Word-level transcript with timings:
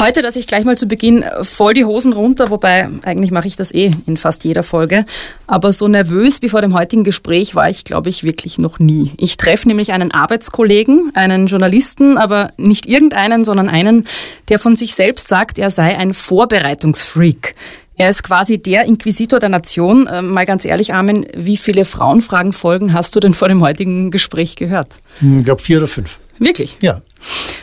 Heute, 0.00 0.22
dass 0.22 0.36
ich 0.36 0.46
gleich 0.46 0.64
mal 0.64 0.76
zu 0.76 0.86
Beginn 0.86 1.24
voll 1.42 1.74
die 1.74 1.84
Hosen 1.84 2.12
runter, 2.12 2.50
wobei 2.50 2.88
eigentlich 3.02 3.32
mache 3.32 3.48
ich 3.48 3.56
das 3.56 3.74
eh 3.74 3.90
in 4.06 4.16
fast 4.16 4.44
jeder 4.44 4.62
Folge. 4.62 5.04
Aber 5.48 5.72
so 5.72 5.88
nervös 5.88 6.40
wie 6.40 6.48
vor 6.48 6.60
dem 6.60 6.72
heutigen 6.72 7.02
Gespräch 7.02 7.56
war 7.56 7.68
ich, 7.68 7.82
glaube 7.82 8.08
ich, 8.08 8.22
wirklich 8.22 8.58
noch 8.58 8.78
nie. 8.78 9.10
Ich 9.16 9.38
treffe 9.38 9.66
nämlich 9.66 9.90
einen 9.90 10.12
Arbeitskollegen, 10.12 11.10
einen 11.14 11.48
Journalisten, 11.48 12.16
aber 12.16 12.52
nicht 12.56 12.86
irgendeinen, 12.86 13.44
sondern 13.44 13.68
einen, 13.68 14.06
der 14.48 14.60
von 14.60 14.76
sich 14.76 14.94
selbst 14.94 15.26
sagt, 15.26 15.58
er 15.58 15.72
sei 15.72 15.98
ein 15.98 16.14
Vorbereitungsfreak. 16.14 17.56
Er 17.96 18.08
ist 18.08 18.22
quasi 18.22 18.58
der 18.58 18.84
Inquisitor 18.84 19.40
der 19.40 19.48
Nation. 19.48 20.06
Äh, 20.06 20.22
mal 20.22 20.46
ganz 20.46 20.64
ehrlich, 20.64 20.94
Armin, 20.94 21.26
wie 21.36 21.56
viele 21.56 21.84
Frauenfragen-Folgen 21.84 22.94
hast 22.94 23.16
du 23.16 23.20
denn 23.20 23.34
vor 23.34 23.48
dem 23.48 23.62
heutigen 23.62 24.12
Gespräch 24.12 24.54
gehört? 24.54 24.92
Ich 25.20 25.44
glaube 25.44 25.60
vier 25.60 25.78
oder 25.78 25.88
fünf. 25.88 26.20
Wirklich? 26.38 26.78
Ja. 26.80 27.02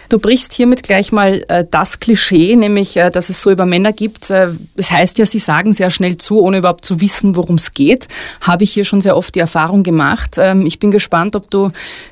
Du 0.09 0.19
brichst 0.19 0.53
hiermit 0.53 0.83
gleich 0.83 1.11
mal 1.11 1.43
äh, 1.47 1.65
das 1.69 1.99
Klischee, 1.99 2.55
nämlich, 2.55 2.97
äh, 2.97 3.09
dass 3.09 3.29
es 3.29 3.41
so 3.41 3.51
über 3.51 3.65
Männer 3.65 3.93
gibt. 3.93 4.29
Äh, 4.29 4.49
das 4.75 4.91
heißt 4.91 5.17
ja, 5.17 5.25
sie 5.25 5.39
sagen 5.39 5.73
sehr 5.73 5.89
schnell 5.89 6.17
zu, 6.17 6.41
ohne 6.41 6.59
überhaupt 6.59 6.85
zu 6.85 7.01
wissen, 7.01 7.35
worum 7.35 7.55
es 7.55 7.71
geht. 7.71 8.07
Habe 8.41 8.63
ich 8.63 8.71
hier 8.71 8.85
schon 8.85 9.01
sehr 9.01 9.17
oft 9.17 9.35
die 9.35 9.39
Erfahrung 9.39 9.83
gemacht. 9.83 10.35
Ähm, 10.37 10.65
ich 10.65 10.79
bin 10.79 10.91
gespannt, 10.91 11.35
ob 11.35 11.49
du 11.49 11.71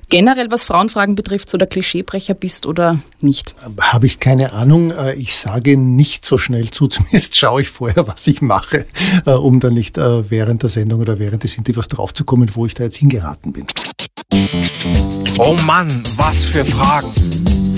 generell, 0.10 0.52
was 0.52 0.64
Frauenfragen 0.64 1.16
betrifft, 1.16 1.50
so 1.50 1.58
der 1.58 1.68
Klischeebrecher 1.68 2.34
bist 2.34 2.66
oder 2.66 3.00
nicht. 3.20 3.56
Habe 3.80 4.06
ich 4.06 4.20
keine 4.20 4.54
Ahnung. 4.54 4.92
Äh, 4.92 5.14
ich 5.14 5.36
sage 5.36 5.78
nicht 5.78 6.26
so 6.26 6.38
schnell 6.38 6.72
zu. 6.72 6.88
Zumindest 6.94 7.36
schaue 7.36 7.62
ich 7.62 7.70
vorher, 7.70 8.08
was 8.08 8.28
ich 8.28 8.42
mache, 8.42 8.86
äh, 9.26 9.32
um 9.32 9.60
dann 9.60 9.74
nicht 9.74 9.98
äh, 9.98 10.30
während 10.30 10.64
der 10.64 10.70
Sendung 10.70 11.02
oder 11.02 11.20
während 11.20 11.44
des 11.44 11.58
Interviews 11.58 11.88
draufzukommen, 11.88 12.50
wo 12.54 12.66
ich 12.66 12.74
da 12.74 12.84
jetzt 12.84 12.98
hingeraten 12.98 13.54
bin. 13.54 13.66
Oh 15.38 15.56
Mann, 15.66 15.88
was 16.18 16.46
für 16.46 16.66
Fragen. 16.66 17.12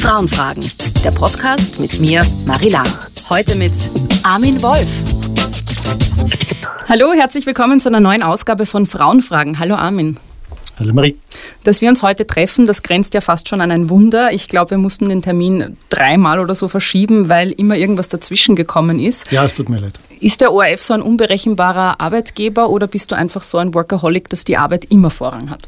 Frauenfragen, 0.06 0.64
der 1.04 1.10
Podcast 1.10 1.80
mit 1.80 2.00
mir, 2.00 2.22
Marie 2.46 2.70
Lang. 2.70 2.86
Heute 3.28 3.56
mit 3.56 3.74
Armin 4.22 4.62
Wolf. 4.62 4.88
Hallo, 6.88 7.12
herzlich 7.14 7.48
willkommen 7.48 7.80
zu 7.80 7.90
einer 7.90 8.00
neuen 8.00 8.22
Ausgabe 8.22 8.68
von 8.68 8.86
Frauenfragen. 8.86 9.58
Hallo 9.58 9.74
Armin. 9.74 10.18
Hallo 10.78 10.94
Marie. 10.94 11.18
Dass 11.64 11.82
wir 11.82 11.90
uns 11.90 12.04
heute 12.04 12.28
treffen, 12.28 12.68
das 12.68 12.84
grenzt 12.84 13.16
ja 13.16 13.22
fast 13.22 13.50
schon 13.50 13.62
an 13.62 13.72
ein 13.72 13.90
Wunder. 13.90 14.32
Ich 14.32 14.48
glaube, 14.48 14.70
wir 14.70 14.78
mussten 14.78 15.10
den 15.10 15.24
Termin 15.24 15.76
dreimal 15.90 16.40
oder 16.40 16.54
so 16.54 16.68
verschieben, 16.68 17.28
weil 17.28 17.52
immer 17.54 17.76
irgendwas 17.76 18.08
dazwischen 18.08 18.56
gekommen 18.56 19.00
ist. 19.00 19.32
Ja, 19.32 19.44
es 19.44 19.56
tut 19.56 19.70
mir 19.70 19.80
leid. 19.80 20.00
Ist 20.20 20.40
der 20.40 20.54
ORF 20.54 20.84
so 20.84 20.94
ein 20.94 21.02
unberechenbarer 21.02 22.00
Arbeitgeber 22.00 22.70
oder 22.70 22.86
bist 22.86 23.12
du 23.12 23.16
einfach 23.16 23.44
so 23.44 23.58
ein 23.58 23.74
Workaholic, 23.74 24.30
dass 24.30 24.44
die 24.44 24.56
Arbeit 24.56 24.86
immer 24.86 25.10
Vorrang 25.10 25.50
hat? 25.50 25.68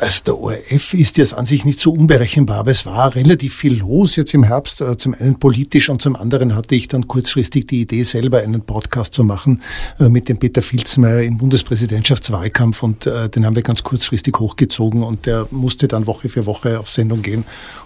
Also 0.00 0.22
der 0.26 0.38
ORF 0.38 0.94
ist 0.94 1.16
jetzt 1.16 1.34
an 1.34 1.44
sich 1.44 1.64
nicht 1.64 1.80
so 1.80 1.92
unberechenbar, 1.92 2.58
aber 2.58 2.70
es 2.70 2.86
war 2.86 3.16
relativ 3.16 3.56
viel 3.56 3.78
los 3.78 4.14
jetzt 4.14 4.32
im 4.32 4.44
Herbst. 4.44 4.80
Äh, 4.80 4.96
zum 4.96 5.14
einen 5.14 5.40
politisch 5.40 5.88
und 5.88 6.00
zum 6.00 6.14
anderen 6.14 6.54
hatte 6.54 6.76
ich 6.76 6.86
dann 6.86 7.08
kurzfristig 7.08 7.66
die 7.66 7.80
Idee, 7.80 8.04
selber 8.04 8.38
einen 8.38 8.60
Podcast 8.60 9.12
zu 9.12 9.24
machen 9.24 9.60
äh, 9.98 10.08
mit 10.08 10.28
dem 10.28 10.38
Peter 10.38 10.62
Filzmeier 10.62 11.22
im 11.22 11.38
Bundespräsidentschaftswahlkampf 11.38 12.84
und 12.84 13.06
äh, 13.06 13.28
den 13.28 13.44
haben 13.44 13.56
wir 13.56 13.62
ganz 13.62 13.82
kurzfristig 13.82 14.34
hochgezogen 14.38 15.02
und 15.02 15.26
der 15.26 15.48
musste 15.50 15.88
dann 15.88 16.06
Woche 16.06 16.28
für 16.28 16.46
Woche 16.46 16.78
auf 16.78 16.88
Sendung 16.88 17.22
gehen 17.22 17.44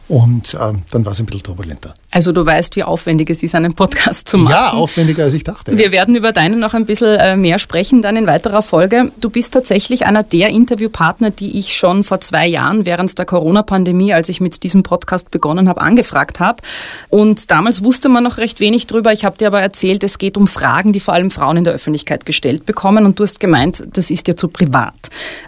und 0.08 0.54
dann 0.54 1.04
war 1.04 1.12
es 1.12 1.20
ein 1.20 1.26
bisschen 1.26 1.42
turbulenter. 1.42 1.92
Also 2.10 2.32
du 2.32 2.44
weißt, 2.46 2.76
wie 2.76 2.82
aufwendig 2.82 3.28
es 3.28 3.42
ist, 3.42 3.54
einen 3.54 3.74
Podcast 3.74 4.26
zu 4.26 4.38
machen. 4.38 4.52
Ja, 4.52 4.70
aufwendiger 4.70 5.24
als 5.24 5.34
ich 5.34 5.44
dachte. 5.44 5.76
Wir 5.76 5.86
ja. 5.86 5.92
werden 5.92 6.16
über 6.16 6.32
deinen 6.32 6.58
noch 6.60 6.72
ein 6.72 6.86
bisschen 6.86 7.42
mehr 7.42 7.58
sprechen 7.58 8.00
dann 8.00 8.16
in 8.16 8.26
weiterer 8.26 8.62
Folge. 8.62 9.12
Du 9.20 9.28
bist 9.28 9.52
tatsächlich 9.52 10.06
einer 10.06 10.22
der 10.22 10.48
Interviewpartner, 10.48 11.30
die 11.38 11.58
ich 11.58 11.76
schon 11.76 12.04
vor 12.04 12.20
zwei 12.20 12.46
Jahren 12.46 12.86
während 12.86 13.18
der 13.18 13.26
Corona-Pandemie, 13.26 14.12
als 14.12 14.28
ich 14.28 14.40
mit 14.40 14.62
diesem 14.62 14.82
Podcast 14.82 15.30
begonnen 15.30 15.68
habe, 15.68 15.80
angefragt 15.80 16.40
habe. 16.40 16.62
Und 17.08 17.50
damals 17.50 17.84
wusste 17.84 18.08
man 18.08 18.24
noch 18.24 18.38
recht 18.38 18.60
wenig 18.60 18.86
drüber. 18.86 19.12
Ich 19.12 19.24
habe 19.24 19.38
dir 19.38 19.48
aber 19.48 19.60
erzählt, 19.60 20.04
es 20.04 20.18
geht 20.18 20.36
um 20.36 20.48
Fragen, 20.48 20.92
die 20.92 21.00
vor 21.00 21.14
allem 21.14 21.30
Frauen 21.30 21.58
in 21.58 21.64
der 21.64 21.72
Öffentlichkeit 21.72 22.26
gestellt 22.26 22.66
bekommen. 22.66 23.06
Und 23.06 23.18
du 23.18 23.22
hast 23.22 23.40
gemeint, 23.40 23.84
das 23.92 24.10
ist 24.10 24.26
dir 24.26 24.36
zu 24.36 24.48
privat. 24.48 24.94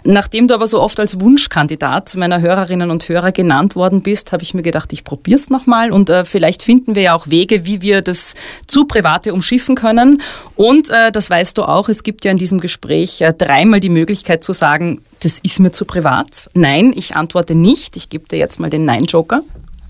Nachdem 0.03 0.47
du 0.47 0.53
aber 0.53 0.67
so 0.67 0.81
oft 0.81 0.99
als 0.99 1.19
Wunschkandidat 1.19 2.15
meiner 2.15 2.41
Hörerinnen 2.41 2.91
und 2.91 3.07
Hörer 3.07 3.31
genannt 3.31 3.75
worden 3.75 4.01
bist, 4.01 4.31
habe 4.31 4.43
ich 4.43 4.53
mir 4.53 4.63
gedacht, 4.63 4.93
ich 4.93 5.03
probiere 5.03 5.37
es 5.37 5.49
nochmal. 5.49 5.91
Und 5.91 6.09
äh, 6.09 6.25
vielleicht 6.25 6.63
finden 6.63 6.95
wir 6.95 7.01
ja 7.01 7.15
auch 7.15 7.27
Wege, 7.27 7.65
wie 7.65 7.81
wir 7.81 8.01
das 8.01 8.33
zu 8.67 8.85
Private 8.85 9.33
umschiffen 9.33 9.75
können. 9.75 10.21
Und 10.55 10.89
äh, 10.89 11.11
das 11.11 11.29
weißt 11.29 11.57
du 11.57 11.63
auch, 11.63 11.89
es 11.89 12.03
gibt 12.03 12.25
ja 12.25 12.31
in 12.31 12.37
diesem 12.37 12.59
Gespräch 12.59 13.21
äh, 13.21 13.33
dreimal 13.33 13.79
die 13.79 13.89
Möglichkeit 13.89 14.43
zu 14.43 14.53
sagen, 14.53 15.01
das 15.21 15.39
ist 15.39 15.59
mir 15.59 15.71
zu 15.71 15.85
privat. 15.85 16.49
Nein, 16.53 16.93
ich 16.95 17.15
antworte 17.15 17.55
nicht. 17.55 17.95
Ich 17.95 18.09
gebe 18.09 18.27
dir 18.27 18.37
jetzt 18.37 18.59
mal 18.59 18.69
den 18.69 18.85
Nein-Joker. 18.85 19.41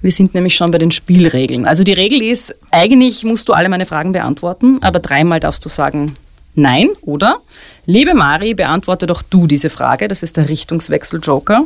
Wir 0.02 0.12
sind 0.12 0.34
nämlich 0.34 0.56
schon 0.56 0.72
bei 0.72 0.78
den 0.78 0.92
Spielregeln. 0.92 1.66
Also 1.66 1.84
die 1.84 1.94
Regel 1.94 2.22
ist, 2.22 2.56
eigentlich 2.72 3.24
musst 3.24 3.47
du 3.47 3.53
alle 3.53 3.69
meine 3.69 3.86
Fragen 3.86 4.12
beantworten, 4.14 4.80
aber 4.81 5.00
dreimal 5.00 5.40
darfst 5.40 5.64
du 5.64 5.69
sagen 5.69 6.16
Nein, 6.53 6.90
oder? 7.02 7.40
Liebe 7.86 8.14
Mari, 8.14 8.53
beantworte 8.53 9.08
doch 9.08 9.22
du 9.22 9.47
diese 9.47 9.69
Frage. 9.69 10.08
Das 10.08 10.22
ist 10.22 10.36
der 10.36 10.50
Richtungswechsel-Joker. 10.50 11.66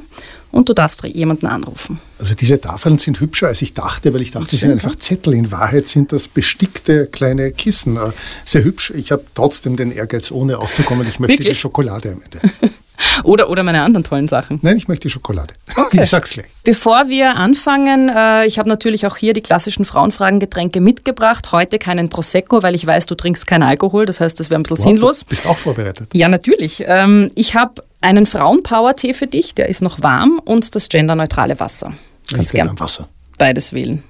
Und 0.51 0.69
du 0.69 0.73
darfst 0.73 1.03
jemanden 1.03 1.47
anrufen. 1.47 1.99
Also 2.19 2.35
diese 2.35 2.61
Tafeln 2.61 2.97
sind 2.97 3.19
hübscher, 3.19 3.47
als 3.47 3.61
ich 3.61 3.73
dachte, 3.73 4.13
weil 4.13 4.21
ich 4.21 4.31
dachte, 4.31 4.51
sie 4.51 4.57
sind 4.57 4.71
einfach 4.71 4.95
Zettel. 4.95 5.33
In 5.33 5.51
Wahrheit 5.51 5.87
sind 5.87 6.11
das 6.11 6.27
bestickte 6.27 7.07
kleine 7.07 7.51
Kissen. 7.51 7.97
Äh, 7.97 8.11
sehr 8.45 8.63
hübsch. 8.63 8.93
Ich 8.95 9.11
habe 9.11 9.25
trotzdem 9.33 9.75
den 9.75 9.91
Ehrgeiz, 9.91 10.31
ohne 10.31 10.59
auszukommen. 10.59 11.07
Ich 11.07 11.19
möchte 11.19 11.33
Wirklich? 11.33 11.57
die 11.57 11.59
Schokolade 11.59 12.11
am 12.11 12.21
Ende. 12.21 12.39
Oder, 13.23 13.49
oder 13.49 13.63
meine 13.63 13.81
anderen 13.81 14.03
tollen 14.03 14.27
Sachen. 14.27 14.59
Nein, 14.61 14.77
ich 14.77 14.87
möchte 14.87 15.09
Schokolade. 15.09 15.53
Okay. 15.75 16.03
Ich 16.03 16.09
sag's 16.09 16.31
gleich. 16.31 16.47
Bevor 16.63 17.07
wir 17.07 17.35
anfangen, 17.35 18.09
äh, 18.09 18.45
ich 18.45 18.59
habe 18.59 18.67
natürlich 18.67 19.07
auch 19.07 19.15
hier 19.15 19.33
die 19.33 19.41
klassischen 19.41 19.85
Frauenfragen-Getränke 19.85 20.81
mitgebracht. 20.81 21.51
Heute 21.51 21.79
keinen 21.79 22.09
Prosecco, 22.09 22.61
weil 22.61 22.75
ich 22.75 22.85
weiß, 22.85 23.05
du 23.05 23.15
trinkst 23.15 23.47
keinen 23.47 23.63
Alkohol. 23.63 24.05
Das 24.05 24.19
heißt, 24.19 24.39
das 24.39 24.49
wäre 24.49 24.59
ein 24.59 24.63
bisschen 24.63 24.77
wow, 24.77 24.83
sinnlos. 24.83 25.19
Du 25.21 25.25
bist 25.27 25.47
auch 25.47 25.57
vorbereitet. 25.57 26.09
Ja, 26.13 26.27
natürlich. 26.27 26.83
Ähm, 26.85 27.31
ich 27.35 27.55
habe 27.55 27.83
einen 28.01 28.25
Frauenpower-Tee 28.25 29.13
für 29.13 29.27
dich, 29.27 29.55
der 29.55 29.69
ist 29.69 29.81
noch 29.81 30.01
warm 30.03 30.39
und 30.43 30.75
das 30.75 30.89
genderneutrale 30.89 31.59
Wasser. 31.59 31.93
Kannst 32.33 32.51
gern 32.51 32.79
Wasser. 32.79 33.07
Beides 33.37 33.73
wählen. 33.73 34.03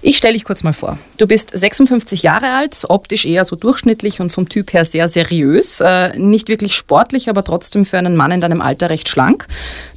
Ich 0.00 0.16
stelle 0.16 0.34
dich 0.34 0.44
kurz 0.44 0.62
mal 0.62 0.72
vor. 0.72 0.96
Du 1.16 1.26
bist 1.26 1.50
56 1.52 2.22
Jahre 2.22 2.54
alt, 2.54 2.84
optisch 2.88 3.26
eher 3.26 3.44
so 3.44 3.56
durchschnittlich 3.56 4.20
und 4.20 4.30
vom 4.30 4.48
Typ 4.48 4.72
her 4.72 4.84
sehr 4.84 5.08
seriös. 5.08 5.80
Äh, 5.80 6.16
nicht 6.16 6.48
wirklich 6.48 6.76
sportlich, 6.76 7.28
aber 7.28 7.42
trotzdem 7.42 7.84
für 7.84 7.98
einen 7.98 8.14
Mann 8.14 8.30
in 8.30 8.40
deinem 8.40 8.60
Alter 8.60 8.90
recht 8.90 9.08
schlank. 9.08 9.48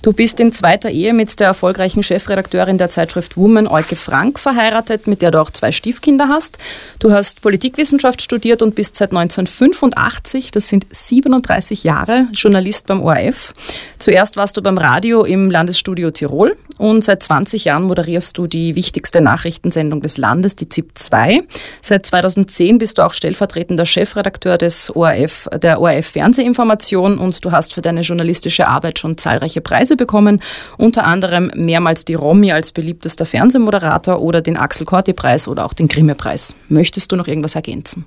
Du 0.02 0.14
bist 0.14 0.40
in 0.40 0.52
zweiter 0.52 0.90
Ehe 0.90 1.14
mit 1.14 1.40
der 1.40 1.48
erfolgreichen 1.48 2.02
Chefredakteurin 2.02 2.80
der 2.80 2.90
Zeitschrift 2.90 3.38
Woman, 3.38 3.68
Euke 3.68 3.96
Frank, 3.96 4.40
verheiratet, 4.40 5.06
mit 5.06 5.22
der 5.22 5.30
du 5.30 5.40
auch 5.40 5.52
zwei 5.52 5.72
Stiefkinder 5.72 6.28
hast. 6.28 6.58
Du 6.98 7.12
hast 7.12 7.42
Politikwissenschaft 7.42 8.24
studiert 8.24 8.64
und 8.64 8.74
bist 8.74 8.96
seit 8.96 9.12
1985, 9.12 10.50
das 10.50 10.68
sind 10.70 10.88
37 10.90 11.84
Jahre, 11.84 12.28
Journalist 12.34 12.88
beim 12.88 13.04
ORF. 13.04 13.54
Zuerst 14.00 14.38
warst 14.38 14.58
du 14.58 14.64
beim 14.64 14.80
Radio 14.80 15.24
im 15.24 15.52
Landesstudio 15.52 16.10
Tirol 16.10 16.58
und 16.80 17.04
seit 17.04 17.22
20 17.22 17.66
Jahren 17.66 17.84
moderierst 17.84 18.36
du 18.40 18.48
die 18.48 18.74
wichtigste 18.74 19.22
Nachrichtensendung 19.22 19.91
des 20.00 20.18
Landes, 20.18 20.56
die 20.56 20.70
ZIP 20.70 20.92
2. 20.94 21.42
Seit 21.82 22.06
2010 22.06 22.78
bist 22.78 22.98
du 22.98 23.02
auch 23.02 23.14
stellvertretender 23.14 23.86
Chefredakteur 23.86 24.58
des 24.58 24.96
ORF, 24.96 25.50
der 25.62 25.82
ORF 25.82 26.06
Fernsehinformation 26.06 27.18
und 27.18 27.44
du 27.44 27.52
hast 27.52 27.74
für 27.74 27.82
deine 27.82 28.02
journalistische 28.02 28.68
Arbeit 28.68 29.00
schon 29.00 29.18
zahlreiche 29.18 29.62
Preise 29.62 29.98
bekommen, 29.98 30.42
unter 30.78 31.06
anderem 31.06 31.52
mehrmals 31.56 32.06
die 32.06 32.14
Romy 32.14 32.52
als 32.54 32.72
beliebtester 32.72 33.26
Fernsehmoderator 33.26 34.22
oder 34.22 34.42
den 34.42 34.56
Axel 34.56 34.86
Corti 34.86 35.14
Preis 35.14 35.48
oder 35.48 35.66
auch 35.66 35.74
den 35.74 35.88
Grimme 35.88 36.16
Preis. 36.16 36.56
Möchtest 36.70 37.12
du 37.12 37.16
noch 37.16 37.28
irgendwas 37.28 37.56
ergänzen? 37.56 38.06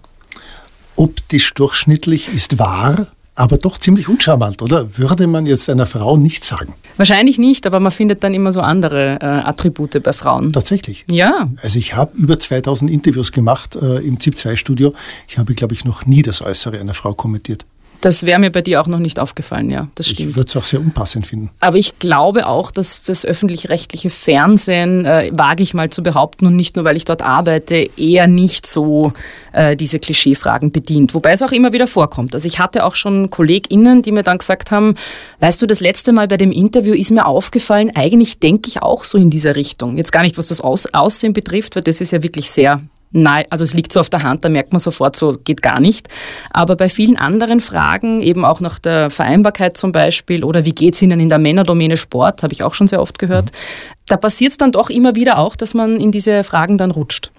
Optisch 0.96 1.52
durchschnittlich 1.54 2.32
ist 2.32 2.58
wahr, 2.58 3.08
aber 3.34 3.58
doch 3.58 3.78
ziemlich 3.78 4.08
uncharmant, 4.08 4.62
oder? 4.62 4.96
Würde 4.96 5.26
man 5.26 5.46
jetzt 5.46 5.68
einer 5.68 5.86
Frau 5.86 6.16
nicht 6.16 6.44
sagen? 6.44 6.74
Wahrscheinlich 6.96 7.38
nicht, 7.38 7.66
aber 7.66 7.80
man 7.80 7.90
findet 7.90 8.22
dann 8.22 8.34
immer 8.34 8.52
so 8.52 8.60
andere 8.60 9.18
äh, 9.20 9.24
Attribute 9.24 10.00
bei 10.02 10.12
Frauen. 10.12 10.52
Tatsächlich? 10.52 11.04
Ja. 11.10 11.48
Also 11.60 11.78
ich 11.78 11.96
habe 11.96 12.16
über 12.16 12.38
2000 12.38 12.90
Interviews 12.90 13.32
gemacht 13.32 13.76
äh, 13.76 13.98
im 13.98 14.20
ZIP-2-Studio. 14.20 14.92
Ich 15.26 15.38
habe, 15.38 15.54
glaube 15.54 15.74
ich, 15.74 15.84
noch 15.84 16.06
nie 16.06 16.22
das 16.22 16.42
Äußere 16.42 16.78
einer 16.78 16.94
Frau 16.94 17.14
kommentiert. 17.14 17.66
Das 18.04 18.26
wäre 18.26 18.38
mir 18.38 18.50
bei 18.50 18.60
dir 18.60 18.82
auch 18.82 18.86
noch 18.86 18.98
nicht 18.98 19.18
aufgefallen, 19.18 19.70
ja, 19.70 19.88
das 19.94 20.10
stimmt. 20.10 20.28
Ich 20.28 20.36
würde 20.36 20.46
es 20.46 20.56
auch 20.56 20.64
sehr 20.64 20.78
unpassend 20.78 21.26
finden. 21.26 21.48
Aber 21.60 21.78
ich 21.78 21.98
glaube 21.98 22.46
auch, 22.46 22.70
dass 22.70 23.02
das 23.02 23.24
öffentlich-rechtliche 23.24 24.10
Fernsehen, 24.10 25.06
äh, 25.06 25.30
wage 25.32 25.62
ich 25.62 25.72
mal 25.72 25.88
zu 25.88 26.02
behaupten, 26.02 26.46
und 26.46 26.54
nicht 26.54 26.76
nur, 26.76 26.84
weil 26.84 26.98
ich 26.98 27.06
dort 27.06 27.22
arbeite, 27.22 27.88
eher 27.96 28.26
nicht 28.26 28.66
so 28.66 29.14
äh, 29.52 29.74
diese 29.74 29.98
Klischeefragen 29.98 30.70
bedient. 30.70 31.14
Wobei 31.14 31.32
es 31.32 31.42
auch 31.42 31.52
immer 31.52 31.72
wieder 31.72 31.86
vorkommt. 31.86 32.34
Also 32.34 32.46
ich 32.46 32.58
hatte 32.58 32.84
auch 32.84 32.94
schon 32.94 33.30
KollegInnen, 33.30 34.02
die 34.02 34.12
mir 34.12 34.22
dann 34.22 34.36
gesagt 34.36 34.70
haben, 34.70 34.96
weißt 35.40 35.62
du, 35.62 35.66
das 35.66 35.80
letzte 35.80 36.12
Mal 36.12 36.28
bei 36.28 36.36
dem 36.36 36.52
Interview 36.52 36.92
ist 36.92 37.10
mir 37.10 37.24
aufgefallen, 37.24 37.90
eigentlich 37.94 38.38
denke 38.38 38.68
ich 38.68 38.82
auch 38.82 39.04
so 39.04 39.16
in 39.16 39.30
dieser 39.30 39.56
Richtung. 39.56 39.96
Jetzt 39.96 40.12
gar 40.12 40.24
nicht, 40.24 40.36
was 40.36 40.48
das 40.48 40.60
Aus 40.60 40.92
Aussehen 40.92 41.32
betrifft, 41.32 41.74
weil 41.74 41.82
das 41.82 42.02
ist 42.02 42.10
ja 42.10 42.22
wirklich 42.22 42.50
sehr 42.50 42.82
Nein, 43.16 43.44
also 43.48 43.62
es 43.62 43.74
liegt 43.74 43.92
so 43.92 44.00
auf 44.00 44.10
der 44.10 44.24
Hand, 44.24 44.44
da 44.44 44.48
merkt 44.48 44.72
man 44.72 44.80
sofort, 44.80 45.14
so 45.14 45.38
geht 45.44 45.62
gar 45.62 45.78
nicht. 45.78 46.08
Aber 46.50 46.74
bei 46.74 46.88
vielen 46.88 47.16
anderen 47.16 47.60
Fragen, 47.60 48.20
eben 48.20 48.44
auch 48.44 48.60
nach 48.60 48.80
der 48.80 49.08
Vereinbarkeit 49.08 49.76
zum 49.76 49.92
Beispiel 49.92 50.42
oder 50.42 50.64
wie 50.64 50.72
geht's 50.72 51.00
Ihnen 51.00 51.20
in 51.20 51.28
der 51.28 51.38
Männerdomäne 51.38 51.96
Sport, 51.96 52.42
habe 52.42 52.52
ich 52.52 52.64
auch 52.64 52.74
schon 52.74 52.88
sehr 52.88 53.00
oft 53.00 53.20
gehört, 53.20 53.52
mhm. 53.52 53.94
da 54.08 54.16
passiert 54.16 54.50
es 54.50 54.58
dann 54.58 54.72
doch 54.72 54.90
immer 54.90 55.14
wieder 55.14 55.38
auch, 55.38 55.54
dass 55.54 55.74
man 55.74 56.00
in 56.00 56.10
diese 56.10 56.42
Fragen 56.42 56.76
dann 56.76 56.90
rutscht. 56.90 57.30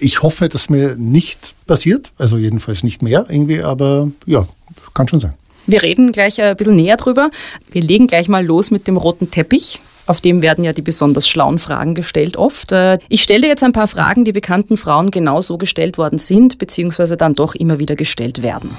ich 0.00 0.20
hoffe, 0.20 0.50
dass 0.50 0.68
mir 0.68 0.96
nicht 0.96 1.54
passiert, 1.66 2.12
also 2.18 2.36
jedenfalls 2.36 2.82
nicht 2.82 3.00
mehr 3.00 3.24
irgendwie, 3.30 3.62
aber 3.62 4.10
ja, 4.26 4.46
kann 4.92 5.08
schon 5.08 5.20
sein. 5.20 5.32
Wir 5.66 5.82
reden 5.82 6.12
gleich 6.12 6.42
ein 6.42 6.56
bisschen 6.56 6.76
näher 6.76 6.98
drüber. 6.98 7.30
Wir 7.70 7.80
legen 7.80 8.06
gleich 8.06 8.28
mal 8.28 8.44
los 8.44 8.70
mit 8.70 8.86
dem 8.86 8.98
roten 8.98 9.30
Teppich. 9.30 9.80
Auf 10.12 10.20
dem 10.20 10.42
werden 10.42 10.62
ja 10.62 10.74
die 10.74 10.82
besonders 10.82 11.26
schlauen 11.26 11.58
Fragen 11.58 11.94
gestellt 11.94 12.36
oft. 12.36 12.70
Äh, 12.70 12.98
ich 13.08 13.22
stelle 13.22 13.46
jetzt 13.46 13.62
ein 13.62 13.72
paar 13.72 13.88
Fragen, 13.88 14.26
die 14.26 14.32
bekannten 14.32 14.76
Frauen 14.76 15.10
genauso 15.10 15.56
gestellt 15.56 15.96
worden 15.96 16.18
sind, 16.18 16.58
beziehungsweise 16.58 17.16
dann 17.16 17.32
doch 17.32 17.54
immer 17.54 17.78
wieder 17.78 17.96
gestellt 17.96 18.42
werden. 18.42 18.76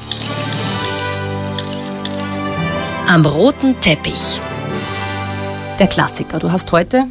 Am 3.07 3.25
roten 3.25 3.81
Teppich. 3.81 4.39
Der 5.79 5.87
Klassiker. 5.87 6.37
Du 6.37 6.51
hast 6.51 6.71
heute, 6.71 7.05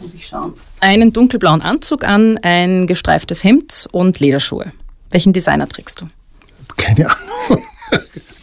muss 0.00 0.14
ich 0.14 0.26
schauen, 0.26 0.54
einen 0.80 1.12
dunkelblauen 1.12 1.62
Anzug 1.62 2.02
an, 2.02 2.36
ein 2.42 2.88
gestreiftes 2.88 3.44
Hemd 3.44 3.86
und 3.92 4.18
Lederschuhe. 4.18 4.72
Welchen 5.10 5.32
Designer 5.32 5.68
trägst 5.68 6.00
du? 6.00 6.08
Keine 6.76 7.08
Ahnung 7.08 7.62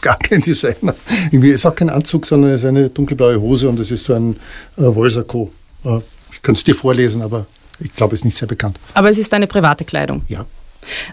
gar 0.02 0.18
kein 0.18 0.40
Designer. 0.40 0.94
Irgendwie 1.30 1.50
ist 1.50 1.64
auch 1.64 1.74
kein 1.74 1.88
Anzug, 1.88 2.26
sondern 2.26 2.50
es 2.50 2.62
ist 2.62 2.68
eine 2.68 2.90
dunkelblaue 2.90 3.40
Hose 3.40 3.68
und 3.68 3.80
es 3.80 3.90
ist 3.90 4.04
so 4.04 4.14
ein 4.14 4.36
äh, 4.76 4.82
Wollsakko. 4.82 5.50
Äh, 5.84 6.00
ich 6.32 6.42
könnte 6.42 6.58
es 6.58 6.64
dir 6.64 6.74
vorlesen, 6.74 7.22
aber 7.22 7.46
ich 7.80 7.94
glaube, 7.94 8.14
es 8.14 8.20
ist 8.20 8.24
nicht 8.24 8.36
sehr 8.36 8.48
bekannt. 8.48 8.78
Aber 8.94 9.08
es 9.08 9.18
ist 9.18 9.32
deine 9.32 9.46
private 9.46 9.84
Kleidung? 9.84 10.22
Ja. 10.28 10.44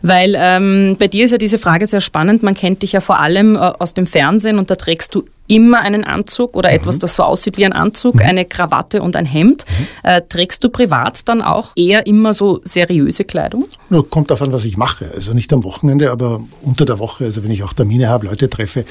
Weil 0.02 0.36
ähm, 0.38 0.98
bei 1.00 1.08
dir 1.08 1.26
ist 1.26 1.32
ja 1.32 1.38
diese 1.38 1.60
Frage 1.60 1.86
sehr 1.86 2.02
spannend. 2.02 2.42
Man 2.42 2.56
kennt 2.56 2.82
dich 2.82 2.94
ja 2.94 3.02
vor 3.02 3.20
allem 3.20 3.56
äh, 3.56 3.60
aus 3.60 3.94
dem 3.94 4.08
Fernsehen 4.08 4.58
und 4.58 4.72
da 4.72 4.76
trägst 4.76 5.14
du 5.16 5.26
immer 5.50 5.82
einen 5.82 6.06
Anzug 6.06 6.56
oder 6.56 6.70
mhm. 6.70 6.76
etwas, 6.76 7.00
das 7.00 7.16
so 7.16 7.24
aussieht 7.24 7.58
wie 7.58 7.66
ein 7.66 7.74
Anzug, 7.74 8.16
mhm. 8.16 8.22
eine 8.22 8.46
Krawatte 8.46 9.02
und 9.02 9.16
ein 9.16 9.26
Hemd. 9.26 9.66
Mhm. 9.68 10.10
Äh, 10.10 10.22
trägst 10.30 10.64
du 10.64 10.70
privat 10.70 11.28
dann 11.28 11.42
auch 11.42 11.74
eher 11.76 12.08
immer 12.08 12.34
so 12.34 12.62
seriöse 12.64 13.26
Kleidung? 13.26 13.66
Nur 13.90 14.10
kommt 14.10 14.32
davon, 14.32 14.52
was 14.54 14.64
ich 14.66 14.78
mache. 14.78 15.12
Also 15.14 15.34
nicht 15.34 15.52
am 15.52 15.64
Wochenende, 15.64 16.12
aber 16.12 16.42
unter 16.62 16.86
der 16.86 17.00
Woche. 17.00 17.26
Also 17.26 17.44
wenn 17.44 17.52
ich 17.52 17.64
auch 17.64 17.74
Termine 17.74 18.08
habe, 18.08 18.28
Leute 18.28 18.50
treffe, 18.50 18.86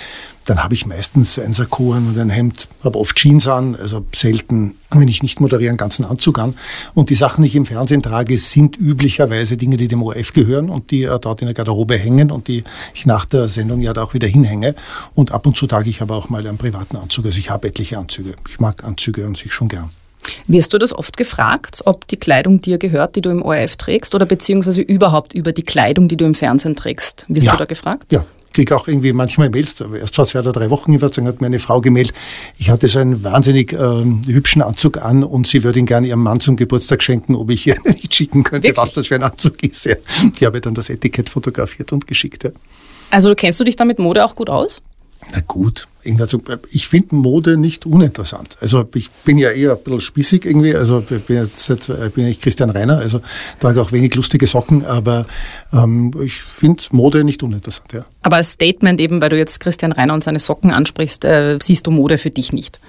dann 0.49 0.63
habe 0.63 0.75
ich 0.75 0.87
meistens 0.87 1.39
ein 1.39 1.53
Sakko 1.53 1.93
an 1.93 2.09
und 2.09 2.19
ein 2.19 2.31
Hemd, 2.31 2.69
habe 2.83 2.99
oft 2.99 3.17
Jeans 3.17 3.47
an, 3.47 3.77
also 3.77 4.05
selten, 4.15 4.77
wenn 4.91 5.07
ich 5.07 5.23
nicht 5.23 5.41
moderiere, 5.41 5.69
einen 5.69 5.77
ganzen 5.77 6.05
Anzug 6.05 6.39
an. 6.39 6.55
Und 6.95 7.11
die 7.11 7.15
Sachen, 7.15 7.43
die 7.43 7.49
ich 7.49 7.57
im 7.57 7.67
Fernsehen 7.67 8.03
trage, 8.03 8.39
sind 8.39 8.79
üblicherweise 8.79 9.59
Dinge, 9.59 9.77
die 9.77 9.89
dem 9.89 10.03
ORF 10.03 10.33
gehören 10.33 10.71
und 10.71 10.91
die 10.91 11.05
äh, 11.05 11.19
dort 11.21 11.43
in 11.43 11.49
der 11.49 11.55
Garderobe 11.55 11.99
hängen 11.99 12.31
und 12.31 12.49
die 12.49 12.65
ich 12.95 13.05
nach 13.05 13.27
der 13.27 13.49
Sendung 13.49 13.81
ja 13.81 13.93
da 13.93 14.03
auch 14.03 14.15
wieder 14.15 14.27
hinhänge. 14.27 14.75
Und 15.15 15.33
ab 15.33 15.47
und 15.47 15.57
zu 15.57 15.67
trage 15.67 15.91
ich 15.91 16.01
aber 16.01 16.17
auch 16.17 16.31
mal 16.31 16.47
einen 16.47 16.57
privaten 16.57 16.97
Anzug. 16.97 17.27
Also 17.27 17.39
ich 17.39 17.51
habe 17.51 17.69
etliche 17.69 17.99
Anzüge. 17.99 18.35
Ich 18.49 18.59
mag 18.59 18.85
Anzüge 18.85 19.27
an 19.27 19.35
sich 19.35 19.53
schon 19.53 19.69
gern. 19.69 19.91
Wirst 20.47 20.73
du 20.73 20.79
das 20.79 20.95
oft 20.95 21.17
gefragt, 21.17 21.83
ob 21.85 22.07
die 22.09 22.17
Kleidung 22.17 22.61
dir 22.61 22.79
gehört, 22.79 23.17
die 23.17 23.21
du 23.21 23.31
im 23.31 23.43
ORF 23.43 23.77
trägst, 23.77 24.15
oder 24.15 24.27
beziehungsweise 24.27 24.81
überhaupt 24.81 25.35
über 25.35 25.53
die 25.53 25.63
Kleidung, 25.63 26.09
die 26.09 26.17
du 26.17 26.25
im 26.25 26.35
Fernsehen 26.35 26.77
trägst? 26.77 27.27
Wirst 27.29 27.47
ja. 27.47 27.53
du 27.53 27.59
da 27.59 27.65
gefragt? 27.65 28.11
Ja, 28.11 28.25
kriege 28.59 28.75
auch 28.75 28.89
irgendwie 28.89 29.13
manchmal 29.13 29.51
Mails, 29.51 29.81
erst 29.81 30.17
vor 30.17 30.27
zwei 30.27 30.41
oder 30.41 30.51
drei 30.51 30.69
Wochen 30.69 30.91
jeweils, 30.91 31.17
hat 31.17 31.41
mir 31.41 31.47
eine 31.47 31.61
Frau 31.61 31.81
gemeldet, 31.81 32.13
ich 32.59 32.71
hatte 32.71 32.89
so 32.89 32.99
einen 32.99 33.23
wahnsinnig 33.23 33.73
ähm, 33.73 34.23
hübschen 34.27 34.63
Anzug 34.63 35.01
an 35.01 35.23
und 35.23 35.47
sie 35.47 35.63
würde 35.63 35.79
ihn 35.79 35.87
gerne 35.87 36.09
ihrem 36.09 36.25
Mann 36.25 36.41
zum 36.41 36.57
Geburtstag 36.57 37.05
schenken, 37.05 37.37
ob 37.37 37.51
ich 37.51 37.67
ihr 37.69 37.77
nicht 37.85 38.13
schicken 38.13 38.43
könnte, 38.43 38.67
Wirklich? 38.67 38.83
was 38.83 38.95
das 38.95 39.07
für 39.07 39.15
ein 39.15 39.23
Anzug 39.23 39.63
ist. 39.63 39.85
Ja. 39.85 39.95
Die 40.41 40.45
habe 40.45 40.61
dann 40.61 40.75
das 40.75 40.91
Etikett 40.91 41.29
fotografiert 41.29 41.93
und 41.93 42.09
geschickt. 42.09 42.43
Ja. 42.43 42.51
Also 43.13 43.33
kennst 43.37 43.61
du 43.61 43.65
dich 43.65 43.77
da 43.77 43.85
mit 43.85 44.01
Mode 44.01 44.25
auch 44.25 44.35
gut 44.35 44.51
aus? 44.51 44.83
Na 45.33 45.41
gut, 45.47 45.87
ich 46.71 46.89
finde 46.89 47.15
Mode 47.15 47.57
nicht 47.57 47.85
uninteressant. 47.85 48.57
Also 48.61 48.89
ich 48.95 49.11
bin 49.11 49.37
ja 49.37 49.51
eher 49.51 49.73
ein 49.73 49.83
bisschen 49.83 50.01
spießig 50.01 50.45
irgendwie. 50.45 50.75
Also 50.75 51.05
ich 51.11 51.23
bin 51.23 51.37
jetzt 51.37 51.69
ich 51.69 52.13
bin 52.13 52.25
nicht 52.25 52.41
Christian 52.41 52.71
Reiner, 52.71 52.99
also 52.99 53.21
trage 53.61 53.83
auch 53.83 53.93
wenig 53.93 54.15
lustige 54.15 54.47
Socken, 54.47 54.87
aber 54.87 55.27
ähm, 55.73 56.13
ich 56.23 56.43
finde 56.43 56.83
Mode 56.93 57.25
nicht 57.25 57.43
uninteressant, 57.43 57.93
ja. 57.93 58.07
Aber 58.23 58.37
als 58.37 58.53
Statement 58.53 59.01
eben, 59.01 59.21
weil 59.21 59.29
du 59.29 59.37
jetzt 59.37 59.61
Christian 59.61 59.93
Reiner 59.93 60.15
und 60.15 60.25
seine 60.25 60.39
Socken 60.39 60.71
ansprichst, 60.71 61.25
äh, 61.25 61.59
siehst 61.61 61.87
du 61.87 61.91
Mode 61.91 62.17
für 62.17 62.31
dich 62.31 62.53
nicht? 62.53 62.81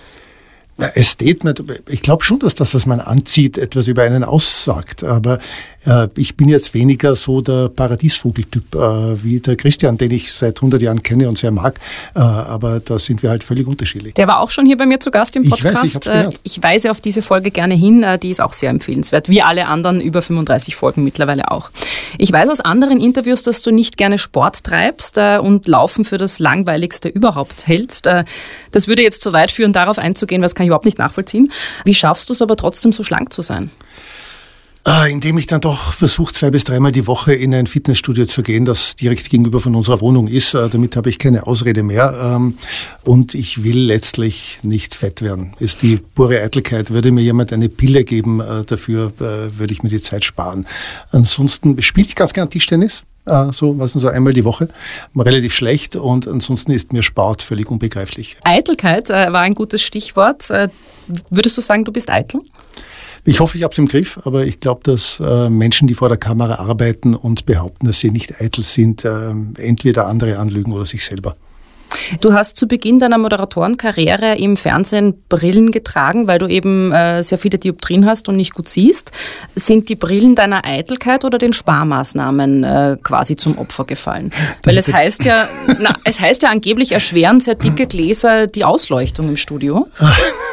Ein 0.77 1.03
Statement, 1.03 1.61
ich 1.89 2.01
glaube 2.01 2.23
schon, 2.23 2.39
dass 2.39 2.55
das, 2.55 2.73
was 2.73 2.85
man 2.85 3.01
anzieht, 3.01 3.57
etwas 3.57 3.87
über 3.87 4.03
einen 4.03 4.23
aussagt. 4.23 5.03
Aber 5.03 5.39
ich 6.15 6.35
bin 6.35 6.49
jetzt 6.49 6.73
weniger 6.73 7.15
so 7.15 7.41
der 7.41 7.69
Paradiesvogeltyp 7.69 8.75
äh, 8.75 9.23
wie 9.23 9.39
der 9.39 9.55
Christian, 9.55 9.97
den 9.97 10.11
ich 10.11 10.31
seit 10.31 10.57
100 10.57 10.81
Jahren 10.81 11.01
kenne 11.01 11.29
und 11.29 11.37
sehr 11.37 11.51
mag. 11.51 11.79
Äh, 12.15 12.19
aber 12.19 12.81
da 12.81 12.99
sind 12.99 13.23
wir 13.23 13.29
halt 13.29 13.43
völlig 13.43 13.65
unterschiedlich. 13.65 14.13
Der 14.15 14.27
war 14.27 14.39
auch 14.39 14.49
schon 14.49 14.65
hier 14.65 14.75
bei 14.75 14.85
mir 14.85 14.99
zu 14.99 15.09
Gast 15.09 15.35
im 15.37 15.49
Podcast. 15.49 15.83
Ich, 15.83 15.83
weiß, 15.83 15.95
ich, 15.95 16.01
gehört. 16.01 16.39
ich 16.43 16.63
weise 16.63 16.91
auf 16.91 16.99
diese 16.99 17.21
Folge 17.21 17.51
gerne 17.51 17.75
hin. 17.75 18.05
Die 18.21 18.29
ist 18.29 18.41
auch 18.41 18.53
sehr 18.53 18.69
empfehlenswert. 18.69 19.29
Wie 19.29 19.41
alle 19.41 19.67
anderen 19.67 20.01
über 20.01 20.21
35 20.21 20.75
Folgen 20.75 21.03
mittlerweile 21.03 21.49
auch. 21.49 21.71
Ich 22.17 22.31
weiß 22.31 22.49
aus 22.49 22.59
anderen 22.59 22.99
Interviews, 22.99 23.43
dass 23.43 23.61
du 23.61 23.71
nicht 23.71 23.95
gerne 23.95 24.17
Sport 24.17 24.63
treibst 24.63 25.17
und 25.17 25.67
Laufen 25.67 26.05
für 26.05 26.17
das 26.17 26.39
langweiligste 26.39 27.07
überhaupt 27.07 27.67
hältst. 27.67 28.07
Das 28.71 28.87
würde 28.87 29.01
jetzt 29.01 29.21
zu 29.21 29.33
weit 29.33 29.51
führen, 29.51 29.73
darauf 29.73 29.97
einzugehen, 29.97 30.41
was 30.41 30.55
kann 30.55 30.65
ich 30.65 30.69
überhaupt 30.69 30.85
nicht 30.85 30.97
nachvollziehen. 30.97 31.51
Wie 31.85 31.93
schaffst 31.93 32.29
du 32.29 32.33
es 32.33 32.41
aber 32.41 32.55
trotzdem 32.55 32.91
so 32.91 33.03
schlank 33.03 33.31
zu 33.31 33.41
sein? 33.41 33.71
Ah, 34.91 35.05
indem 35.05 35.37
ich 35.37 35.45
dann 35.45 35.61
doch 35.61 35.93
versuche, 35.93 36.33
zwei 36.33 36.49
bis 36.49 36.63
dreimal 36.63 36.91
die 36.91 37.05
Woche 37.05 37.31
in 37.31 37.53
ein 37.53 37.67
Fitnessstudio 37.67 38.25
zu 38.25 38.41
gehen, 38.41 38.65
das 38.65 38.95
direkt 38.95 39.29
gegenüber 39.29 39.59
von 39.59 39.75
unserer 39.75 40.01
Wohnung 40.01 40.27
ist. 40.27 40.55
Äh, 40.55 40.67
damit 40.67 40.95
habe 40.95 41.11
ich 41.11 41.19
keine 41.19 41.45
Ausrede 41.45 41.83
mehr. 41.83 42.19
Ähm, 42.19 42.57
und 43.03 43.35
ich 43.35 43.61
will 43.61 43.77
letztlich 43.77 44.57
nicht 44.63 44.95
fett 44.95 45.21
werden. 45.21 45.53
Ist 45.59 45.83
die 45.83 45.97
pure 45.97 46.41
Eitelkeit. 46.41 46.89
Würde 46.89 47.11
mir 47.11 47.21
jemand 47.21 47.53
eine 47.53 47.69
Pille 47.69 48.03
geben, 48.03 48.39
äh, 48.39 48.63
dafür 48.63 49.13
äh, 49.19 49.59
würde 49.59 49.73
ich 49.73 49.83
mir 49.83 49.89
die 49.89 50.01
Zeit 50.01 50.25
sparen. 50.25 50.65
Ansonsten 51.11 51.79
spiele 51.83 52.07
ich 52.07 52.15
ganz 52.15 52.33
gern 52.33 52.49
Tischtennis 52.49 53.03
so, 53.51 53.77
was 53.77 53.91
so 53.91 54.07
einmal 54.07 54.33
die 54.33 54.43
Woche, 54.43 54.69
relativ 55.15 55.53
schlecht 55.53 55.95
und 55.95 56.27
ansonsten 56.27 56.71
ist 56.71 56.93
mir 56.93 57.03
Sport 57.03 57.43
völlig 57.43 57.69
unbegreiflich. 57.69 58.37
Eitelkeit 58.43 59.11
äh, 59.11 59.31
war 59.31 59.41
ein 59.41 59.53
gutes 59.53 59.83
Stichwort. 59.83 60.49
Äh, 60.49 60.69
würdest 61.29 61.55
du 61.55 61.61
sagen, 61.61 61.85
du 61.85 61.91
bist 61.91 62.09
eitel? 62.09 62.41
Ich 63.25 63.39
hoffe, 63.39 63.57
ich 63.57 63.63
habe 63.63 63.71
es 63.71 63.77
im 63.77 63.87
Griff, 63.87 64.19
aber 64.23 64.45
ich 64.45 64.59
glaube, 64.59 64.81
dass 64.83 65.19
äh, 65.19 65.49
Menschen, 65.49 65.87
die 65.87 65.93
vor 65.93 66.09
der 66.09 66.17
Kamera 66.17 66.55
arbeiten 66.55 67.15
und 67.15 67.45
behaupten, 67.45 67.87
dass 67.87 67.99
sie 67.99 68.11
nicht 68.11 68.41
eitel 68.41 68.63
sind, 68.63 69.05
äh, 69.05 69.29
entweder 69.57 70.07
andere 70.07 70.39
anlügen 70.39 70.71
oder 70.71 70.85
sich 70.85 71.03
selber. 71.03 71.35
Du 72.21 72.33
hast 72.33 72.55
zu 72.55 72.67
Beginn 72.67 72.99
deiner 72.99 73.17
Moderatorenkarriere 73.17 74.37
im 74.37 74.57
Fernsehen 74.57 75.23
Brillen 75.27 75.71
getragen, 75.71 76.27
weil 76.27 76.39
du 76.39 76.47
eben 76.47 76.91
äh, 76.91 77.23
sehr 77.23 77.37
viele 77.37 77.57
Dioptrien 77.57 78.05
hast 78.05 78.29
und 78.29 78.35
nicht 78.35 78.53
gut 78.53 78.69
siehst. 78.69 79.11
Sind 79.55 79.89
die 79.89 79.95
Brillen 79.95 80.35
deiner 80.35 80.65
Eitelkeit 80.65 81.25
oder 81.25 81.37
den 81.37 81.53
Sparmaßnahmen 81.53 82.63
äh, 82.63 82.97
quasi 83.01 83.35
zum 83.35 83.57
Opfer 83.57 83.85
gefallen? 83.85 84.31
Weil 84.63 84.77
es 84.77 84.91
heißt 84.91 85.25
ja, 85.25 85.47
na, 85.79 85.95
es 86.03 86.19
heißt 86.19 86.43
ja 86.43 86.49
angeblich 86.49 86.91
erschweren 86.91 87.41
sehr 87.41 87.55
dicke 87.55 87.87
Gläser 87.87 88.47
die 88.47 88.65
Ausleuchtung 88.65 89.27
im 89.27 89.37
Studio. 89.37 89.87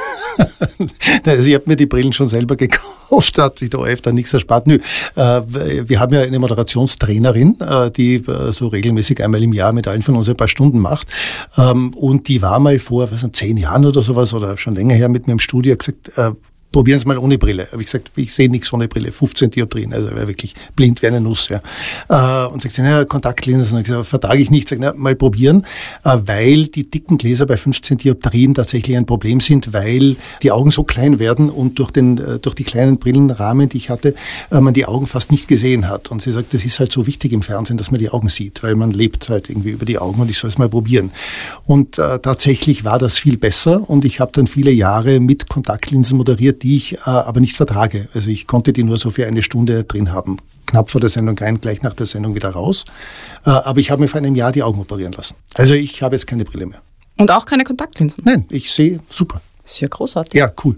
also 1.27 1.45
ich 1.45 1.55
habe 1.55 1.65
mir 1.67 1.77
die 1.77 1.87
Brillen 1.87 2.13
schon 2.13 2.29
selber 2.29 2.57
gekauft, 2.57 3.39
hat 3.39 3.59
sich 3.59 3.71
der 3.71 3.81
ORF 3.81 4.01
dann 4.01 4.15
nichts 4.15 4.33
erspart. 4.35 4.67
Nö, 4.67 4.79
äh, 5.15 5.43
wir 5.47 6.01
haben 6.01 6.15
ja 6.15 6.23
eine 6.23 6.39
Moderationstrainerin, 6.39 7.61
äh, 7.61 7.91
die 7.91 8.17
äh, 8.17 8.53
so 8.53 8.69
regelmäßig 8.69 9.23
einmal 9.23 9.43
im 9.43 9.53
Jahr 9.53 9.73
mit 9.73 9.89
allen 9.89 10.03
von 10.03 10.17
uns 10.17 10.29
ein 10.29 10.37
paar 10.37 10.49
Stunden 10.49 10.79
macht. 10.79 11.09
Ähm, 11.57 11.95
und 11.95 12.29
die 12.29 12.43
war 12.43 12.59
mal 12.59 12.79
vor, 12.79 13.11
was 13.11 13.27
zehn 13.33 13.57
Jahren 13.57 13.85
oder 13.87 14.03
sowas 14.03 14.35
oder 14.35 14.57
schon 14.59 14.75
länger 14.75 14.95
her 14.95 15.09
mit 15.09 15.27
mir 15.27 15.35
im 15.35 15.39
Studio 15.39 15.77
gesagt, 15.77 16.13
probieren 16.73 16.99
Sie 16.99 17.07
mal 17.07 17.19
ohne 17.19 17.39
Brille. 17.39 17.69
Habe 17.73 17.83
ich 17.83 17.87
gesagt, 17.87 18.11
ich 18.17 18.33
sehe 18.35 18.51
nichts 18.51 18.73
ohne 18.73 18.89
Brille, 18.89 19.13
15 19.13 19.51
Dioptrien, 19.51 19.93
also 19.93 20.11
wäre 20.11 20.29
wirklich 20.29 20.55
blind 20.75 21.03
wie 21.03 21.07
eine 21.07 21.21
Nuss. 21.21 21.49
Ja. 21.49 21.61
Äh, 22.09 22.49
und 22.49 22.63
sagt 22.63 22.75
sie, 22.75 22.83
naja, 22.83 23.05
Kontaktlinsen, 23.05 23.85
vertrage 24.05 24.43
ich 24.43 24.51
nicht. 24.51 24.69
Sag, 24.69 24.79
na, 24.81 24.93
mal 24.95 25.15
probieren, 25.15 25.67
äh, 26.05 26.17
weil 26.25 26.67
die 26.67 26.91
dicken 26.91 27.19
Gläser 27.19 27.47
bei 27.47 27.57
15 27.57 27.99
Dioptrien 27.99 28.55
tatsächlich 28.55 28.97
ein 28.97 29.07
Problem 29.07 29.41
sind, 29.41 29.73
weil 29.73 30.17
die 30.43 30.53
Augen 30.53 30.71
so 30.71 30.85
klein 30.85 31.19
werden 31.19 31.51
und 31.51 31.79
durch, 31.79 31.91
den, 31.91 32.19
äh, 32.19 32.39
durch 32.39 32.55
die 32.55 32.65
kleinen 32.65 32.99
Brillenrahmen, 32.99 33.69
die 33.69 33.77
ich 33.79 33.91
hatte, 33.91 34.15
man 34.51 34.75
die 34.75 34.87
Augen 34.87 35.07
fast 35.07 35.31
nicht 35.31 35.49
gesehen 35.49 35.89
hat. 35.89 36.11
Und 36.11 36.23
sie 36.23 36.33
sagt, 36.33 36.55
das 36.55 36.65
ist 36.65 36.79
halt 36.79 36.93
so 36.93 37.07
wichtig 37.07 37.33
im 37.33 37.43
Fernsehen, 37.43 37.77
dass 37.77 37.91
man 37.91 38.01
die 38.01 38.11
Augen 38.11 38.29
sieht, 38.29 38.63
weil 38.63 38.75
man 38.75 38.91
lebt 38.91 39.29
halt 39.29 39.51
irgendwie 39.51 39.71
über 39.71 39.85
die 39.85 39.99
Augen 39.99 40.21
und 40.21 40.31
ich 40.31 40.39
soll 40.39 40.51
es 40.51 40.59
mal 40.59 40.69
probieren. 40.69 41.11
Und 41.65 41.99
äh, 41.99 42.19
tatsächlich 42.19 42.85
war 42.85 42.99
das 42.99 43.19
viel 43.19 43.37
besser 43.37 43.89
und 43.89 44.05
ich 44.05 44.21
habe 44.21 44.33
dann 44.33 44.47
viele 44.47 44.71
Jahre 44.71 45.21
mit 45.21 45.49
Kontaktlinsen 45.49 46.17
moderiert, 46.17 46.56
die 46.63 46.77
ich 46.77 46.95
äh, 46.95 47.01
aber 47.05 47.41
nicht 47.41 47.57
vertrage. 47.57 48.09
Also 48.15 48.31
ich 48.31 48.47
konnte 48.47 48.73
die 48.73 48.83
nur 48.83 48.99
so 48.99 49.11
für 49.11 49.27
eine 49.27 49.43
Stunde 49.43 49.85
drin 49.85 50.13
haben. 50.13 50.39
Knapp 50.67 50.91
vor 50.91 51.01
der 51.01 51.11
Sendung 51.11 51.39
rein, 51.39 51.61
gleich 51.61 51.83
nach 51.83 51.95
der 51.95 52.07
Sendung 52.07 52.35
wieder 52.35 52.51
raus. 52.51 52.85
Äh, 53.45 53.51
aber 53.51 53.79
ich 53.79 53.91
habe 53.91 54.03
mir 54.03 54.09
vor 54.09 54.19
einem 54.19 54.35
Jahr 54.35 54.53
die 54.53 54.63
Augen 54.63 54.81
operieren 54.81 55.13
lassen. 55.13 55.37
Also 55.55 55.75
ich 55.75 56.03
habe 56.03 56.17
jetzt 56.17 56.27
keine 56.27 56.45
Brille 56.45 56.67
mehr. 56.67 56.81
Und 57.17 57.31
auch 57.31 57.47
keine 57.47 57.65
Kontaktlinsen? 57.65 58.25
Nein, 58.27 58.45
ich 58.51 58.71
sehe 58.71 59.01
super. 59.09 59.41
Ist 59.65 59.81
ja 59.81 59.89
großartig. 59.89 60.35
Ja, 60.35 60.53
cool. 60.65 60.77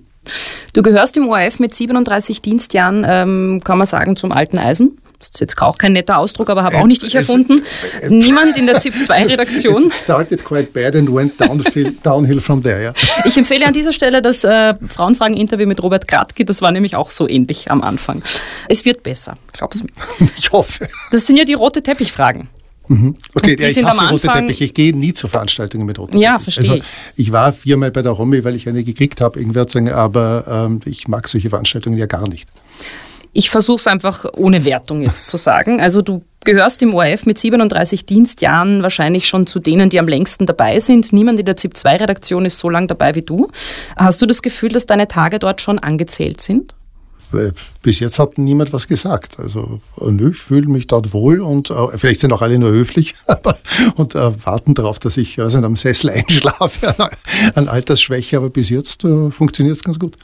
Du 0.72 0.82
gehörst 0.82 1.16
im 1.16 1.28
ORF 1.28 1.58
mit 1.58 1.74
37 1.74 2.42
Dienstjahren, 2.42 3.04
ähm, 3.08 3.60
kann 3.64 3.78
man 3.78 3.86
sagen, 3.86 4.16
zum 4.16 4.32
alten 4.32 4.58
Eisen. 4.58 4.98
Das 5.18 5.30
ist 5.30 5.40
jetzt 5.40 5.60
auch 5.60 5.78
kein 5.78 5.94
netter 5.94 6.18
Ausdruck, 6.18 6.48
aber 6.48 6.62
habe 6.62 6.76
auch 6.76 6.86
nicht 6.86 7.02
ich 7.02 7.14
erfunden. 7.14 7.60
Niemand 8.08 8.56
in 8.56 8.66
der 8.66 8.76
ZIP-2-Redaktion. 8.80 9.86
It 9.86 9.92
started 9.92 10.44
quite 10.44 10.72
bad 10.72 10.94
and 10.94 11.12
went 11.12 11.40
downhill, 11.40 11.92
downhill 12.02 12.40
from 12.40 12.62
there, 12.62 12.82
ja. 12.82 12.92
Ich 13.24 13.36
empfehle 13.36 13.66
an 13.66 13.72
dieser 13.72 13.92
Stelle 13.92 14.22
das 14.22 14.44
äh, 14.44 14.74
Frauenfragen-Interview 14.86 15.66
mit 15.66 15.82
Robert 15.82 16.06
Kratke, 16.06 16.44
das 16.44 16.62
war 16.62 16.70
nämlich 16.70 16.94
auch 16.94 17.10
so 17.10 17.28
ähnlich 17.28 17.70
am 17.70 17.82
Anfang. 17.82 18.22
Es 18.68 18.84
wird 18.84 19.02
besser, 19.02 19.36
glaub's 19.52 19.82
mir. 19.82 19.90
Ich 20.38 20.52
hoffe. 20.52 20.88
Das 21.10 21.26
sind 21.26 21.36
ja 21.36 21.44
die 21.44 21.54
rote 21.54 21.82
Teppichfragen. 21.82 22.48
Mhm. 22.88 23.16
Okay, 23.34 23.56
ja, 23.60 23.68
ich 23.68 23.84
hasse 23.84 24.08
rote 24.08 24.28
Teppich. 24.28 24.60
Ich 24.62 24.72
gehe 24.72 24.96
nie 24.96 25.12
zu 25.12 25.28
Veranstaltungen 25.28 25.84
mit 25.84 25.98
roten 25.98 26.16
Ja, 26.16 26.38
Teppich. 26.38 26.54
verstehe 26.54 26.74
Also, 26.76 26.84
ich 27.16 27.32
war 27.32 27.52
viermal 27.52 27.90
bei 27.90 28.02
der 28.02 28.12
Romy, 28.12 28.44
weil 28.44 28.54
ich 28.54 28.68
eine 28.68 28.82
gekriegt 28.82 29.20
habe, 29.20 29.38
irgendwer 29.38 29.62
hat 29.62 29.70
sagen, 29.70 29.90
aber 29.90 30.44
ähm, 30.48 30.80
ich 30.86 31.06
mag 31.08 31.28
solche 31.28 31.50
Veranstaltungen 31.50 31.98
ja 31.98 32.06
gar 32.06 32.28
nicht. 32.28 32.48
Ich 33.32 33.50
versuche 33.50 33.78
es 33.78 33.86
einfach 33.86 34.24
ohne 34.36 34.64
Wertung 34.64 35.02
jetzt 35.02 35.28
zu 35.28 35.36
sagen. 35.36 35.80
Also 35.80 36.02
du 36.02 36.22
gehörst 36.44 36.82
im 36.82 36.94
ORF 36.94 37.26
mit 37.26 37.38
37 37.38 38.06
Dienstjahren 38.06 38.82
wahrscheinlich 38.82 39.28
schon 39.28 39.46
zu 39.46 39.58
denen, 39.58 39.90
die 39.90 39.98
am 39.98 40.08
längsten 40.08 40.46
dabei 40.46 40.80
sind. 40.80 41.12
Niemand 41.12 41.38
in 41.38 41.44
der 41.44 41.56
ZIP-2-Redaktion 41.56 42.46
ist 42.46 42.58
so 42.58 42.70
lange 42.70 42.86
dabei 42.86 43.14
wie 43.14 43.22
du. 43.22 43.48
Hast 43.96 44.22
du 44.22 44.26
das 44.26 44.42
Gefühl, 44.42 44.70
dass 44.70 44.86
deine 44.86 45.08
Tage 45.08 45.38
dort 45.38 45.60
schon 45.60 45.78
angezählt 45.78 46.40
sind? 46.40 46.74
Bis 47.80 48.00
jetzt 48.00 48.18
hat 48.18 48.38
niemand 48.38 48.72
was 48.72 48.88
gesagt. 48.88 49.38
Also 49.38 49.80
nö, 50.00 50.30
ich 50.30 50.38
fühle 50.38 50.66
mich 50.66 50.88
dort 50.88 51.12
wohl 51.12 51.40
und 51.40 51.70
äh, 51.70 51.74
vielleicht 51.96 52.20
sind 52.20 52.32
auch 52.32 52.42
alle 52.42 52.58
nur 52.58 52.70
höflich 52.70 53.14
und 53.96 54.16
äh, 54.16 54.44
warten 54.44 54.74
darauf, 54.74 54.98
dass 54.98 55.16
ich 55.16 55.38
also 55.40 55.58
am 55.58 55.76
Sessel 55.76 56.10
einschlafe 56.14 56.94
an 57.54 57.68
Altersschwäche. 57.68 58.36
Aber 58.36 58.50
bis 58.50 58.70
jetzt 58.70 59.04
äh, 59.04 59.30
funktioniert 59.30 59.76
es 59.76 59.84
ganz 59.84 59.98
gut. 59.98 60.16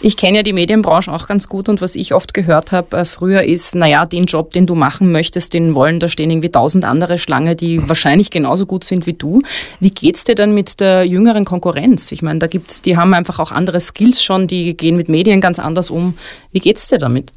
Ich 0.00 0.16
kenne 0.16 0.38
ja 0.38 0.42
die 0.42 0.54
Medienbranche 0.54 1.12
auch 1.12 1.26
ganz 1.26 1.48
gut 1.48 1.68
und 1.68 1.80
was 1.82 1.96
ich 1.96 2.14
oft 2.14 2.32
gehört 2.32 2.72
habe 2.72 2.96
äh, 2.96 3.04
früher 3.04 3.42
ist, 3.42 3.74
naja, 3.74 4.06
den 4.06 4.24
Job, 4.24 4.50
den 4.50 4.66
du 4.66 4.74
machen 4.74 5.12
möchtest, 5.12 5.52
den 5.52 5.74
wollen, 5.74 6.00
da 6.00 6.08
stehen 6.08 6.30
irgendwie 6.30 6.50
tausend 6.50 6.84
andere 6.84 7.18
Schlange, 7.18 7.56
die 7.56 7.86
wahrscheinlich 7.88 8.30
genauso 8.30 8.64
gut 8.64 8.84
sind 8.84 9.06
wie 9.06 9.12
du. 9.12 9.42
Wie 9.80 9.90
geht's 9.90 10.24
dir 10.24 10.34
dann 10.34 10.54
mit 10.54 10.80
der 10.80 11.04
jüngeren 11.04 11.44
Konkurrenz? 11.44 12.10
Ich 12.12 12.22
meine, 12.22 12.38
da 12.38 12.46
gibt's, 12.46 12.80
die 12.80 12.96
haben 12.96 13.12
einfach 13.12 13.38
auch 13.38 13.52
andere 13.52 13.80
Skills 13.80 14.22
schon, 14.22 14.46
die 14.46 14.76
gehen 14.76 14.96
mit 14.96 15.08
Medien 15.08 15.40
ganz 15.40 15.58
anders 15.58 15.90
um. 15.90 16.14
Wie 16.52 16.60
geht's 16.60 16.88
dir 16.88 16.98
damit? 17.02 17.32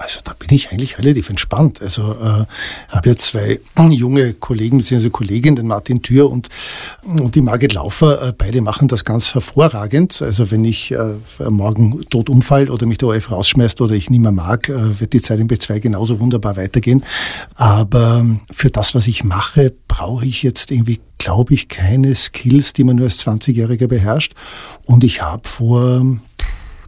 Also 0.00 0.20
da 0.24 0.32
bin 0.32 0.48
ich 0.50 0.72
eigentlich 0.72 0.98
relativ 0.98 1.28
entspannt. 1.28 1.82
Also 1.82 2.12
äh, 2.12 2.46
habe 2.88 3.10
ja 3.10 3.16
zwei 3.16 3.60
junge 3.90 4.32
Kollegen 4.32 4.78
bzw. 4.78 5.10
Kolleginnen, 5.10 5.56
den 5.56 5.66
Martin 5.66 6.00
Thür 6.00 6.30
und, 6.30 6.48
und 7.02 7.34
die 7.34 7.42
Margit 7.42 7.74
Laufer. 7.74 8.28
Äh, 8.28 8.32
beide 8.32 8.62
machen 8.62 8.88
das 8.88 9.04
ganz 9.04 9.34
hervorragend. 9.34 10.22
Also 10.22 10.50
wenn 10.50 10.64
ich 10.64 10.92
äh, 10.92 11.16
morgen 11.50 12.00
tot 12.08 12.30
umfall 12.30 12.70
oder 12.70 12.86
mich 12.86 12.96
der 12.96 13.08
ORF 13.08 13.30
rausschmeißt 13.30 13.82
oder 13.82 13.94
ich 13.94 14.08
nicht 14.08 14.20
mehr 14.20 14.32
mag, 14.32 14.70
äh, 14.70 14.98
wird 14.98 15.12
die 15.12 15.20
Zeit 15.20 15.38
im 15.38 15.48
B2 15.48 15.80
genauso 15.80 16.18
wunderbar 16.18 16.56
weitergehen. 16.56 17.04
Aber 17.56 18.24
für 18.50 18.70
das, 18.70 18.94
was 18.94 19.06
ich 19.06 19.22
mache, 19.22 19.74
brauche 19.86 20.24
ich 20.24 20.42
jetzt 20.42 20.70
irgendwie, 20.70 21.00
glaube 21.18 21.52
ich, 21.52 21.68
keine 21.68 22.14
Skills, 22.14 22.72
die 22.72 22.84
man 22.84 22.96
nur 22.96 23.04
als 23.04 23.22
20-Jähriger 23.26 23.86
beherrscht. 23.86 24.32
Und 24.86 25.04
ich 25.04 25.20
habe 25.20 25.46
vor 25.46 26.06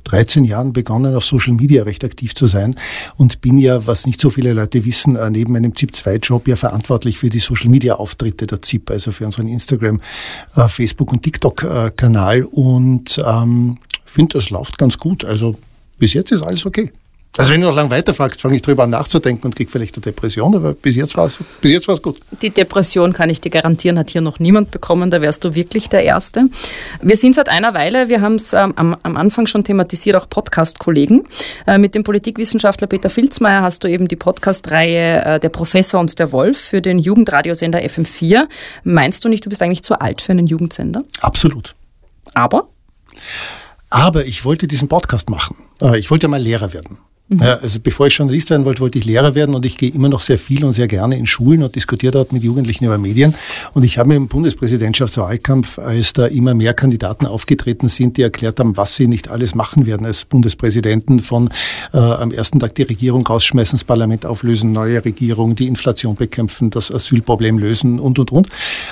13 0.04 0.44
Jahren 0.44 0.72
begonnen, 0.72 1.14
auf 1.14 1.24
Social 1.24 1.54
Media 1.54 1.82
recht 1.84 2.04
aktiv 2.04 2.34
zu 2.34 2.46
sein 2.46 2.76
und 3.16 3.40
bin 3.40 3.58
ja, 3.58 3.86
was 3.86 4.06
nicht 4.06 4.20
so 4.20 4.30
viele 4.30 4.52
Leute 4.52 4.84
wissen, 4.84 5.16
äh, 5.16 5.30
neben 5.30 5.52
meinem 5.52 5.74
ZIP-2-Job 5.74 6.48
ja 6.48 6.56
verantwortlich 6.56 7.18
für 7.18 7.30
die 7.30 7.38
Social 7.38 7.68
Media 7.68 7.94
Auftritte 7.94 8.46
der 8.46 8.62
ZIP, 8.62 8.90
also 8.90 9.12
für 9.12 9.26
unseren 9.26 9.48
Instagram, 9.48 10.00
äh, 10.56 10.68
Facebook 10.68 11.12
und 11.12 11.22
TikTok-Kanal 11.22 12.44
und 12.44 13.22
ähm, 13.24 13.78
finde, 14.04 14.38
das 14.38 14.50
läuft 14.50 14.78
ganz 14.78 14.98
gut. 14.98 15.24
Also 15.24 15.56
bis 15.98 16.14
jetzt 16.14 16.32
ist 16.32 16.42
alles 16.42 16.66
okay. 16.66 16.90
Also 17.38 17.50
wenn 17.50 17.62
du 17.62 17.66
noch 17.68 17.74
lange 17.74 17.88
weiterfragst, 17.88 18.42
fange 18.42 18.56
ich 18.56 18.62
drüber 18.62 18.82
an 18.82 18.90
nachzudenken 18.90 19.46
und 19.46 19.56
kriege 19.56 19.70
vielleicht 19.70 19.96
eine 19.96 20.02
Depression, 20.02 20.54
aber 20.54 20.74
bis 20.74 20.96
jetzt 20.96 21.16
war 21.16 21.26
es 21.28 21.38
bis 21.62 21.70
jetzt 21.72 21.88
war's 21.88 22.02
gut. 22.02 22.18
Die 22.42 22.50
Depression 22.50 23.14
kann 23.14 23.30
ich 23.30 23.40
dir 23.40 23.50
garantieren, 23.50 23.98
hat 23.98 24.10
hier 24.10 24.20
noch 24.20 24.38
niemand 24.38 24.70
bekommen, 24.70 25.10
da 25.10 25.22
wärst 25.22 25.42
du 25.44 25.54
wirklich 25.54 25.88
der 25.88 26.04
Erste. 26.04 26.42
Wir 27.00 27.16
sind 27.16 27.34
seit 27.34 27.48
einer 27.48 27.72
Weile, 27.72 28.10
wir 28.10 28.20
haben 28.20 28.34
es 28.34 28.52
ähm, 28.52 28.74
am, 28.76 28.94
am 29.02 29.16
Anfang 29.16 29.46
schon 29.46 29.64
thematisiert, 29.64 30.14
auch 30.16 30.28
Podcast-Kollegen. 30.28 31.24
Äh, 31.66 31.78
mit 31.78 31.94
dem 31.94 32.04
Politikwissenschaftler 32.04 32.86
Peter 32.86 33.08
Filzmeier 33.08 33.62
hast 33.62 33.82
du 33.82 33.88
eben 33.88 34.08
die 34.08 34.16
Podcast-Reihe 34.16 35.24
äh, 35.24 35.40
Der 35.40 35.48
Professor 35.48 36.00
und 36.00 36.18
der 36.18 36.32
Wolf 36.32 36.58
für 36.58 36.82
den 36.82 36.98
Jugendradiosender 36.98 37.78
FM4. 37.78 38.46
Meinst 38.84 39.24
du 39.24 39.30
nicht, 39.30 39.46
du 39.46 39.48
bist 39.48 39.62
eigentlich 39.62 39.82
zu 39.82 39.98
alt 39.98 40.20
für 40.20 40.32
einen 40.32 40.46
Jugendsender? 40.46 41.02
Absolut. 41.22 41.74
Aber? 42.34 42.68
Aber 43.88 44.26
ich 44.26 44.44
wollte 44.44 44.66
diesen 44.66 44.88
Podcast 44.88 45.30
machen. 45.30 45.56
Äh, 45.80 45.98
Ich 45.98 46.10
wollte 46.10 46.28
mal 46.28 46.38
Lehrer 46.40 46.74
werden. 46.74 46.98
Ja, 47.40 47.54
also 47.56 47.80
bevor 47.80 48.06
ich 48.06 48.16
Journalist 48.16 48.50
werden 48.50 48.64
wollte, 48.64 48.80
wollte 48.80 48.98
ich 48.98 49.04
Lehrer 49.04 49.34
werden 49.34 49.54
und 49.54 49.64
ich 49.64 49.76
gehe 49.76 49.90
immer 49.90 50.08
noch 50.08 50.20
sehr 50.20 50.38
viel 50.38 50.64
und 50.64 50.72
sehr 50.72 50.88
gerne 50.88 51.16
in 51.16 51.26
Schulen 51.26 51.62
und 51.62 51.74
diskutiere 51.74 52.12
dort 52.12 52.32
mit 52.32 52.42
Jugendlichen 52.42 52.84
über 52.84 52.98
Medien. 52.98 53.34
Und 53.74 53.84
ich 53.84 53.98
habe 53.98 54.10
mir 54.10 54.16
im 54.16 54.28
Bundespräsidentschaftswahlkampf, 54.28 55.78
als 55.78 56.12
da 56.12 56.26
immer 56.26 56.54
mehr 56.54 56.74
Kandidaten 56.74 57.26
aufgetreten 57.26 57.88
sind, 57.88 58.16
die 58.16 58.22
erklärt 58.22 58.60
haben, 58.60 58.76
was 58.76 58.96
sie 58.96 59.06
nicht 59.06 59.30
alles 59.30 59.54
machen 59.54 59.86
werden 59.86 60.04
als 60.04 60.24
Bundespräsidenten, 60.24 61.20
von 61.20 61.50
äh, 61.92 61.98
am 61.98 62.30
ersten 62.30 62.60
Tag 62.60 62.74
die 62.74 62.82
Regierung 62.82 63.26
rausschmeißen, 63.26 63.78
das 63.78 63.84
Parlament 63.84 64.26
auflösen, 64.26 64.72
neue 64.72 65.04
Regierung, 65.04 65.54
die 65.54 65.68
Inflation 65.68 66.16
bekämpfen, 66.16 66.70
das 66.70 66.92
Asylproblem 66.92 67.58
lösen 67.58 67.98
und, 67.98 68.18
und, 68.18 68.32
und. 68.32 68.48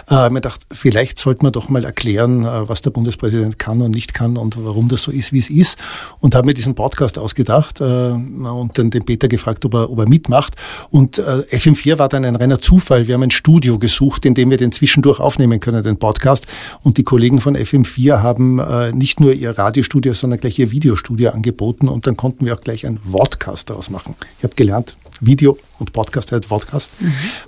Äh, 0.09 0.30
mir 0.30 0.40
gedacht, 0.40 0.62
vielleicht 0.73 1.18
sollte 1.18 1.42
man 1.42 1.52
doch 1.52 1.68
mal 1.68 1.85
erklären, 1.85 2.44
äh, 2.44 2.68
was 2.68 2.80
der 2.80 2.90
Bundespräsident 2.90 3.59
kann 3.59 3.82
und 3.82 3.90
nicht 3.90 4.14
kann 4.14 4.37
und 4.37 4.56
warum 4.64 4.88
das 4.88 5.02
so 5.02 5.12
ist, 5.12 5.32
wie 5.32 5.38
es 5.38 5.50
ist. 5.50 5.78
Und 6.20 6.35
habe 6.35 6.47
mir 6.47 6.54
diesen 6.54 6.75
Podcast 6.75 7.18
ausgedacht 7.18 7.80
äh, 7.80 8.12
und 8.44 8.78
dann 8.78 8.90
den 8.90 9.04
Peter 9.04 9.28
gefragt, 9.28 9.64
ob 9.64 9.75
er, 9.75 9.90
ob 9.90 9.99
er 9.99 10.08
mitmacht. 10.08 10.54
Und 10.90 11.18
äh, 11.18 11.22
FM4 11.50 11.99
war 11.99 12.08
dann 12.08 12.25
ein 12.25 12.37
reiner 12.37 12.60
Zufall. 12.60 13.06
Wir 13.06 13.14
haben 13.14 13.22
ein 13.22 13.30
Studio 13.30 13.78
gesucht, 13.78 14.25
in 14.25 14.34
dem 14.34 14.50
wir 14.50 14.56
den 14.56 14.72
zwischendurch 14.72 15.20
aufnehmen 15.20 15.60
können, 15.60 15.82
den 15.82 15.99
Podcast. 15.99 16.46
Und 16.82 16.99
die 16.99 17.04
Kollegen 17.04 17.40
von 17.40 17.56
FM4 17.56 18.22
haben 18.22 18.58
äh, 18.58 18.92
nicht 18.92 19.20
nur 19.20 19.32
ihr 19.32 19.56
Radiostudio, 19.56 20.12
sondern 20.12 20.40
gleich 20.40 20.58
ihr 20.58 20.70
Videostudio 20.70 21.30
angeboten. 21.30 21.88
Und 21.88 22.06
dann 22.06 22.16
konnten 22.16 22.46
wir 22.46 22.54
auch 22.54 22.60
gleich 22.60 22.87
einen 22.87 22.99
Vodcast 22.99 23.70
daraus 23.70 23.90
machen. 23.90 24.14
Ich 24.38 24.44
habe 24.44 24.54
gelernt, 24.54 24.96
Video 25.20 25.58
und 25.78 25.92
Podcast 25.92 26.32
heißt 26.32 26.46
Vodcast. 26.46 26.92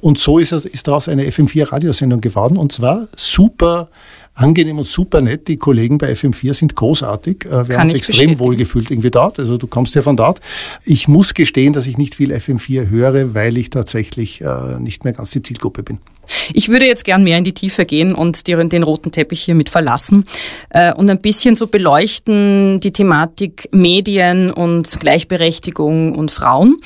Und 0.00 0.18
so 0.18 0.38
ist, 0.38 0.52
ist 0.52 0.86
daraus 0.86 1.08
eine 1.08 1.24
FM4-Radiosendung 1.24 2.20
geworden. 2.20 2.56
Und 2.56 2.72
zwar 2.72 3.08
super 3.16 3.88
angenehm 4.34 4.78
und 4.78 4.86
super 4.86 5.20
nett. 5.20 5.48
Die 5.48 5.56
Kollegen 5.56 5.98
bei 5.98 6.12
FM4 6.12 6.54
sind 6.54 6.74
großartig. 6.74 7.44
Äh, 7.44 7.50
Wir 7.50 7.64
Kann 7.64 7.70
haben 7.72 7.88
uns 7.88 7.94
extrem 7.94 8.14
bestätigen. 8.16 8.38
wohl 8.40 8.56
gefühlt 8.56 8.90
irgendwie 8.90 9.10
dort. 9.10 9.38
Also 9.38 9.56
du 9.58 9.66
kommst 9.66 9.94
ja 9.94 10.02
von 10.02 10.16
dort. 10.16 10.40
Ich 10.84 11.08
muss 11.08 11.34
gestehen, 11.34 11.72
dass 11.72 11.86
ich 11.86 11.98
nicht 11.98 12.14
viel 12.14 12.32
FM4 12.32 12.88
höre, 12.88 13.34
weil 13.34 13.56
ich 13.56 13.70
tatsächlich 13.70 14.40
äh, 14.40 14.78
nicht 14.78 15.04
mehr 15.04 15.12
ganz 15.12 15.30
die 15.30 15.42
Zielgruppe 15.42 15.82
bin. 15.82 15.98
Ich 16.54 16.68
würde 16.68 16.86
jetzt 16.86 17.04
gern 17.04 17.24
mehr 17.24 17.36
in 17.36 17.44
die 17.44 17.52
Tiefe 17.52 17.84
gehen 17.84 18.14
und 18.14 18.46
die, 18.46 18.54
den 18.68 18.84
roten 18.84 19.10
Teppich 19.10 19.42
hier 19.42 19.56
mit 19.56 19.68
verlassen 19.68 20.24
äh, 20.70 20.94
und 20.94 21.10
ein 21.10 21.20
bisschen 21.20 21.56
so 21.56 21.66
beleuchten 21.66 22.78
die 22.78 22.92
Thematik 22.92 23.68
Medien 23.72 24.50
und 24.52 25.00
Gleichberechtigung 25.00 26.14
und 26.14 26.30
Frauen. 26.30 26.80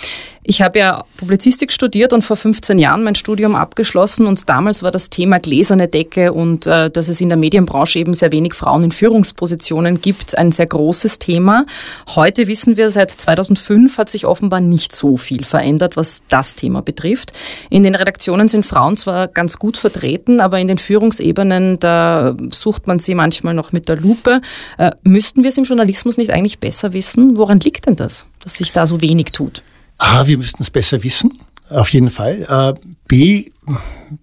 Ich 0.49 0.63
habe 0.63 0.79
ja 0.79 1.03
Publizistik 1.17 1.73
studiert 1.73 2.13
und 2.13 2.23
vor 2.23 2.37
15 2.37 2.79
Jahren 2.79 3.03
mein 3.03 3.17
Studium 3.17 3.57
abgeschlossen 3.57 4.29
und 4.29 4.49
damals 4.49 4.85
war 4.85 4.93
das 4.93 5.11
Thema 5.11 5.41
gläserne 5.41 5.89
Decke 5.89 6.33
und 6.33 6.69
äh, 6.69 6.89
dass 6.89 7.09
es 7.09 7.21
in 7.21 7.31
der 7.31 7.37
Medienbranche 7.37 7.99
eben 7.99 8.15
sehr 8.15 8.31
wenig 8.31 8.55
Frauen 8.55 8.85
in 8.85 8.93
Führungspositionen 8.93 10.01
gibt, 10.01 10.39
ein 10.39 10.53
sehr 10.53 10.67
großes 10.67 11.19
Thema. 11.19 11.67
Heute 12.15 12.47
wissen 12.47 12.77
wir, 12.77 12.93
seit 12.93 13.11
2005 13.11 13.99
hat 13.99 14.09
sich 14.09 14.25
offenbar 14.25 14.61
nicht 14.61 14.95
so 14.95 15.17
viel 15.17 15.43
verändert, 15.43 15.97
was 15.97 16.23
das 16.29 16.55
Thema 16.55 16.81
betrifft. 16.81 17.33
In 17.69 17.83
den 17.83 17.97
Redaktionen 17.97 18.47
sind 18.47 18.65
Frauen 18.65 18.97
zwar 18.97 19.27
ganz 19.27 19.57
gut 19.57 19.77
vertreten, 19.77 20.39
aber 20.39 20.61
in 20.61 20.69
den 20.69 20.79
Führungsebenen, 20.79 21.81
da 21.81 22.37
sucht 22.53 22.87
man 22.87 23.01
sie 23.01 23.17
manchmal 23.17 23.55
noch 23.55 23.73
mit 23.73 23.89
der 23.89 23.97
Lupe. 23.97 24.41
Äh, 24.79 24.93
müssten 25.03 25.43
wir 25.43 25.51
es 25.51 25.59
im 25.59 25.65
Journalismus 25.65 26.19
nicht 26.19 26.31
eigentlich 26.31 26.61
besser 26.61 26.93
wissen? 26.93 27.37
Woran 27.37 27.59
liegt 27.59 27.89
denn 27.89 27.97
das, 27.97 28.27
dass 28.45 28.55
sich 28.55 28.71
da 28.71 28.87
so 28.87 29.01
wenig 29.01 29.33
tut? 29.33 29.65
A, 29.99 30.27
wir 30.27 30.39
müssten 30.39 30.63
es 30.63 30.71
besser 30.71 31.03
wissen. 31.03 31.39
Auf 31.69 31.89
jeden 31.89 32.11
Fall. 32.11 32.47
Äh, 32.49 32.89
B, 33.09 33.51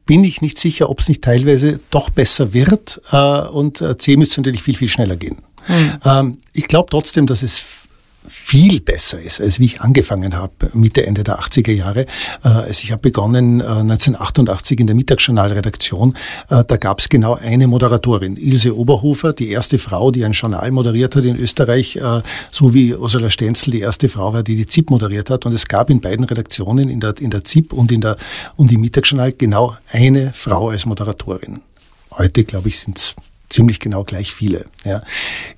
bin 0.06 0.24
ich 0.24 0.42
nicht 0.42 0.58
sicher, 0.58 0.90
ob 0.90 1.00
es 1.00 1.10
nicht 1.10 1.24
teilweise 1.24 1.80
doch 1.90 2.10
besser 2.10 2.54
wird. 2.54 3.02
Äh, 3.12 3.18
und 3.18 3.82
äh, 3.82 3.98
C 3.98 4.16
müsste 4.16 4.42
natürlich 4.42 4.64
viel, 4.64 4.76
viel 4.76 4.88
schneller 4.88 5.18
gehen. 5.18 5.38
Ähm, 6.06 6.38
ich 6.54 6.68
glaube 6.68 6.90
trotzdem, 6.90 7.28
dass 7.28 7.42
es 7.42 7.64
viel 8.28 8.80
besser 8.82 9.22
ist, 9.22 9.42
als 9.42 9.60
wie 9.60 9.66
ich 9.66 9.82
angefangen 9.82 10.36
habe, 10.36 10.54
Mitte, 10.74 11.06
Ende 11.06 11.24
der 11.24 11.40
80er 11.40 11.72
Jahre. 11.72 12.02
Äh, 12.44 12.50
Also 12.50 12.84
ich 12.84 12.92
habe 12.92 13.02
begonnen 13.02 13.60
äh, 13.60 13.64
1988 13.64 14.80
in 14.80 14.88
der 14.88 14.96
Mittagsjournalredaktion. 14.96 16.16
Äh, 16.50 16.64
Da 16.66 16.78
gab 16.78 17.00
es 17.00 17.10
genau 17.10 17.36
eine 17.36 17.68
Moderatorin, 17.68 18.38
Ilse 18.38 18.78
Oberhofer, 18.78 19.34
die 19.34 19.50
erste 19.50 19.78
Frau, 19.78 20.12
die 20.12 20.24
ein 20.26 20.32
Journal 20.34 20.72
moderiert 20.72 21.16
hat 21.16 21.26
in 21.26 21.36
Österreich, 21.36 21.98
äh, 21.98 22.22
so 22.52 22.74
wie 22.74 22.96
Ursula 22.96 23.30
Stenzel 23.30 23.72
die 23.72 23.82
erste 23.82 24.10
Frau 24.10 24.34
war, 24.34 24.44
die 24.44 24.56
die 24.56 24.66
ZIP 24.66 24.90
moderiert 24.90 25.30
hat. 25.30 25.46
Und 25.46 25.54
es 25.54 25.68
gab 25.68 25.90
in 25.90 26.00
beiden 26.02 26.26
Redaktionen, 26.26 26.90
in 26.90 27.00
der, 27.00 27.16
in 27.20 27.30
der 27.30 27.44
ZIP 27.44 27.74
und 27.74 27.92
in 27.92 28.02
der 28.02 28.18
und 28.56 28.72
im 28.72 28.82
Mittagsjournal, 28.82 29.34
genau 29.34 29.76
eine 29.92 30.32
Frau 30.34 30.70
als 30.70 30.86
Moderatorin. 30.86 31.62
Heute, 32.12 32.44
glaube 32.44 32.70
ich, 32.70 32.80
sind 32.80 32.98
es 32.98 33.16
ziemlich 33.54 33.80
genau 33.80 34.04
gleich 34.04 34.34
viele. 34.34 34.66
Ja. 34.84 35.02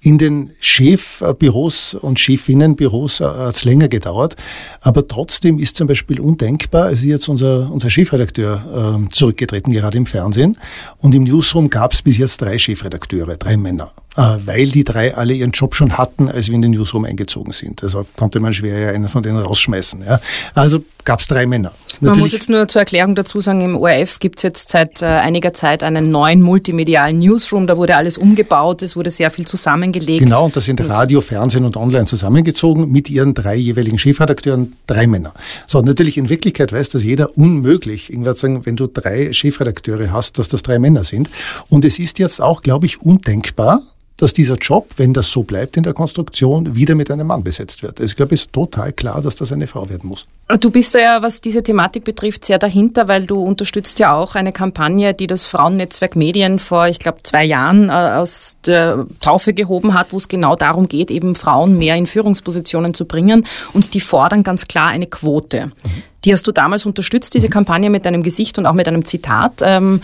In 0.02 0.18
den 0.18 0.52
Chefbüros 0.60 1.96
und 1.96 2.20
Chefinnenbüros 2.20 3.22
äh, 3.22 3.26
hat 3.26 3.56
es 3.56 3.66
länger 3.66 3.88
gedauert, 3.88 4.36
aber 4.82 5.08
trotzdem 5.08 5.58
ist 5.58 5.78
zum 5.78 5.88
Beispiel 5.88 6.20
undenkbar, 6.20 6.92
es 6.92 7.00
ist 7.00 7.06
jetzt 7.06 7.30
unser, 7.30 7.72
unser 7.72 7.90
Chefredakteur 7.90 9.00
äh, 9.08 9.10
zurückgetreten, 9.12 9.74
gerade 9.74 9.98
im 9.98 10.06
Fernsehen, 10.06 10.58
und 11.00 11.16
im 11.16 11.24
Newsroom 11.24 11.70
gab 11.70 11.94
es 11.94 12.02
bis 12.02 12.18
jetzt 12.18 12.42
drei 12.42 12.58
Chefredakteure, 12.58 13.38
drei 13.38 13.58
Männer. 13.58 13.92
Äh, 14.18 14.38
weil 14.46 14.68
die 14.70 14.86
drei 14.86 15.14
alle 15.14 15.34
ihren 15.34 15.52
Job 15.52 15.76
schon 15.76 15.98
hatten, 15.98 16.30
als 16.30 16.48
wir 16.48 16.56
in 16.56 16.62
den 16.62 16.72
Newsroom 16.72 17.04
eingezogen 17.04 17.52
sind. 17.52 17.84
Also 17.84 18.06
konnte 18.16 18.40
man 18.40 18.54
schwer 18.54 18.80
ja 18.80 18.90
einen 18.92 19.10
von 19.10 19.22
denen 19.22 19.40
rausschmeißen. 19.40 20.06
Ja. 20.08 20.22
Also 20.54 20.80
gab 21.04 21.20
es 21.20 21.28
drei 21.28 21.46
Männer. 21.46 21.74
Natürlich 22.00 22.12
man 22.12 22.20
muss 22.20 22.32
jetzt 22.32 22.50
nur 22.50 22.66
zur 22.70 22.80
Erklärung 22.80 23.16
dazu 23.16 23.42
sagen, 23.42 23.60
im 23.60 23.76
ORF 23.76 24.20
gibt 24.20 24.40
es 24.40 24.44
jetzt 24.44 24.70
seit 24.70 25.02
äh, 25.02 25.06
einiger 25.06 25.54
Zeit 25.54 25.84
einen 25.84 26.12
neuen 26.12 26.42
multimedialen 26.42 27.20
Newsroom. 27.20 27.68
Da 27.68 27.76
wurde 27.76 27.85
alles 27.94 28.18
umgebaut, 28.18 28.82
es 28.82 28.96
wurde 28.96 29.12
sehr 29.12 29.30
viel 29.30 29.46
zusammengelegt. 29.46 30.24
Genau, 30.24 30.46
und 30.46 30.56
da 30.56 30.62
sind 30.62 30.82
Radio, 30.88 31.22
Fernsehen 31.22 31.66
und 31.66 31.78
Online 31.78 32.06
zusammengezogen 32.06 32.92
mit 32.92 33.10
ihren 33.10 33.34
drei 33.34 33.56
jeweiligen 33.56 34.00
Chefredakteuren, 34.00 34.74
drei 34.88 35.08
Männer. 35.08 35.34
So, 35.68 35.82
natürlich 35.82 36.18
in 36.18 36.30
Wirklichkeit 36.30 36.72
weiß 36.72 36.90
das 36.90 37.04
jeder 37.04 37.38
unmöglich, 37.38 38.12
irgendwas 38.12 38.40
sagen, 38.40 38.66
wenn 38.66 38.76
du 38.76 38.88
drei 38.88 39.34
Chefredakteure 39.34 40.12
hast, 40.12 40.40
dass 40.40 40.50
das 40.50 40.64
drei 40.64 40.80
Männer 40.80 41.04
sind. 41.04 41.30
Und 41.70 41.86
es 41.86 42.00
ist 42.00 42.20
jetzt 42.20 42.42
auch, 42.42 42.62
glaube 42.62 42.86
ich, 42.86 43.02
undenkbar, 43.02 43.82
dass 44.18 44.34
dieser 44.34 44.56
Job, 44.56 44.92
wenn 44.98 45.14
das 45.14 45.30
so 45.30 45.44
bleibt 45.44 45.76
in 45.76 45.84
der 45.84 45.94
Konstruktion, 45.94 46.76
wieder 46.76 46.96
mit 46.96 47.12
einem 47.12 47.28
Mann 47.28 47.44
besetzt 47.44 47.84
wird. 47.84 48.00
Also 48.00 48.12
ich 48.12 48.16
glaube, 48.16 48.34
es 48.34 48.42
ist 48.42 48.54
total 48.54 48.94
klar, 48.94 49.22
dass 49.22 49.36
das 49.36 49.52
eine 49.52 49.68
Frau 49.68 49.90
werden 49.90 50.08
muss. 50.10 50.26
Du 50.62 50.70
bist 50.70 50.94
ja, 50.94 51.22
was 51.22 51.42
diese 51.42 51.64
Thematik 51.64 52.04
betrifft, 52.04 52.46
sehr 52.46 52.60
dahinter, 52.60 53.08
weil 53.08 53.26
du 53.26 53.42
unterstützt 53.42 54.00
ja 54.00 54.14
auch 54.14 54.36
eine 54.36 54.54
Kampagne, 54.54 55.14
die 55.14 55.28
das 55.28 55.48
Frauennetzwerk 55.48 56.16
Medien 56.16 56.60
vor, 56.60 56.88
ich 56.88 57.00
glaube, 57.00 57.24
zwei 57.24 57.44
Jahren 57.44 57.90
äh, 57.90 57.92
aus 57.92 58.58
der 58.66 59.06
Taufe 59.22 59.54
gehoben 59.54 59.94
hat, 59.94 60.14
wo 60.14 60.18
es 60.18 60.28
genau 60.28 60.56
darum 60.56 60.88
geht, 60.88 61.12
eben 61.12 61.36
Frauen 61.36 61.78
mehr 61.78 61.96
in 61.96 62.06
Führungspositionen 62.06 62.94
zu 62.94 63.06
bringen. 63.06 63.46
Und 63.74 63.94
die 63.94 64.02
fordern 64.02 64.44
ganz 64.44 64.68
klar 64.68 64.88
eine 64.88 65.08
Quote. 65.08 65.68
Mhm. 65.68 66.04
Die 66.24 66.34
hast 66.34 66.48
du 66.48 66.52
damals 66.52 66.86
unterstützt, 66.86 67.34
diese 67.34 67.48
mhm. 67.48 67.52
Kampagne 67.52 67.90
mit 67.90 68.06
deinem 68.06 68.24
Gesicht 68.24 68.58
und 68.58 68.66
auch 68.66 68.74
mit 68.74 68.88
einem 68.88 69.04
Zitat. 69.04 69.62
Ähm, 69.62 70.02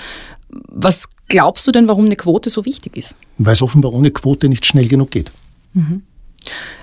was 0.67 1.10
glaubst 1.27 1.65
du 1.67 1.72
denn, 1.72 1.88
warum 1.88 2.05
eine 2.05 2.15
Quote 2.15 2.50
so 2.50 2.65
wichtig 2.65 2.98
ist? 2.98 3.15
Weil 3.38 3.53
es 3.53 3.62
offenbar 3.62 3.93
ohne 3.93 4.12
Quote 4.12 4.50
nicht 4.50 4.65
schnell 4.65 4.88
genug 4.88 5.12
geht. 5.12 5.31
Mhm. 5.74 6.03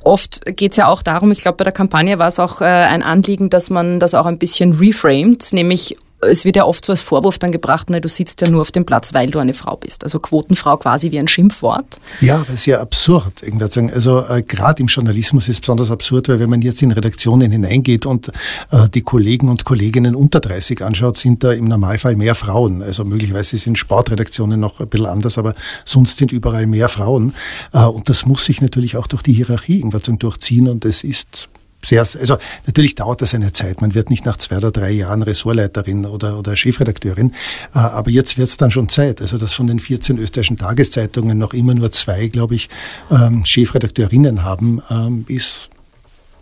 Oft 0.04 0.44
geht 0.56 0.72
es 0.72 0.76
ja 0.76 0.87
auch 0.87 1.02
darum, 1.02 1.32
ich 1.32 1.40
glaube, 1.40 1.56
bei 1.56 1.64
der 1.64 1.72
Kampagne 1.72 2.18
war 2.18 2.28
es 2.28 2.38
auch 2.38 2.60
äh, 2.60 2.64
ein 2.64 3.02
Anliegen, 3.02 3.50
dass 3.50 3.70
man 3.70 3.98
das 3.98 4.14
auch 4.14 4.26
ein 4.26 4.38
bisschen 4.38 4.75
reframed, 4.75 5.52
nämlich 5.52 5.96
es 6.20 6.44
wird 6.44 6.56
ja 6.56 6.64
oft 6.64 6.84
so 6.84 6.92
als 6.92 7.00
Vorwurf 7.00 7.38
dann 7.38 7.52
gebracht, 7.52 7.90
ne, 7.90 8.00
du 8.00 8.08
sitzt 8.08 8.40
ja 8.40 8.50
nur 8.50 8.60
auf 8.62 8.72
dem 8.72 8.84
Platz, 8.84 9.14
weil 9.14 9.30
du 9.30 9.38
eine 9.38 9.54
Frau 9.54 9.76
bist. 9.76 10.02
Also 10.02 10.18
Quotenfrau 10.18 10.76
quasi 10.76 11.12
wie 11.12 11.18
ein 11.18 11.28
Schimpfwort. 11.28 11.98
Ja, 12.20 12.38
das 12.46 12.56
ist 12.56 12.66
ja 12.66 12.80
absurd. 12.80 13.42
Also 13.94 14.25
äh, 14.28 14.42
gerade 14.42 14.82
im 14.82 14.88
Journalismus 14.88 15.44
ist 15.48 15.56
es 15.56 15.60
besonders 15.60 15.90
absurd, 15.90 16.28
weil 16.28 16.40
wenn 16.40 16.50
man 16.50 16.62
jetzt 16.62 16.82
in 16.82 16.90
Redaktionen 16.90 17.52
hineingeht 17.52 18.04
und 18.04 18.28
äh, 18.70 18.88
die 18.92 19.02
Kollegen 19.02 19.48
und 19.48 19.64
Kolleginnen 19.64 20.16
unter 20.16 20.40
30 20.40 20.82
anschaut, 20.82 21.16
sind 21.16 21.44
da 21.44 21.52
im 21.52 21.66
Normalfall 21.66 22.16
mehr 22.16 22.34
Frauen. 22.34 22.82
Also 22.82 23.04
möglicherweise 23.04 23.56
sind 23.56 23.78
Sportredaktionen 23.78 24.58
noch 24.58 24.80
ein 24.80 24.88
bisschen 24.88 25.06
anders, 25.06 25.38
aber 25.38 25.54
sonst 25.84 26.18
sind 26.18 26.32
überall 26.32 26.66
mehr 26.66 26.88
Frauen. 26.88 27.32
Äh, 27.72 27.84
und 27.84 28.08
das 28.08 28.26
muss 28.26 28.44
sich 28.44 28.60
natürlich 28.60 28.96
auch 28.96 29.06
durch 29.06 29.22
die 29.22 29.32
Hierarchie 29.32 29.78
irgendwann 29.78 30.18
durchziehen 30.18 30.68
und 30.68 30.84
es 30.84 31.04
ist 31.04 31.48
sehr, 31.85 32.00
also 32.00 32.38
natürlich 32.66 32.97
dauert 32.97 33.23
das 33.23 33.35
eine 33.35 33.52
Zeit. 33.52 33.80
Man 33.80 33.94
wird 33.94 34.11
nicht 34.11 34.26
nach 34.26 34.37
zwei 34.37 34.56
oder 34.56 34.73
drei 34.73 34.90
Jahren 34.90 35.23
Ressortleiterin 35.23 36.06
oder, 36.06 36.38
oder 36.38 36.56
Chefredakteurin, 36.56 37.32
äh, 37.75 37.78
aber 37.78 38.11
jetzt 38.11 38.37
wird 38.37 38.49
es 38.49 38.56
dann 38.56 38.70
schon 38.70 38.88
Zeit. 38.88 39.20
Also 39.20 39.38
dass 39.38 39.52
von 39.52 39.68
den 39.68 39.78
14 39.78 40.18
österreichischen 40.18 40.58
Tageszeitungen 40.58 41.38
noch 41.38 41.54
immer 41.54 41.75
nur 41.75 41.92
zwei, 41.92 42.28
glaube 42.28 42.56
ich, 42.56 42.68
ähm, 43.11 43.44
Chefredakteurinnen 43.44 44.42
haben, 44.42 44.82
ähm, 44.90 45.25
ist 45.28 45.68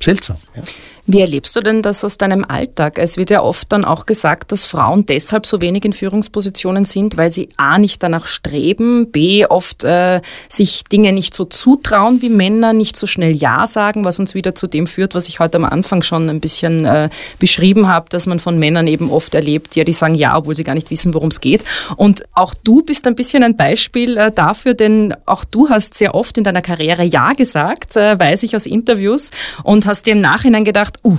seltsam. 0.01 0.39
Ja. 0.55 0.63
Wie 1.09 1.21
erlebst 1.21 1.55
du 1.55 1.61
denn 1.61 1.83
das 1.83 2.05
aus 2.05 2.19
deinem 2.19 2.45
Alltag? 2.45 2.99
Es 2.99 3.17
wird 3.17 3.31
ja 3.31 3.41
oft 3.41 3.71
dann 3.71 3.85
auch 3.85 4.07
gesagt, 4.07 4.51
dass 4.51 4.65
Frauen 4.65 5.07
deshalb 5.07 5.47
so 5.47 5.61
wenig 5.61 5.85
in 5.85 5.93
Führungspositionen 5.93 6.85
sind, 6.85 7.17
weil 7.17 7.31
sie 7.31 7.49
a 7.57 7.79
nicht 7.79 8.03
danach 8.03 8.27
streben, 8.27 9.13
b 9.13 9.47
oft 9.47 9.85
äh, 9.85 10.21
sich 10.49 10.83
Dinge 10.83 11.13
nicht 11.13 11.33
so 11.33 11.45
zutrauen 11.45 12.23
wie 12.23 12.29
Männer, 12.29 12.73
nicht 12.73 12.97
so 12.97 13.07
schnell 13.07 13.37
ja 13.37 13.69
sagen, 13.69 14.05
was 14.05 14.19
uns 14.19 14.35
wieder 14.35 14.57
zu 14.57 14.67
dem 14.67 14.89
führt, 14.89 15.15
was 15.15 15.29
ich 15.29 15.39
heute 15.39 15.59
am 15.59 15.65
Anfang 15.65 16.03
schon 16.03 16.29
ein 16.29 16.41
bisschen 16.41 16.85
äh, 16.85 17.09
beschrieben 17.39 17.87
habe, 17.87 18.09
dass 18.09 18.27
man 18.27 18.41
von 18.41 18.59
Männern 18.59 18.89
eben 18.89 19.11
oft 19.11 19.37
erlebt, 19.37 19.77
ja, 19.77 19.85
die 19.85 19.93
sagen 19.93 20.17
ja, 20.17 20.37
obwohl 20.37 20.57
sie 20.57 20.65
gar 20.65 20.75
nicht 20.75 20.91
wissen, 20.91 21.15
worum 21.15 21.29
es 21.29 21.41
geht. 21.41 21.65
Und 21.97 22.25
auch 22.35 22.53
du 22.65 22.83
bist 22.83 23.07
ein 23.07 23.15
bisschen 23.15 23.45
ein 23.45 23.57
Beispiel 23.57 24.17
äh, 24.17 24.33
dafür, 24.33 24.75
denn 24.75 25.15
auch 25.25 25.45
du 25.45 25.69
hast 25.69 25.95
sehr 25.95 26.17
oft 26.17 26.37
in 26.37 26.43
deiner 26.43 26.63
Karriere 26.63 27.05
ja 27.05 27.33
gesagt, 27.33 27.97
äh, 27.97 28.19
weiß 28.19 28.43
ich 28.43 28.57
aus 28.57 28.67
Interviews, 28.67 29.31
und 29.63 29.87
hast 29.87 30.07
dir 30.07 30.13
im 30.13 30.19
Nachhinein 30.19 30.65
gedacht, 30.65 30.96
uh, 31.05 31.19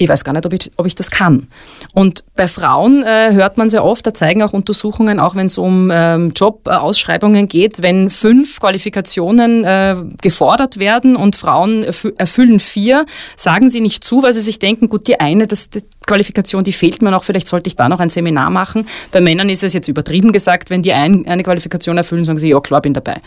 ich 0.00 0.08
weiß 0.08 0.24
gar 0.24 0.32
nicht, 0.32 0.46
ob 0.46 0.54
ich, 0.54 0.70
ob 0.78 0.86
ich 0.86 0.94
das 0.94 1.10
kann. 1.10 1.48
Und 1.92 2.24
bei 2.34 2.48
Frauen 2.48 3.02
äh, 3.02 3.34
hört 3.34 3.58
man 3.58 3.68
sehr 3.68 3.84
oft, 3.84 4.06
da 4.06 4.14
zeigen 4.14 4.42
auch 4.42 4.54
Untersuchungen, 4.54 5.20
auch 5.20 5.36
wenn 5.36 5.48
es 5.48 5.58
um 5.58 5.90
ähm, 5.92 6.32
Jobausschreibungen 6.34 7.48
geht, 7.48 7.82
wenn 7.82 8.08
fünf 8.08 8.60
Qualifikationen 8.60 9.62
äh, 9.62 9.96
gefordert 10.22 10.78
werden 10.78 11.16
und 11.16 11.36
Frauen 11.36 11.84
erfüllen 12.16 12.60
vier, 12.60 13.04
sagen 13.36 13.68
sie 13.68 13.82
nicht 13.82 14.02
zu, 14.02 14.22
weil 14.22 14.32
sie 14.32 14.40
sich 14.40 14.58
denken, 14.58 14.88
gut, 14.88 15.06
die 15.06 15.20
eine 15.20 15.46
das, 15.46 15.68
die 15.68 15.82
Qualifikation, 16.06 16.64
die 16.64 16.72
fehlt 16.72 17.02
mir 17.02 17.10
noch, 17.10 17.22
vielleicht 17.22 17.46
sollte 17.46 17.68
ich 17.68 17.76
da 17.76 17.90
noch 17.90 18.00
ein 18.00 18.08
Seminar 18.08 18.48
machen. 18.48 18.86
Bei 19.12 19.20
Männern 19.20 19.50
ist 19.50 19.62
es 19.62 19.74
jetzt 19.74 19.88
übertrieben 19.88 20.32
gesagt, 20.32 20.70
wenn 20.70 20.80
die 20.80 20.94
ein, 20.94 21.26
eine 21.26 21.44
Qualifikation 21.44 21.98
erfüllen, 21.98 22.24
sagen 22.24 22.38
sie, 22.38 22.48
ja 22.48 22.60
klar, 22.60 22.80
bin 22.80 22.94
dabei. 22.94 23.20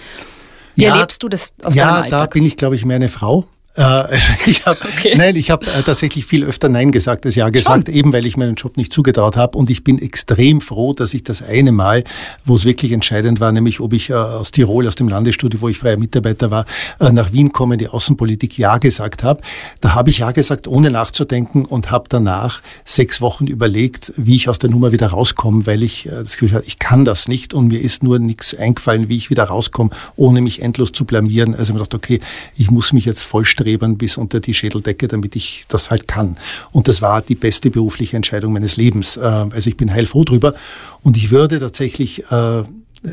Wie 0.73 0.86
ja, 0.86 0.95
erlebst 0.95 1.21
du 1.21 1.29
das 1.29 1.53
aus 1.62 1.75
ja, 1.75 1.86
deinem 1.86 1.95
Alltag? 1.97 2.12
Ja, 2.12 2.17
da 2.17 2.25
bin 2.25 2.45
ich, 2.47 2.58
glaube 2.58 2.75
ich, 2.75 2.84
mehr 2.84 2.95
eine 2.95 3.10
Frau. 3.10 3.45
Äh, 3.76 4.16
ich 4.46 4.66
hab, 4.66 4.84
okay. 4.84 5.16
Nein, 5.18 5.36
ich 5.36 5.50
habe 5.50 5.66
äh, 5.66 5.82
tatsächlich 5.82 6.26
viel 6.26 6.44
öfter 6.44 6.70
Nein 6.70 6.92
gesagt 6.92 7.26
als 7.26 7.36
Ja 7.36 7.50
gesagt, 7.50 7.88
Schon. 7.88 7.96
eben 7.96 8.14
weil 8.14 8.26
ich 8.26 8.38
meinen 8.38 8.56
Job 8.56 8.78
nicht 8.78 8.94
zugetraut 8.94 9.36
habe. 9.36 9.58
Und 9.58 9.70
ich 9.70 9.84
bin 9.84 10.00
extrem 10.00 10.62
froh, 10.62 10.94
dass 10.94 11.14
ich 11.14 11.24
das 11.24 11.42
eine 11.42 11.72
Mal, 11.72 12.04
wo 12.46 12.56
es 12.56 12.66
wirklich 12.66 12.92
entscheidend 12.92 13.40
war, 13.40 13.52
nämlich 13.52 13.80
ob 13.80 13.94
ich 13.94 14.10
äh, 14.10 14.14
aus 14.14 14.52
Tirol, 14.52 14.88
aus 14.88 14.96
dem 14.96 15.08
Landesstudio, 15.08 15.62
wo 15.62 15.70
ich 15.70 15.78
freier 15.78 15.98
Mitarbeiter 15.98 16.52
war, 16.52 16.66
nach 17.00 17.32
Wien 17.32 17.52
komme, 17.52 17.78
die 17.78 17.88
Außenpolitik 17.88 18.58
Ja 18.58 18.78
gesagt 18.78 19.24
habe. 19.24 19.42
Da 19.82 19.96
habe 19.96 20.10
ich 20.10 20.20
Ja 20.20 20.32
gesagt, 20.32 20.68
ohne 20.68 20.92
nachzudenken 20.92 21.66
und 21.66 21.92
habe 21.92 22.06
danach 22.10 22.62
sechs 22.86 23.22
Wochen 23.22 23.48
überlegt, 23.48 24.14
wie 24.18 24.36
ich 24.36 24.50
aus 24.50 24.60
der 24.60 24.70
Nummer 24.70 24.92
wieder 24.92 25.08
rauskomme, 25.08 25.66
weil 25.66 25.84
ich 25.84 26.10
das 26.10 26.34
Gefühl 26.34 26.54
hatte, 26.54 26.68
ich 26.68 26.80
kann 26.80 27.06
das 27.06 27.28
nicht 27.28 27.54
und 27.54 27.68
mir 27.68 27.82
ist 27.82 28.04
nur 28.04 28.20
nichts 28.20 28.56
eingefallen, 28.56 29.10
wie 29.10 29.18
ich 29.18 29.30
wieder 29.30 29.46
rauskomme, 29.46 29.90
ohne 30.16 30.42
mich 30.42 30.62
endlos 30.62 30.92
zu 30.92 31.06
blamieren. 31.06 31.54
Also 31.56 31.64
ich 31.64 31.70
habe 31.70 31.80
gedacht, 31.80 31.96
okay, 31.96 32.20
ich 32.56 32.70
muss 32.70 32.94
mich 32.94 33.06
jetzt 33.06 33.24
vollständig 33.24 33.62
Strebern 33.63 33.97
bis 33.97 34.17
unter 34.17 34.39
die 34.39 34.54
Schädeldecke, 34.54 35.08
damit 35.08 35.36
ich 35.36 35.63
das 35.69 35.89
halt 35.89 36.08
kann. 36.08 36.38
Und 36.71 36.88
das 36.88 37.02
war 37.02 37.21
die 37.21 37.36
beste 37.36 37.71
berufliche 37.71 38.15
Entscheidung 38.15 38.54
meines 38.54 38.78
Lebens. 38.78 39.17
Äh, 39.17 39.21
also 39.21 39.69
ich 39.69 39.78
bin 39.78 39.91
heilfroh 39.91 40.23
drüber. 40.23 40.54
Und 41.02 41.17
ich 41.17 41.32
würde 41.32 41.60
tatsächlich 41.60 42.30
äh, 42.32 42.63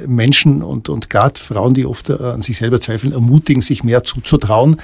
Menschen 0.06 0.62
und, 0.62 0.88
und 0.88 1.10
gerade 1.10 1.38
Frauen, 1.40 1.74
die 1.74 1.86
oft 1.86 2.10
äh, 2.10 2.14
an 2.14 2.42
sich 2.42 2.56
selber 2.58 2.80
zweifeln, 2.80 3.12
ermutigen, 3.12 3.62
sich 3.62 3.82
mehr 3.84 4.04
zuzutrauen. 4.04 4.80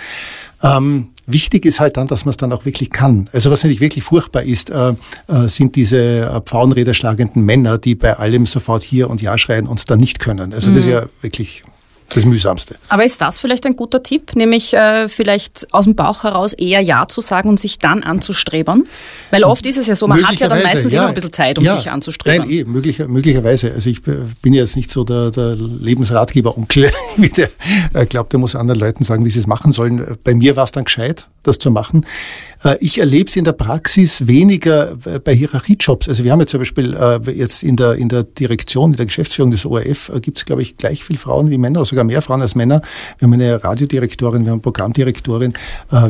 Ähm, 0.63 1.09
wichtig 1.27 1.65
ist 1.65 1.81
halt 1.81 1.97
dann, 1.97 2.09
dass 2.09 2.25
man 2.25 2.31
es 2.31 2.37
dann 2.37 2.53
auch 2.53 2.65
wirklich 2.65 2.91
kann. 2.91 3.29
Also 3.33 3.51
was 3.51 3.63
natürlich 3.63 3.81
wirklich 3.81 4.05
furchtbar 4.05 4.43
ist, 4.43 4.71
äh, 4.71 4.95
äh, 5.29 5.47
sind 5.47 5.77
diese 5.77 5.99
äh, 5.99 6.41
Pfauenräder 6.41 6.95
schlagenden 6.95 7.45
Männer, 7.45 7.79
die 7.79 7.95
bei 7.95 8.15
allem 8.15 8.47
sofort 8.47 8.83
hier 8.83 9.11
und 9.11 9.23
ja 9.23 9.37
schreien 9.39 9.67
und 9.67 9.79
es 9.79 9.85
dann 9.85 10.01
nicht 10.01 10.19
können. 10.19 10.53
Also 10.53 10.71
das 10.71 10.81
ist 10.81 10.87
mhm. 10.87 10.93
ja 10.93 11.07
wirklich 11.23 11.63
das 12.09 12.25
Mühsamste. 12.25 12.77
Aber 12.89 13.05
ist 13.05 13.21
das 13.21 13.39
vielleicht 13.39 13.67
ein 13.67 13.77
guter 13.77 14.03
Tipp, 14.03 14.37
nämlich 14.37 14.73
äh, 14.75 15.09
vielleicht 15.09 15.73
aus 15.73 15.85
dem 15.85 15.95
Bauch 15.95 16.25
heraus 16.25 16.53
eher 16.53 16.81
Ja 16.81 17.09
zu 17.09 17.21
sagen 17.21 17.49
und 17.49 17.61
sich 17.61 17.79
dann 17.79 18.03
anzustrebern? 18.03 18.87
Weil 19.31 19.45
oft 19.45 19.67
ist 19.67 19.79
es 19.79 19.87
ja 19.87 19.95
so, 19.95 20.07
man 20.07 20.25
hat 20.27 20.37
ja 20.37 20.49
dann 20.49 20.63
meistens 20.63 20.93
ja, 20.93 21.01
immer 21.01 21.09
ein 21.09 21.15
bisschen 21.15 21.33
Zeit, 21.33 21.59
um 21.59 21.65
ja, 21.65 21.77
sich 21.77 21.91
anzustreben. 21.91 22.49
Nein, 22.49 22.51
eh, 22.51 22.65
möglicher, 22.65 23.09
möglicherweise. 23.09 23.73
Also 23.73 23.91
ich 23.91 24.03
bin 24.03 24.53
jetzt 24.53 24.77
nicht 24.77 24.91
so 24.91 25.05
der, 25.05 25.31
der 25.31 25.57
Lebensratgeber-Onkel, 25.57 26.91
wie 27.17 27.29
der 27.29 27.51
äh, 27.93 28.07
glaubt, 28.07 28.33
der 28.33 28.41
muss 28.41 28.55
anderen 28.55 28.81
Leuten 28.81 29.05
sagen, 29.05 29.25
wie 29.25 29.31
sie 29.31 29.41
es 29.41 29.47
machen 29.47 29.73
sollen. 29.73 30.17
Bei 30.25 30.35
mir 30.35 30.57
war 30.57 30.65
es 30.65 30.73
dann 30.73 30.85
gescheit, 30.85 31.27
das 31.47 31.59
zu 31.59 31.71
machen. 31.71 32.05
Äh, 32.65 32.77
ich 32.81 32.99
erlebe 32.99 33.29
es 33.29 33.37
in 33.37 33.45
der 33.45 33.53
Praxis 33.53 34.27
weniger 34.27 34.93
äh, 35.05 35.19
bei 35.19 35.35
Hierarchiejobs. 35.35 36.09
Also 36.09 36.25
wir 36.25 36.33
haben 36.33 36.41
jetzt 36.41 36.51
zum 36.51 36.61
Beispiel 36.61 36.95
äh, 36.95 37.31
jetzt 37.31 37.63
in 37.63 37.77
der, 37.77 37.95
in 37.95 38.09
der 38.09 38.25
Direktion, 38.25 38.93
in 38.93 38.97
der 38.97 39.07
Geschäftsführung 39.07 39.51
des 39.51 39.65
ORF 39.65 40.11
gibt 40.23 40.39
es, 40.39 40.45
glaube 40.45 40.63
ich, 40.63 40.77
gleich 40.77 41.05
viel 41.05 41.17
Frauen 41.17 41.51
wie 41.51 41.59
Männer, 41.59 41.85
sogar 41.85 42.05
mehr 42.05 42.23
Frauen 42.23 42.43
als 42.43 42.55
Männer. 42.55 42.83
Wir 43.19 43.27
haben 43.27 43.35
eine 43.35 43.63
Radiodirektorin, 43.63 44.45
wir 44.45 44.51
haben 44.51 44.57
eine 44.57 44.63
Programmdirektorin, 44.63 45.55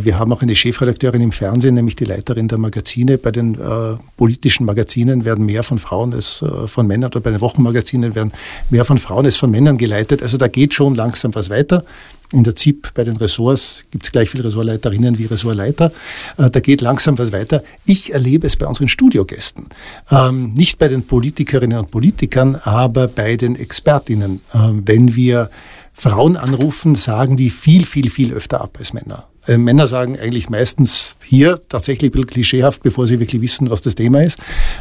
wir 0.01 0.19
haben 0.19 0.33
auch 0.33 0.43
eine 0.43 0.55
Chefredakteurin 0.55 1.21
im 1.21 1.33
Fernsehen, 1.33 1.75
nämlich 1.75 1.97
die 1.97 2.05
Leiterin 2.05 2.49
der 2.49 2.59
Magazine. 2.59 3.19
Bei 3.19 3.31
den 3.31 3.55
äh, 3.55 3.97
politischen 4.17 4.67
Magazinen 4.67 5.25
werden 5.25 5.45
mehr 5.45 5.63
von 5.63 5.79
Frauen 5.79 6.15
als 6.15 6.45
von 6.67 6.87
Männern 6.87 7.11
oder 7.11 7.21
bei 7.21 7.31
den 7.31 7.41
Wochenmagazinen 7.41 8.15
werden 8.15 8.33
mehr 8.71 8.85
von 8.85 8.99
Frauen 8.99 9.27
als 9.27 9.37
von 9.37 9.51
Männern 9.51 9.77
geleitet. 9.79 10.23
Also 10.23 10.37
da 10.37 10.49
geht 10.49 10.75
schon 10.75 10.95
langsam 10.95 11.35
was 11.35 11.51
weiter. 11.51 11.85
In 12.33 12.43
der 12.45 12.57
ZIP 12.57 12.93
bei 12.95 13.05
den 13.05 13.17
Ressorts 13.17 13.85
gibt 13.91 14.05
es 14.05 14.13
gleich 14.13 14.31
viele 14.31 14.45
Ressortleiterinnen 14.45 15.19
wie 15.19 15.27
Ressortleiter. 15.27 15.93
Äh, 16.37 16.51
da 16.51 16.61
geht 16.61 16.81
langsam 16.81 17.19
was 17.19 17.33
weiter. 17.33 17.63
Ich 17.85 18.13
erlebe 18.13 18.47
es 18.47 18.57
bei 18.57 18.67
unseren 18.67 18.89
Studiogästen. 18.89 19.69
Ähm, 20.11 20.53
nicht 20.55 20.79
bei 20.79 20.89
den 20.89 21.07
Politikerinnen 21.07 21.79
und 21.79 21.91
Politikern, 21.91 22.57
aber 22.57 23.07
bei 23.09 23.37
den 23.37 23.55
Expertinnen. 23.57 24.41
Ähm, 24.53 24.83
wenn 24.87 25.15
wir 25.15 25.51
Frauen 25.93 26.37
anrufen, 26.37 26.95
sagen 26.95 27.37
die 27.37 27.51
viel, 27.51 27.87
viel, 27.87 28.11
viel 28.11 28.33
öfter 28.33 28.61
ab 28.61 28.77
als 28.79 28.93
Männer. 28.93 29.29
Äh, 29.47 29.59
Männer 29.59 29.87
sagen 29.87 30.19
eigentlich 30.19 30.51
meistens 30.51 31.15
hier 31.23 31.61
tatsächlich 31.69 32.11
ein 32.11 32.13
bisschen 32.13 32.27
klischeehaft, 32.27 32.83
bevor 32.83 33.07
sie 33.07 33.21
wirklich 33.21 33.43
wissen, 33.43 33.71
was 33.71 33.81
das 33.81 33.95
Thema 33.95 34.23
ist, 34.23 34.39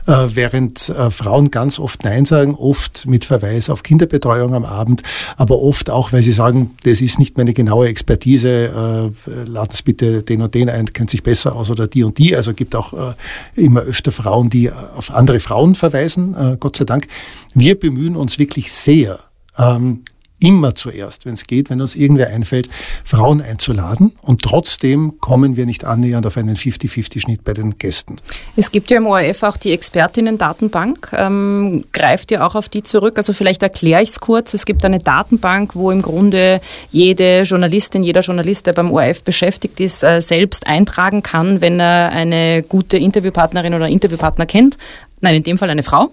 äh, 0.08 0.14
während 0.28 0.90
äh, 0.90 1.10
Frauen 1.10 1.52
ganz 1.52 1.80
oft 1.80 2.04
Nein 2.04 2.26
sagen, 2.26 2.56
oft 2.56 3.06
mit 3.06 3.26
Verweis 3.26 3.70
auf 3.70 3.84
Kinderbetreuung 3.84 4.54
am 4.54 4.66
Abend, 4.66 5.04
aber 5.38 5.62
oft 5.62 5.90
auch, 5.90 6.14
weil 6.14 6.24
sie 6.24 6.32
sagen, 6.32 6.76
das 6.84 7.02
ist 7.02 7.20
nicht 7.20 7.38
meine 7.38 7.54
genaue 7.54 7.88
Expertise, 7.88 9.12
äh, 9.26 9.32
laden 9.46 9.72
Sie 9.72 9.84
bitte 9.84 10.24
den 10.24 10.42
und 10.42 10.54
den 10.54 10.70
ein, 10.70 10.94
kennt 10.94 11.10
sich 11.10 11.24
besser 11.24 11.56
aus 11.56 11.70
oder 11.70 11.88
die 11.88 12.04
und 12.04 12.18
die. 12.18 12.36
Also 12.36 12.54
gibt 12.54 12.76
auch 12.76 12.94
äh, 12.94 13.14
immer 13.56 13.82
öfter 13.82 14.12
Frauen, 14.12 14.50
die 14.50 14.72
auf 14.72 15.12
andere 15.12 15.40
Frauen 15.40 15.76
verweisen, 15.76 16.36
äh, 16.36 16.58
Gott 16.60 16.78
sei 16.78 16.86
Dank. 16.86 17.08
Wir 17.54 17.80
bemühen 17.80 18.16
uns 18.16 18.40
wirklich 18.40 18.72
sehr, 18.72 19.20
ähm, 19.58 20.04
immer 20.40 20.76
zuerst, 20.76 21.26
wenn 21.26 21.34
es 21.34 21.48
geht, 21.48 21.70
wenn 21.70 21.82
uns 21.82 21.96
irgendwer 21.96 22.30
einfällt, 22.30 22.70
Frauen 23.04 23.42
einzuladen. 23.42 24.14
Und 24.22 24.42
trotzdem 24.42 25.20
kommen 25.20 25.56
wir 25.56 25.66
nicht 25.66 25.86
annähernd 25.86 26.26
auf 26.26 26.38
einen 26.38 26.56
50-50-Schnitt 26.56 27.44
bei 27.44 27.54
den 27.54 27.78
Gästen. 27.78 28.18
Es 28.56 28.72
gibt 28.72 28.92
ja 28.92 28.98
im 28.98 29.08
ORF 29.08 29.44
auch 29.44 29.58
die 29.58 29.72
Expertinnen-Datenbank. 29.72 31.14
Ähm, 31.14 31.86
greift 31.94 32.32
ihr 32.32 32.46
auch 32.46 32.56
auf 32.56 32.70
die 32.70 32.84
zurück? 32.84 33.18
Also 33.18 33.34
vielleicht 33.34 33.64
erkläre 33.64 34.02
ich 34.02 34.10
es 34.10 34.20
kurz. 34.20 34.54
Es 34.54 34.66
gibt 34.66 34.84
eine 34.84 35.00
Datenbank, 35.00 35.76
wo 35.76 35.92
im 35.92 36.02
Grunde 36.02 36.60
jede 36.90 37.44
Journalistin, 37.44 38.04
jeder 38.04 38.22
Journalist, 38.22 38.68
der 38.68 38.74
beim 38.74 38.92
ORF 38.92 39.24
beschäftigt 39.24 39.80
ist, 39.80 40.04
äh, 40.04 40.22
selbst 40.22 40.68
eintragen 40.68 41.24
kann, 41.24 41.62
wenn 41.62 41.80
er 41.80 42.12
eine 42.12 42.64
gute 42.64 42.98
Interviewpartnerin 42.98 43.74
oder 43.74 43.88
Interviewpartner 43.88 44.46
kennt 44.46 44.78
nein, 45.22 45.36
in 45.36 45.44
dem 45.44 45.58
Fall 45.58 45.70
eine 45.70 45.84
Frau, 45.84 46.12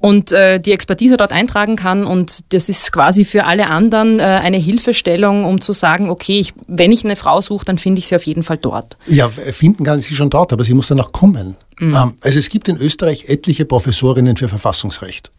und 0.00 0.32
äh, 0.32 0.58
die 0.58 0.72
Expertise 0.72 1.16
dort 1.16 1.32
eintragen 1.32 1.76
kann. 1.76 2.04
Und 2.04 2.52
das 2.52 2.68
ist 2.68 2.92
quasi 2.92 3.24
für 3.24 3.44
alle 3.44 3.68
anderen 3.68 4.20
äh, 4.20 4.22
eine 4.22 4.56
Hilfestellung, 4.56 5.44
um 5.44 5.60
zu 5.60 5.72
sagen, 5.72 6.10
okay, 6.10 6.40
ich, 6.40 6.54
wenn 6.66 6.92
ich 6.92 7.04
eine 7.04 7.16
Frau 7.16 7.40
suche, 7.40 7.64
dann 7.64 7.78
finde 7.78 7.98
ich 7.98 8.08
sie 8.08 8.16
auf 8.16 8.24
jeden 8.24 8.42
Fall 8.42 8.56
dort. 8.56 8.96
Ja, 9.06 9.28
finden 9.28 9.84
kann 9.84 9.98
ich 9.98 10.06
sie 10.06 10.14
schon 10.14 10.30
dort, 10.30 10.52
aber 10.52 10.64
sie 10.64 10.74
muss 10.74 10.88
dann 10.88 11.00
auch 11.00 11.12
kommen. 11.12 11.56
Mhm. 11.78 11.94
Ähm, 11.94 12.14
also 12.20 12.38
es 12.38 12.48
gibt 12.48 12.68
in 12.68 12.76
Österreich 12.76 13.28
etliche 13.28 13.64
Professorinnen 13.64 14.36
für 14.36 14.48
Verfassungsrecht. 14.48 15.32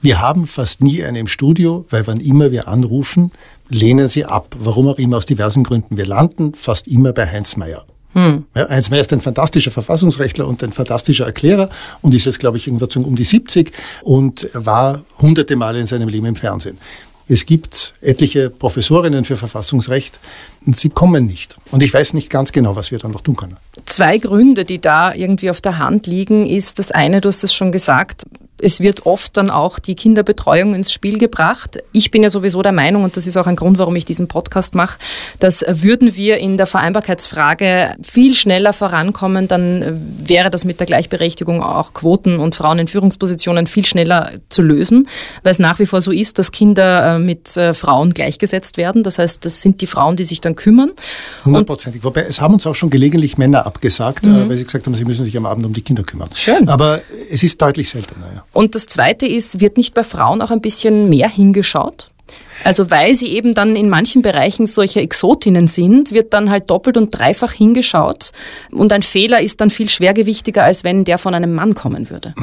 Wir 0.00 0.20
haben 0.20 0.46
fast 0.46 0.80
nie 0.80 1.02
eine 1.02 1.18
im 1.18 1.26
Studio, 1.26 1.84
weil 1.90 2.06
wann 2.06 2.20
immer 2.20 2.52
wir 2.52 2.68
anrufen, 2.68 3.32
lehnen 3.68 4.06
sie 4.06 4.24
ab. 4.24 4.54
Warum 4.58 4.86
auch 4.86 4.98
immer, 4.98 5.16
aus 5.16 5.26
diversen 5.26 5.64
Gründen. 5.64 5.96
Wir 5.96 6.06
landen 6.06 6.54
fast 6.54 6.86
immer 6.86 7.12
bei 7.12 7.26
Heinz 7.26 7.56
Mayer. 7.56 7.84
Hm. 8.18 8.46
Ja, 8.56 8.68
Heinz 8.68 8.88
ist 8.88 9.12
ein 9.12 9.20
fantastischer 9.20 9.70
Verfassungsrechtler 9.70 10.48
und 10.48 10.64
ein 10.64 10.72
fantastischer 10.72 11.24
Erklärer 11.24 11.70
und 12.02 12.12
ist 12.14 12.24
jetzt, 12.24 12.40
glaube 12.40 12.56
ich, 12.56 12.66
irgendwo 12.66 12.86
um 13.00 13.14
die 13.14 13.22
70 13.22 13.70
und 14.02 14.48
war 14.54 15.02
hunderte 15.18 15.54
Male 15.54 15.78
in 15.78 15.86
seinem 15.86 16.08
Leben 16.08 16.26
im 16.26 16.34
Fernsehen. 16.34 16.78
Es 17.28 17.46
gibt 17.46 17.94
etliche 18.00 18.50
Professorinnen 18.50 19.24
für 19.24 19.36
Verfassungsrecht 19.36 20.18
und 20.66 20.76
sie 20.76 20.88
kommen 20.88 21.26
nicht. 21.26 21.56
Und 21.70 21.82
ich 21.84 21.94
weiß 21.94 22.14
nicht 22.14 22.28
ganz 22.28 22.50
genau, 22.50 22.74
was 22.74 22.90
wir 22.90 22.98
dann 22.98 23.12
noch 23.12 23.20
tun 23.20 23.36
können. 23.36 23.56
Zwei 23.86 24.18
Gründe, 24.18 24.64
die 24.64 24.80
da 24.80 25.14
irgendwie 25.14 25.50
auf 25.50 25.60
der 25.60 25.78
Hand 25.78 26.08
liegen, 26.08 26.44
ist 26.44 26.80
das 26.80 26.90
eine, 26.90 27.20
du 27.20 27.28
hast 27.28 27.44
es 27.44 27.54
schon 27.54 27.70
gesagt, 27.70 28.24
es 28.60 28.80
wird 28.80 29.06
oft 29.06 29.36
dann 29.36 29.50
auch 29.50 29.78
die 29.78 29.94
Kinderbetreuung 29.94 30.74
ins 30.74 30.92
Spiel 30.92 31.18
gebracht. 31.18 31.78
Ich 31.92 32.10
bin 32.10 32.22
ja 32.22 32.30
sowieso 32.30 32.62
der 32.62 32.72
Meinung, 32.72 33.04
und 33.04 33.16
das 33.16 33.26
ist 33.26 33.36
auch 33.36 33.46
ein 33.46 33.56
Grund, 33.56 33.78
warum 33.78 33.96
ich 33.96 34.04
diesen 34.04 34.28
Podcast 34.28 34.74
mache, 34.74 34.98
dass 35.38 35.64
würden 35.66 36.16
wir 36.16 36.38
in 36.38 36.56
der 36.56 36.66
Vereinbarkeitsfrage 36.66 37.96
viel 38.02 38.34
schneller 38.34 38.72
vorankommen, 38.72 39.48
dann 39.48 40.00
wäre 40.18 40.50
das 40.50 40.64
mit 40.64 40.80
der 40.80 40.86
Gleichberechtigung 40.86 41.62
auch 41.62 41.94
Quoten 41.94 42.38
und 42.38 42.54
Frauen 42.54 42.78
in 42.78 42.88
Führungspositionen 42.88 43.66
viel 43.66 43.86
schneller 43.86 44.32
zu 44.48 44.62
lösen, 44.62 45.08
weil 45.42 45.52
es 45.52 45.58
nach 45.58 45.78
wie 45.78 45.86
vor 45.86 46.00
so 46.00 46.12
ist, 46.12 46.38
dass 46.38 46.52
Kinder 46.52 47.16
äh, 47.16 47.18
mit 47.18 47.56
äh, 47.56 47.74
Frauen 47.74 48.14
gleichgesetzt 48.14 48.76
werden. 48.76 49.02
Das 49.02 49.18
heißt, 49.18 49.44
das 49.44 49.62
sind 49.62 49.80
die 49.80 49.86
Frauen, 49.86 50.16
die 50.16 50.24
sich 50.24 50.40
dann 50.40 50.56
kümmern. 50.56 50.90
Hundertprozentig. 51.44 52.04
Wobei 52.04 52.22
es 52.22 52.40
haben 52.40 52.54
uns 52.54 52.66
auch 52.66 52.74
schon 52.74 52.90
gelegentlich 52.90 53.38
Männer 53.38 53.66
abgesagt, 53.66 54.24
äh, 54.24 54.28
mhm. 54.28 54.48
weil 54.48 54.56
sie 54.56 54.64
gesagt 54.64 54.86
haben, 54.86 54.94
sie 54.94 55.04
müssen 55.04 55.24
sich 55.24 55.36
am 55.36 55.46
Abend 55.46 55.66
um 55.66 55.72
die 55.72 55.82
Kinder 55.82 56.02
kümmern. 56.02 56.28
Schön. 56.34 56.68
Aber 56.68 57.00
es 57.30 57.42
ist 57.42 57.60
deutlich 57.60 57.88
seltener. 57.88 58.26
Ja. 58.34 58.44
Und 58.52 58.74
das 58.74 58.86
Zweite 58.86 59.26
ist, 59.26 59.60
wird 59.60 59.76
nicht 59.76 59.94
bei 59.94 60.04
Frauen 60.04 60.42
auch 60.42 60.50
ein 60.50 60.60
bisschen 60.60 61.08
mehr 61.08 61.28
hingeschaut? 61.28 62.10
Also 62.64 62.90
weil 62.90 63.14
sie 63.14 63.28
eben 63.28 63.54
dann 63.54 63.76
in 63.76 63.88
manchen 63.88 64.22
Bereichen 64.22 64.66
solche 64.66 65.00
Exotinnen 65.00 65.68
sind, 65.68 66.12
wird 66.12 66.34
dann 66.34 66.50
halt 66.50 66.68
doppelt 66.68 66.96
und 66.96 67.16
dreifach 67.16 67.52
hingeschaut. 67.52 68.32
Und 68.70 68.92
ein 68.92 69.02
Fehler 69.02 69.40
ist 69.40 69.60
dann 69.60 69.70
viel 69.70 69.88
schwergewichtiger, 69.88 70.64
als 70.64 70.84
wenn 70.84 71.04
der 71.04 71.18
von 71.18 71.34
einem 71.34 71.54
Mann 71.54 71.74
kommen 71.74 72.10
würde. 72.10 72.34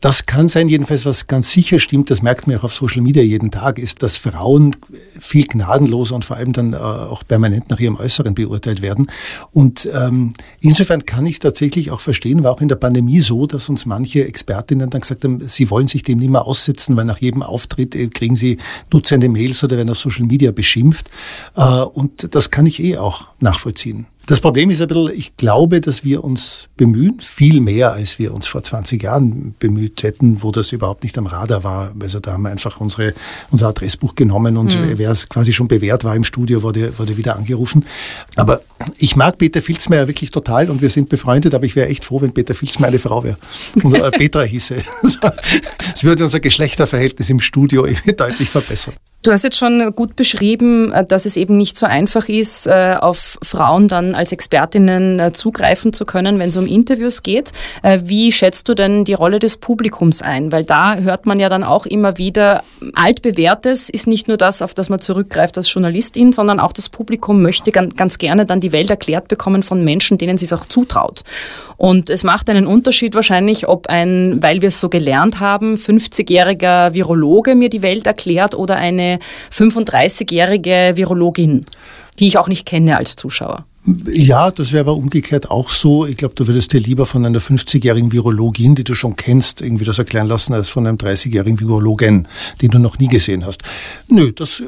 Das 0.00 0.26
kann 0.26 0.48
sein, 0.48 0.68
jedenfalls 0.68 1.06
was 1.06 1.26
ganz 1.26 1.50
sicher 1.50 1.78
stimmt, 1.78 2.10
das 2.10 2.20
merkt 2.20 2.46
man 2.46 2.56
auch 2.56 2.64
auf 2.64 2.74
Social 2.74 3.00
Media 3.00 3.22
jeden 3.22 3.50
Tag, 3.50 3.78
ist, 3.78 4.02
dass 4.02 4.18
Frauen 4.18 4.76
viel 5.18 5.46
gnadenloser 5.46 6.14
und 6.14 6.24
vor 6.24 6.36
allem 6.36 6.52
dann 6.52 6.74
äh, 6.74 6.76
auch 6.76 7.22
permanent 7.26 7.70
nach 7.70 7.80
ihrem 7.80 7.96
Äußeren 7.96 8.34
beurteilt 8.34 8.82
werden. 8.82 9.10
Und 9.52 9.88
ähm, 9.94 10.34
insofern 10.60 11.06
kann 11.06 11.24
ich 11.24 11.36
es 11.36 11.38
tatsächlich 11.40 11.90
auch 11.90 12.00
verstehen, 12.00 12.44
war 12.44 12.52
auch 12.52 12.60
in 12.60 12.68
der 12.68 12.76
Pandemie 12.76 13.20
so, 13.20 13.46
dass 13.46 13.70
uns 13.70 13.86
manche 13.86 14.26
Expertinnen 14.26 14.90
dann 14.90 15.00
gesagt 15.00 15.24
haben, 15.24 15.40
sie 15.40 15.70
wollen 15.70 15.88
sich 15.88 16.02
dem 16.02 16.18
nicht 16.18 16.30
mehr 16.30 16.44
aussetzen, 16.44 16.94
weil 16.96 17.06
nach 17.06 17.18
jedem 17.18 17.42
Auftritt 17.42 17.94
äh, 17.94 18.08
kriegen 18.08 18.36
sie 18.36 18.58
Dutzende 18.90 19.30
Mails 19.30 19.64
oder 19.64 19.78
werden 19.78 19.90
auf 19.90 19.98
Social 19.98 20.26
Media 20.26 20.52
beschimpft. 20.52 21.10
Äh, 21.56 21.62
und 21.62 22.34
das 22.34 22.50
kann 22.50 22.66
ich 22.66 22.82
eh 22.82 22.98
auch 22.98 23.28
nachvollziehen. 23.40 24.06
Das 24.26 24.40
Problem 24.40 24.70
ist 24.70 24.82
ein 24.82 24.88
bisschen, 24.88 25.10
ich 25.14 25.36
glaube, 25.36 25.80
dass 25.80 26.02
wir 26.02 26.24
uns 26.24 26.68
bemühen, 26.76 27.20
viel 27.20 27.60
mehr, 27.60 27.92
als 27.92 28.18
wir 28.18 28.34
uns 28.34 28.46
vor 28.46 28.62
20 28.62 29.02
Jahren 29.02 29.54
bemüht 29.58 30.02
hätten, 30.02 30.42
wo 30.42 30.52
das 30.52 30.72
überhaupt 30.72 31.04
nicht 31.04 31.16
am 31.16 31.26
Radar 31.26 31.64
war. 31.64 31.92
Also 32.00 32.20
da 32.20 32.32
haben 32.32 32.42
wir 32.42 32.50
einfach 32.50 32.80
unsere, 32.80 33.14
unser 33.50 33.68
Adressbuch 33.68 34.14
genommen 34.14 34.56
und 34.56 34.78
mhm. 34.78 34.98
wer 34.98 35.10
es 35.10 35.28
quasi 35.28 35.52
schon 35.52 35.68
bewährt 35.68 36.04
war 36.04 36.14
im 36.14 36.24
Studio, 36.24 36.62
wurde, 36.62 36.98
wurde 36.98 37.16
wieder 37.16 37.36
angerufen. 37.36 37.84
Aber 38.36 38.60
ich 38.98 39.16
mag 39.16 39.38
Peter 39.38 39.62
Filzmeier 39.62 40.06
wirklich 40.06 40.30
total 40.30 40.70
und 40.70 40.82
wir 40.82 40.90
sind 40.90 41.08
befreundet, 41.08 41.54
aber 41.54 41.64
ich 41.64 41.76
wäre 41.76 41.88
echt 41.88 42.04
froh, 42.04 42.20
wenn 42.20 42.32
Peter 42.32 42.54
Filzmeier 42.54 42.88
eine 42.88 42.98
Frau 42.98 43.24
wäre 43.24 43.38
und 43.82 43.94
äh, 43.94 44.10
Petra 44.16 44.42
hieße. 44.42 44.76
Es 45.94 46.04
würde 46.04 46.24
unser 46.24 46.40
Geschlechterverhältnis 46.40 47.30
im 47.30 47.40
Studio 47.40 47.86
deutlich 48.16 48.50
verbessern. 48.50 48.94
Du 49.26 49.32
hast 49.32 49.42
jetzt 49.42 49.58
schon 49.58 49.92
gut 49.96 50.14
beschrieben, 50.14 50.92
äh, 50.92 51.04
dass 51.04 51.26
es 51.26 51.36
eben 51.36 51.56
nicht 51.56 51.76
so 51.76 51.84
einfach 51.84 52.28
ist, 52.28 52.68
äh, 52.68 52.96
auf 53.00 53.38
Frauen 53.42 53.88
dann 53.88 54.14
als 54.14 54.30
Expertinnen 54.30 55.18
äh, 55.18 55.32
zugreifen 55.32 55.92
zu 55.92 56.04
können, 56.04 56.38
wenn 56.38 56.50
es 56.50 56.56
um 56.56 56.65
Interviews 56.66 57.22
geht. 57.22 57.52
Wie 57.82 58.32
schätzt 58.32 58.68
du 58.68 58.74
denn 58.74 59.04
die 59.04 59.14
Rolle 59.14 59.38
des 59.38 59.56
Publikums 59.56 60.22
ein? 60.22 60.52
Weil 60.52 60.64
da 60.64 60.96
hört 60.96 61.26
man 61.26 61.40
ja 61.40 61.48
dann 61.48 61.64
auch 61.64 61.86
immer 61.86 62.18
wieder, 62.18 62.62
altbewährtes 62.94 63.88
ist 63.88 64.06
nicht 64.06 64.28
nur 64.28 64.36
das, 64.36 64.62
auf 64.62 64.74
das 64.74 64.88
man 64.88 65.00
zurückgreift 65.00 65.56
als 65.56 65.72
Journalistin, 65.72 66.32
sondern 66.32 66.60
auch 66.60 66.72
das 66.72 66.88
Publikum 66.88 67.42
möchte 67.42 67.72
ganz 67.72 68.18
gerne 68.18 68.46
dann 68.46 68.60
die 68.60 68.72
Welt 68.72 68.90
erklärt 68.90 69.28
bekommen 69.28 69.62
von 69.62 69.84
Menschen, 69.84 70.18
denen 70.18 70.38
sie 70.38 70.46
es 70.46 70.52
auch 70.52 70.64
zutraut. 70.64 71.22
Und 71.76 72.10
es 72.10 72.24
macht 72.24 72.48
einen 72.50 72.66
Unterschied 72.66 73.14
wahrscheinlich, 73.14 73.68
ob 73.68 73.88
ein, 73.88 74.42
weil 74.42 74.62
wir 74.62 74.68
es 74.68 74.80
so 74.80 74.88
gelernt 74.88 75.40
haben, 75.40 75.74
50-jähriger 75.74 76.94
Virologe 76.94 77.54
mir 77.54 77.68
die 77.68 77.82
Welt 77.82 78.06
erklärt 78.06 78.54
oder 78.54 78.76
eine 78.76 79.18
35-jährige 79.52 80.92
Virologin, 80.94 81.66
die 82.18 82.28
ich 82.28 82.38
auch 82.38 82.48
nicht 82.48 82.66
kenne 82.66 82.96
als 82.96 83.16
Zuschauer. 83.16 83.64
Ja, 84.06 84.50
das 84.50 84.72
wäre 84.72 84.80
aber 84.80 84.96
umgekehrt 84.96 85.50
auch 85.50 85.70
so. 85.70 86.06
Ich 86.06 86.16
glaube, 86.16 86.34
du 86.34 86.46
würdest 86.46 86.72
dir 86.72 86.80
lieber 86.80 87.06
von 87.06 87.24
einer 87.24 87.40
50-jährigen 87.40 88.10
Virologin, 88.10 88.74
die 88.74 88.84
du 88.84 88.94
schon 88.94 89.14
kennst, 89.14 89.60
irgendwie 89.60 89.84
das 89.84 89.98
erklären 89.98 90.26
lassen, 90.26 90.54
als 90.54 90.68
von 90.68 90.86
einem 90.86 90.96
30-jährigen 90.96 91.60
Virologen, 91.60 92.26
den 92.62 92.70
du 92.70 92.78
noch 92.78 92.98
nie 92.98 93.08
gesehen 93.08 93.46
hast. 93.46 93.62
Nö, 94.08 94.32
das 94.32 94.62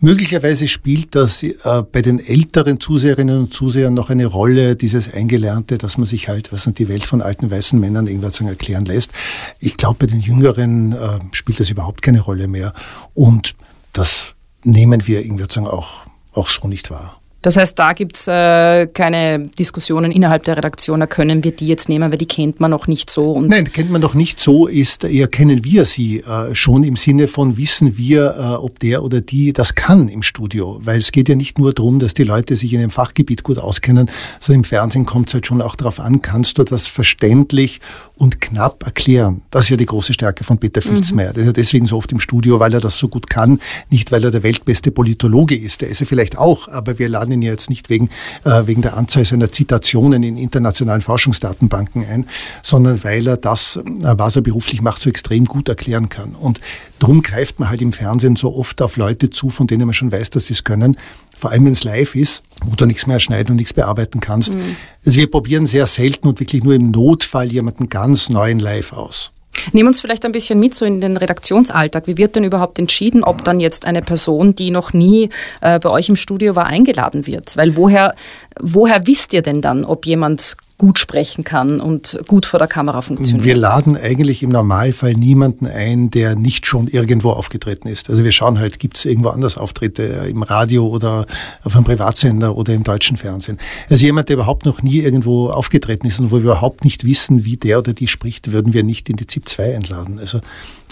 Möglicherweise 0.00 0.68
spielt 0.68 1.14
das 1.14 1.42
äh, 1.42 1.54
bei 1.90 2.02
den 2.02 2.18
älteren 2.18 2.78
Zuseherinnen 2.78 3.38
und 3.38 3.54
Zusehern 3.54 3.94
noch 3.94 4.10
eine 4.10 4.26
Rolle, 4.26 4.76
dieses 4.76 5.12
Eingelernte, 5.12 5.78
dass 5.78 5.98
man 5.98 6.06
sich 6.06 6.28
halt, 6.28 6.52
was 6.52 6.64
sind 6.64 6.78
die 6.78 6.88
Welt 6.88 7.04
von 7.04 7.22
alten 7.22 7.50
weißen 7.50 7.78
Männern 7.78 8.06
irgendwas 8.06 8.40
erklären 8.40 8.84
lässt. 8.84 9.12
Ich 9.60 9.76
glaube, 9.76 9.96
bei 10.00 10.06
den 10.06 10.20
Jüngeren 10.20 10.92
äh, 10.92 11.20
spielt 11.32 11.60
das 11.60 11.70
überhaupt 11.70 12.02
keine 12.02 12.20
Rolle 12.20 12.48
mehr. 12.48 12.74
Und 13.14 13.54
das 13.92 14.34
nehmen 14.62 15.06
wir 15.06 15.24
irgendwie 15.24 15.44
auch, 15.60 16.04
auch 16.32 16.48
so 16.48 16.68
nicht 16.68 16.90
wahr. 16.90 17.20
Das 17.44 17.58
heißt, 17.58 17.78
da 17.78 17.92
gibt 17.92 18.16
es 18.16 18.26
äh, 18.26 18.86
keine 18.86 19.40
Diskussionen 19.40 20.10
innerhalb 20.10 20.44
der 20.44 20.56
Redaktion, 20.56 21.00
da 21.00 21.06
können 21.06 21.44
wir 21.44 21.50
die 21.50 21.68
jetzt 21.68 21.90
nehmen, 21.90 22.10
weil 22.10 22.16
die 22.16 22.24
kennt 22.24 22.58
man 22.58 22.70
noch 22.70 22.86
nicht 22.86 23.10
so. 23.10 23.38
Nein, 23.38 23.70
kennt 23.70 23.90
man 23.90 24.00
noch 24.00 24.14
nicht 24.14 24.40
so, 24.40 24.66
ist 24.66 25.04
eher 25.04 25.28
kennen 25.28 25.62
wir 25.62 25.84
sie 25.84 26.20
äh, 26.20 26.54
schon 26.54 26.84
im 26.84 26.96
Sinne 26.96 27.28
von 27.28 27.58
wissen 27.58 27.98
wir, 27.98 28.34
äh, 28.38 28.42
ob 28.64 28.78
der 28.78 29.02
oder 29.02 29.20
die 29.20 29.52
das 29.52 29.74
kann 29.74 30.08
im 30.08 30.22
Studio. 30.22 30.80
Weil 30.84 31.00
es 31.00 31.12
geht 31.12 31.28
ja 31.28 31.34
nicht 31.34 31.58
nur 31.58 31.74
darum, 31.74 31.98
dass 31.98 32.14
die 32.14 32.24
Leute 32.24 32.56
sich 32.56 32.72
in 32.72 32.80
dem 32.80 32.88
Fachgebiet 32.88 33.42
gut 33.42 33.58
auskennen, 33.58 34.10
sondern 34.40 34.60
im 34.60 34.64
Fernsehen 34.64 35.04
kommt 35.04 35.28
es 35.28 35.34
halt 35.34 35.46
schon 35.46 35.60
auch 35.60 35.76
darauf 35.76 36.00
an, 36.00 36.22
kannst 36.22 36.56
du 36.56 36.64
das 36.64 36.88
verständlich 36.88 37.80
und 38.16 38.40
knapp 38.40 38.84
erklären. 38.86 39.42
Das 39.50 39.64
ist 39.64 39.70
ja 39.70 39.76
die 39.76 39.84
große 39.84 40.14
Stärke 40.14 40.44
von 40.44 40.56
Peter 40.56 40.80
Filzmeier. 40.80 41.32
Mhm. 41.32 41.34
Der 41.34 41.42
ist 41.42 41.46
ja 41.48 41.52
deswegen 41.52 41.86
so 41.86 41.98
oft 41.98 42.10
im 42.10 42.20
Studio, 42.20 42.58
weil 42.58 42.72
er 42.72 42.80
das 42.80 42.98
so 42.98 43.08
gut 43.08 43.28
kann, 43.28 43.58
nicht 43.90 44.12
weil 44.12 44.24
er 44.24 44.30
der 44.30 44.42
weltbeste 44.42 44.90
Politologe 44.90 45.54
ist. 45.56 45.82
Der 45.82 45.90
ist 45.90 46.00
er 46.00 46.06
vielleicht 46.06 46.38
auch, 46.38 46.68
aber 46.68 46.98
wir 46.98 47.10
laden 47.10 47.33
ihn 47.34 47.42
ja 47.42 47.50
jetzt 47.50 47.70
nicht 47.70 47.90
wegen, 47.90 48.08
äh, 48.44 48.66
wegen 48.66 48.82
der 48.82 48.96
Anzahl 48.96 49.24
seiner 49.24 49.52
Zitationen 49.52 50.22
in 50.22 50.36
internationalen 50.36 51.02
Forschungsdatenbanken 51.02 52.06
ein, 52.06 52.26
sondern 52.62 53.02
weil 53.04 53.26
er 53.26 53.36
das, 53.36 53.76
äh, 53.76 53.82
was 53.84 54.36
er 54.36 54.42
beruflich 54.42 54.80
macht, 54.80 55.02
so 55.02 55.10
extrem 55.10 55.44
gut 55.44 55.68
erklären 55.68 56.08
kann. 56.08 56.34
Und 56.34 56.60
darum 56.98 57.22
greift 57.22 57.60
man 57.60 57.68
halt 57.68 57.82
im 57.82 57.92
Fernsehen 57.92 58.36
so 58.36 58.54
oft 58.54 58.80
auf 58.80 58.96
Leute 58.96 59.30
zu, 59.30 59.50
von 59.50 59.66
denen 59.66 59.86
man 59.86 59.94
schon 59.94 60.12
weiß, 60.12 60.30
dass 60.30 60.46
sie 60.46 60.54
es 60.54 60.64
können. 60.64 60.96
Vor 61.36 61.50
allem, 61.50 61.64
wenn 61.64 61.72
es 61.72 61.84
live 61.84 62.14
ist, 62.14 62.42
wo 62.64 62.74
du 62.74 62.86
nichts 62.86 63.06
mehr 63.06 63.20
schneiden 63.20 63.52
und 63.52 63.56
nichts 63.56 63.74
bearbeiten 63.74 64.20
kannst. 64.20 64.54
Mhm. 64.54 64.76
Also 65.04 65.18
wir 65.18 65.30
probieren 65.30 65.66
sehr 65.66 65.86
selten 65.86 66.28
und 66.28 66.40
wirklich 66.40 66.64
nur 66.64 66.74
im 66.74 66.90
Notfall 66.90 67.52
jemanden 67.52 67.88
ganz 67.88 68.30
neuen 68.30 68.58
live 68.58 68.92
aus. 68.92 69.33
Nehmen 69.72 69.88
uns 69.88 70.00
vielleicht 70.00 70.24
ein 70.24 70.32
bisschen 70.32 70.58
mit 70.60 70.74
so 70.74 70.84
in 70.84 71.00
den 71.00 71.16
Redaktionsalltag. 71.16 72.06
Wie 72.06 72.16
wird 72.16 72.36
denn 72.36 72.44
überhaupt 72.44 72.78
entschieden, 72.78 73.24
ob 73.24 73.44
dann 73.44 73.60
jetzt 73.60 73.86
eine 73.86 74.02
Person, 74.02 74.54
die 74.54 74.70
noch 74.70 74.92
nie 74.92 75.30
äh, 75.60 75.78
bei 75.78 75.90
euch 75.90 76.08
im 76.08 76.16
Studio 76.16 76.56
war, 76.56 76.66
eingeladen 76.66 77.26
wird? 77.26 77.56
Weil 77.56 77.76
woher, 77.76 78.14
woher 78.60 79.06
wisst 79.06 79.32
ihr 79.32 79.42
denn 79.42 79.60
dann, 79.60 79.84
ob 79.84 80.06
jemand 80.06 80.56
gut 80.76 80.98
sprechen 80.98 81.44
kann 81.44 81.80
und 81.80 82.18
gut 82.26 82.46
vor 82.46 82.58
der 82.58 82.66
Kamera 82.66 83.00
funktioniert. 83.00 83.46
Wir 83.46 83.56
laden 83.56 83.96
eigentlich 83.96 84.42
im 84.42 84.50
Normalfall 84.50 85.12
niemanden 85.12 85.66
ein, 85.66 86.10
der 86.10 86.34
nicht 86.34 86.66
schon 86.66 86.88
irgendwo 86.88 87.30
aufgetreten 87.30 87.86
ist. 87.86 88.10
Also 88.10 88.24
wir 88.24 88.32
schauen 88.32 88.58
halt, 88.58 88.80
gibt 88.80 88.96
es 88.96 89.04
irgendwo 89.04 89.28
anders 89.28 89.56
Auftritte 89.56 90.02
im 90.02 90.42
Radio 90.42 90.88
oder 90.88 91.26
auf 91.62 91.76
einem 91.76 91.84
Privatsender 91.84 92.56
oder 92.56 92.74
im 92.74 92.82
deutschen 92.82 93.16
Fernsehen. 93.16 93.58
Also 93.88 94.04
jemand, 94.04 94.28
der 94.28 94.34
überhaupt 94.34 94.64
noch 94.64 94.82
nie 94.82 94.98
irgendwo 94.98 95.48
aufgetreten 95.48 96.08
ist 96.08 96.18
und 96.18 96.32
wo 96.32 96.36
wir 96.36 96.42
überhaupt 96.42 96.84
nicht 96.84 97.04
wissen, 97.04 97.44
wie 97.44 97.56
der 97.56 97.78
oder 97.78 97.92
die 97.92 98.08
spricht, 98.08 98.52
würden 98.52 98.72
wir 98.72 98.82
nicht 98.82 99.08
in 99.08 99.16
die 99.16 99.26
ZIP 99.26 99.48
2 99.48 99.76
einladen. 99.76 100.18
Also 100.18 100.40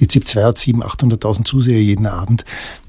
die 0.03 0.09
ZIP 0.09 0.27
2 0.27 0.43
hat 0.43 0.57
700.000, 0.59 1.21
800.000 1.21 1.45
Zuseher 1.45 1.81
jeden 1.81 2.07
Abend. 2.07 2.45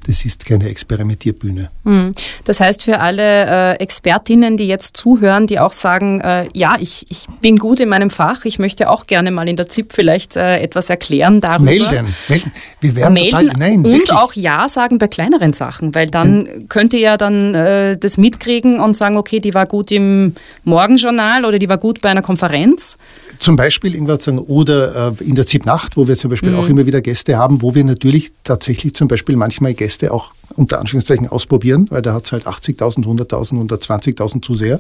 Das 0.06 0.26
ist 0.26 0.46
keine 0.46 0.68
Experimentierbühne. 0.68 1.70
Hm. 1.86 2.14
Das 2.44 2.60
heißt 2.60 2.84
für 2.84 3.00
alle 3.00 3.76
äh, 3.78 3.80
Expertinnen, 3.80 4.58
die 4.58 4.68
jetzt 4.68 4.98
zuhören, 4.98 5.48
die 5.48 5.60
auch 5.60 5.72
sagen, 5.72 6.20
äh, 6.20 6.48
ja, 6.54 6.76
ich, 6.80 7.06
ich 7.10 7.28
bin 7.42 7.58
gut 7.58 7.80
in 7.80 7.88
meinem 7.88 8.10
Fach, 8.10 8.44
ich 8.44 8.60
möchte 8.60 8.90
auch 8.90 9.08
gerne 9.08 9.32
mal 9.32 9.48
in 9.48 9.56
der 9.56 9.70
ZIP 9.70 9.94
vielleicht 9.94 10.36
äh, 10.36 10.60
etwas 10.60 10.90
erklären 10.90 11.40
darüber. 11.40 11.72
Melden, 11.72 12.14
melden. 12.28 12.52
Wir 12.82 12.96
werden 12.98 13.14
melden 13.14 13.30
total, 13.30 13.46
nein, 13.58 13.78
und 13.78 13.86
wirklich. 13.86 14.12
auch 14.12 14.34
Ja 14.34 14.68
sagen 14.68 14.98
bei 14.98 15.08
kleineren 15.08 15.54
Sachen, 15.54 15.96
weil 15.96 16.08
dann 16.08 16.48
hm. 16.48 16.68
könnt 16.68 16.94
ihr 16.94 17.00
ja 17.00 17.16
dann 17.16 17.56
äh, 17.56 17.98
das 17.98 18.18
mitkriegen 18.18 18.82
und 18.82 18.98
sagen, 18.98 19.16
okay, 19.16 19.40
die 19.40 19.54
war 19.54 19.68
gut 19.68 19.92
im 19.92 20.34
Morgenjournal 20.66 21.46
oder 21.46 21.60
die 21.60 21.70
war 21.70 21.78
gut 21.78 22.02
bei 22.02 22.10
einer 22.10 22.22
Konferenz. 22.22 22.98
Zum 23.40 23.56
Beispiel 23.56 23.96
sagen, 24.20 24.40
oder 24.40 25.14
äh, 25.20 25.24
in 25.24 25.36
der 25.36 25.46
ZIP 25.46 25.66
Nacht, 25.66 25.96
wo 25.96 26.08
wir 26.08 26.18
zum 26.18 26.30
Beispiel 26.30 26.52
hm. 26.52 26.60
auch 26.60 26.68
immer 26.68 26.86
wieder 26.86 27.02
Gäste 27.04 27.38
haben, 27.38 27.62
wo 27.62 27.76
wir 27.76 27.84
natürlich 27.84 28.32
tatsächlich 28.44 28.96
zum 28.96 29.08
Beispiel 29.08 29.36
manchmal 29.36 29.76
Gäste 29.76 30.12
auch 30.12 30.34
unter 30.56 30.80
Anführungszeichen 30.80 31.28
ausprobieren, 31.28 31.88
weil 31.90 32.02
da 32.02 32.14
hat 32.14 32.26
es 32.26 32.32
halt 32.32 32.48
80.000, 32.48 33.06
100.000, 33.06 33.68
120.000 33.68 34.42
Zuseher. 34.42 34.80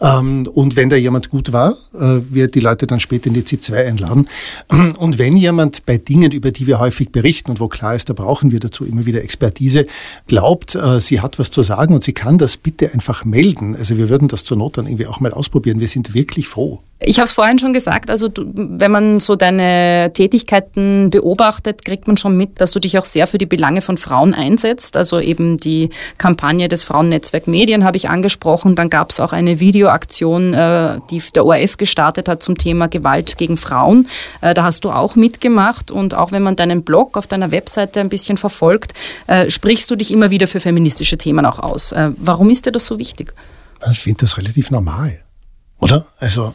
Ähm, 0.00 0.46
und 0.52 0.76
wenn 0.76 0.90
da 0.90 0.96
jemand 0.96 1.30
gut 1.30 1.52
war, 1.52 1.76
äh, 1.94 2.20
wird 2.30 2.54
die 2.54 2.60
Leute 2.60 2.86
dann 2.86 3.00
später 3.00 3.28
in 3.28 3.34
die 3.34 3.44
ZIP 3.44 3.64
2 3.64 3.86
einladen. 3.86 4.28
Und 4.98 5.18
wenn 5.18 5.36
jemand 5.36 5.84
bei 5.86 5.98
Dingen, 5.98 6.32
über 6.32 6.50
die 6.50 6.66
wir 6.66 6.80
häufig 6.80 7.10
berichten 7.10 7.50
und 7.50 7.60
wo 7.60 7.68
klar 7.68 7.94
ist, 7.94 8.08
da 8.08 8.12
brauchen 8.12 8.52
wir 8.52 8.60
dazu 8.60 8.84
immer 8.84 9.06
wieder 9.06 9.22
Expertise, 9.22 9.86
glaubt, 10.26 10.74
äh, 10.74 11.00
sie 11.00 11.20
hat 11.20 11.38
was 11.38 11.50
zu 11.50 11.62
sagen 11.62 11.94
und 11.94 12.04
sie 12.04 12.12
kann 12.12 12.38
das 12.38 12.56
bitte 12.56 12.92
einfach 12.92 13.24
melden. 13.24 13.76
Also 13.76 13.96
wir 13.96 14.08
würden 14.08 14.28
das 14.28 14.44
zur 14.44 14.56
Not 14.56 14.78
dann 14.78 14.86
irgendwie 14.86 15.06
auch 15.06 15.20
mal 15.20 15.32
ausprobieren. 15.32 15.80
Wir 15.80 15.88
sind 15.88 16.14
wirklich 16.14 16.48
froh. 16.48 16.80
Ich 17.04 17.18
habe 17.18 17.24
es 17.24 17.32
vorhin 17.32 17.58
schon 17.58 17.72
gesagt, 17.72 18.10
also 18.10 18.28
du, 18.28 18.44
wenn 18.54 18.90
man 18.90 19.20
so 19.20 19.36
deine 19.36 20.12
Tätigkeiten 20.14 21.10
beobachtet, 21.10 21.84
kriegt 21.84 22.06
man 22.06 22.16
schon 22.16 22.36
mit, 22.36 22.60
dass 22.60 22.72
du 22.72 22.80
dich 22.80 22.98
auch 22.98 23.04
sehr 23.04 23.26
für 23.26 23.38
die 23.38 23.46
Belange 23.46 23.80
von 23.80 23.96
Frauen 23.96 24.34
einsetzt. 24.34 24.96
Also 24.96 25.20
eben 25.20 25.58
die 25.58 25.90
Kampagne 26.18 26.68
des 26.68 26.84
Frauennetzwerk 26.84 27.46
Medien 27.46 27.84
habe 27.84 27.96
ich 27.96 28.08
angesprochen. 28.08 28.74
Dann 28.74 28.90
gab 28.90 29.10
es 29.10 29.20
auch 29.20 29.32
eine 29.32 29.60
Videoaktion, 29.60 30.54
äh, 30.54 31.00
die 31.10 31.22
der 31.34 31.46
ORF 31.46 31.76
gestartet 31.76 32.28
hat 32.28 32.42
zum 32.42 32.56
Thema 32.58 32.88
Gewalt 32.88 33.36
gegen 33.36 33.56
Frauen. 33.56 34.08
Äh, 34.40 34.54
da 34.54 34.64
hast 34.64 34.84
du 34.84 34.90
auch 34.90 35.16
mitgemacht 35.16 35.90
und 35.90 36.14
auch 36.14 36.32
wenn 36.32 36.42
man 36.42 36.56
deinen 36.56 36.82
Blog 36.84 37.16
auf 37.16 37.26
deiner 37.26 37.50
Webseite 37.50 38.00
ein 38.00 38.08
bisschen 38.08 38.36
verfolgt, 38.36 38.92
äh, 39.26 39.50
sprichst 39.50 39.90
du 39.90 39.96
dich 39.96 40.10
immer 40.10 40.30
wieder 40.30 40.46
für 40.46 40.60
feministische 40.60 41.18
Themen 41.18 41.46
auch 41.46 41.58
aus. 41.58 41.92
Äh, 41.92 42.10
warum 42.16 42.50
ist 42.50 42.66
dir 42.66 42.72
das 42.72 42.86
so 42.86 42.98
wichtig? 42.98 43.34
Also 43.80 43.92
ich 43.92 44.00
finde 44.00 44.20
das 44.20 44.38
relativ 44.38 44.70
normal, 44.70 45.20
oder? 45.78 46.06
Also 46.18 46.54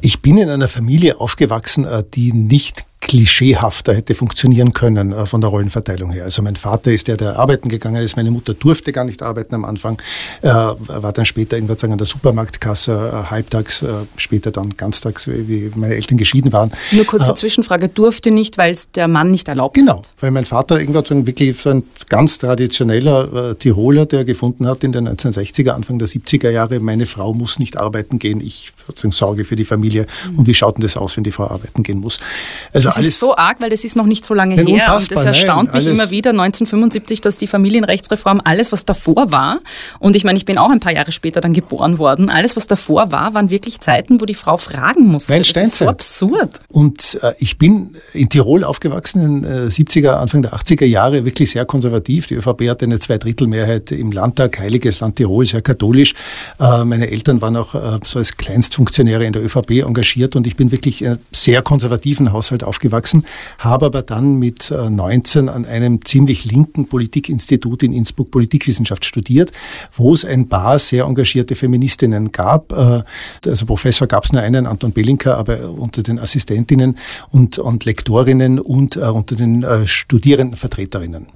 ich 0.00 0.20
bin 0.20 0.38
in 0.38 0.50
einer 0.50 0.68
Familie 0.68 1.20
aufgewachsen, 1.20 1.84
äh, 1.84 2.04
die 2.14 2.32
nicht 2.32 2.86
klischeehafter 3.00 3.94
hätte 3.94 4.14
funktionieren 4.14 4.72
können 4.72 5.12
äh, 5.12 5.26
von 5.26 5.40
der 5.40 5.50
Rollenverteilung 5.50 6.10
her. 6.10 6.24
Also 6.24 6.42
mein 6.42 6.56
Vater 6.56 6.92
ist 6.92 7.08
der, 7.08 7.16
der 7.16 7.38
arbeiten 7.38 7.68
gegangen 7.68 8.02
ist, 8.02 8.16
meine 8.16 8.30
Mutter 8.30 8.54
durfte 8.54 8.92
gar 8.92 9.04
nicht 9.04 9.22
arbeiten 9.22 9.54
am 9.54 9.64
Anfang, 9.64 10.00
äh, 10.42 10.48
war 10.48 11.12
dann 11.12 11.24
später 11.24 11.56
irgendwann 11.56 11.78
sagen 11.78 11.92
an 11.92 11.98
der 11.98 12.06
Supermarktkasse, 12.06 13.12
äh, 13.12 13.30
halbtags, 13.30 13.82
äh, 13.82 13.88
später 14.16 14.50
dann 14.50 14.76
ganztags, 14.76 15.28
wie 15.28 15.70
meine 15.76 15.94
Eltern 15.94 16.18
geschieden 16.18 16.52
waren. 16.52 16.72
Nur 16.90 17.04
kurze 17.04 17.30
äh, 17.30 17.34
Zwischenfrage, 17.34 17.88
durfte 17.88 18.30
nicht, 18.30 18.58
weil 18.58 18.72
es 18.72 18.90
der 18.90 19.08
Mann 19.08 19.30
nicht 19.30 19.48
erlaubt 19.48 19.74
genau, 19.74 19.98
hat? 19.98 20.02
Genau, 20.02 20.14
weil 20.20 20.30
mein 20.32 20.44
Vater 20.44 20.80
irgendwann 20.80 21.04
so 21.04 21.26
wirklich 21.26 21.60
so 21.60 21.70
ein 21.70 21.84
ganz 22.08 22.38
traditioneller 22.38 23.50
äh, 23.50 23.54
Tiroler, 23.54 24.06
der 24.06 24.24
gefunden 24.24 24.66
hat 24.66 24.82
in 24.82 24.92
den 24.92 25.08
1960er, 25.08 25.70
Anfang 25.70 25.98
der 25.98 26.08
70er 26.08 26.50
Jahre, 26.50 26.80
meine 26.80 27.06
Frau 27.06 27.32
muss 27.34 27.58
nicht 27.58 27.76
arbeiten 27.76 28.18
gehen, 28.18 28.40
ich 28.40 28.72
sorge 29.10 29.44
für 29.44 29.56
die 29.56 29.64
Familie 29.64 30.06
mhm. 30.30 30.40
und 30.40 30.46
wie 30.46 30.54
schaut 30.54 30.76
denn 30.76 30.82
das 30.82 30.96
aus, 30.96 31.16
wenn 31.16 31.24
die 31.24 31.32
Frau 31.32 31.44
arbeiten 31.44 31.82
gehen 31.82 31.98
muss? 31.98 32.18
Also 32.72 32.85
das 32.86 32.96
alles, 32.96 33.08
ist 33.08 33.18
so 33.18 33.36
arg, 33.36 33.60
weil 33.60 33.70
das 33.70 33.84
ist 33.84 33.96
noch 33.96 34.06
nicht 34.06 34.24
so 34.24 34.34
lange 34.34 34.54
her. 34.54 34.94
Und 34.94 35.10
das 35.10 35.24
erstaunt 35.24 35.72
nein, 35.72 35.84
mich 35.84 35.92
immer 35.92 36.10
wieder, 36.10 36.30
1975, 36.30 37.20
dass 37.20 37.36
die 37.36 37.46
Familienrechtsreform, 37.46 38.40
alles 38.44 38.72
was 38.72 38.84
davor 38.84 39.30
war, 39.30 39.60
und 39.98 40.16
ich 40.16 40.24
meine, 40.24 40.36
ich 40.36 40.44
bin 40.44 40.58
auch 40.58 40.70
ein 40.70 40.80
paar 40.80 40.92
Jahre 40.92 41.12
später 41.12 41.40
dann 41.40 41.52
geboren 41.52 41.98
worden, 41.98 42.30
alles 42.30 42.56
was 42.56 42.66
davor 42.66 43.12
war, 43.12 43.34
waren 43.34 43.50
wirklich 43.50 43.80
Zeiten, 43.80 44.20
wo 44.20 44.24
die 44.24 44.34
Frau 44.34 44.56
fragen 44.56 45.06
musste. 45.06 45.32
Nein, 45.32 45.42
das 45.42 45.66
ist 45.66 45.78
so 45.78 45.88
absurd. 45.88 46.60
Und 46.68 47.18
äh, 47.22 47.32
ich 47.38 47.58
bin 47.58 47.96
in 48.12 48.28
Tirol 48.28 48.64
aufgewachsen, 48.64 49.22
in 49.22 49.42
den 49.42 49.66
äh, 49.66 49.70
70er, 49.70 50.10
Anfang 50.12 50.42
der 50.42 50.54
80er 50.54 50.84
Jahre, 50.84 51.24
wirklich 51.24 51.50
sehr 51.50 51.64
konservativ. 51.64 52.26
Die 52.26 52.34
ÖVP 52.34 52.68
hatte 52.68 52.84
eine 52.84 52.98
Zweidrittelmehrheit 52.98 53.92
im 53.92 54.12
Landtag, 54.12 54.58
Heiliges 54.58 55.00
Land 55.00 55.16
Tirol, 55.16 55.46
sehr 55.46 55.62
katholisch. 55.62 56.14
Äh, 56.60 56.84
meine 56.84 57.10
Eltern 57.10 57.40
waren 57.40 57.56
auch 57.56 57.74
äh, 57.74 57.98
so 58.04 58.18
als 58.18 58.36
Kleinstfunktionäre 58.36 59.24
in 59.24 59.32
der 59.32 59.44
ÖVP 59.44 59.82
engagiert 59.86 60.36
und 60.36 60.46
ich 60.46 60.56
bin 60.56 60.70
wirklich 60.70 61.02
in 61.02 61.08
einem 61.08 61.18
sehr 61.32 61.62
konservativen 61.62 62.32
Haushalt 62.32 62.64
aufgewachsen 62.64 62.75
aufgewachsen, 62.76 63.24
habe 63.58 63.86
aber 63.86 64.02
dann 64.02 64.36
mit 64.38 64.70
19 64.70 65.48
äh, 65.48 65.50
an 65.50 65.64
einem 65.64 66.04
ziemlich 66.04 66.44
linken 66.44 66.86
Politikinstitut 66.86 67.82
in 67.82 67.92
Innsbruck 67.92 68.30
Politikwissenschaft 68.30 69.04
studiert, 69.04 69.52
wo 69.96 70.12
es 70.12 70.24
ein 70.24 70.48
paar 70.48 70.78
sehr 70.78 71.04
engagierte 71.04 71.54
Feministinnen 71.56 72.32
gab. 72.32 72.72
Äh, 72.72 73.02
also 73.46 73.66
Professor 73.66 74.06
gab 74.06 74.24
es 74.24 74.32
nur 74.32 74.42
einen, 74.42 74.66
Anton 74.66 74.92
Belinka, 74.92 75.34
aber 75.34 75.70
unter 75.70 76.02
den 76.02 76.18
Assistentinnen 76.18 76.98
und, 77.30 77.58
und 77.58 77.84
Lektorinnen 77.84 78.58
und 78.58 78.96
äh, 78.96 79.00
unter 79.00 79.36
den 79.36 79.64
Studierendenvertreterinnen 79.86 81.28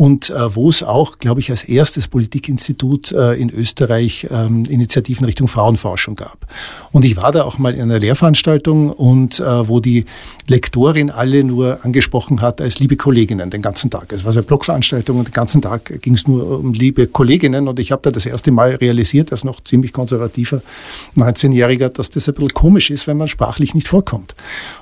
und 0.00 0.30
äh, 0.30 0.54
wo 0.56 0.70
es 0.70 0.82
auch, 0.82 1.18
glaube 1.18 1.40
ich, 1.40 1.50
als 1.50 1.62
erstes 1.62 2.08
Politikinstitut 2.08 3.12
äh, 3.12 3.34
in 3.34 3.50
Österreich 3.50 4.26
ähm, 4.30 4.64
Initiativen 4.64 5.26
Richtung 5.26 5.46
Frauenforschung 5.46 6.16
gab. 6.16 6.46
Und 6.90 7.04
ich 7.04 7.18
war 7.18 7.32
da 7.32 7.44
auch 7.44 7.58
mal 7.58 7.74
in 7.74 7.82
einer 7.82 7.98
Lehrveranstaltung 7.98 8.88
und 8.88 9.40
äh, 9.40 9.68
wo 9.68 9.78
die 9.78 10.06
Lektorin 10.48 11.10
alle 11.10 11.44
nur 11.44 11.84
angesprochen 11.84 12.40
hat 12.40 12.62
als 12.62 12.78
liebe 12.78 12.96
Kolleginnen 12.96 13.50
den 13.50 13.60
ganzen 13.60 13.90
Tag. 13.90 14.10
Es 14.14 14.24
war 14.24 14.32
so 14.32 14.38
eine 14.38 14.46
Blogveranstaltung 14.46 15.18
und 15.18 15.28
den 15.28 15.34
ganzen 15.34 15.60
Tag 15.60 16.00
ging 16.00 16.14
es 16.14 16.26
nur 16.26 16.60
um 16.60 16.72
liebe 16.72 17.06
Kolleginnen 17.06 17.68
und 17.68 17.78
ich 17.78 17.92
habe 17.92 18.00
da 18.00 18.10
das 18.10 18.24
erste 18.24 18.52
Mal 18.52 18.76
realisiert, 18.76 19.32
als 19.32 19.44
noch 19.44 19.62
ziemlich 19.62 19.92
konservativer 19.92 20.62
19-Jähriger, 21.14 21.90
dass 21.90 22.08
das 22.08 22.26
ein 22.26 22.36
bisschen 22.36 22.54
komisch 22.54 22.88
ist, 22.88 23.06
wenn 23.06 23.18
man 23.18 23.28
sprachlich 23.28 23.74
nicht 23.74 23.86
vorkommt. 23.86 24.34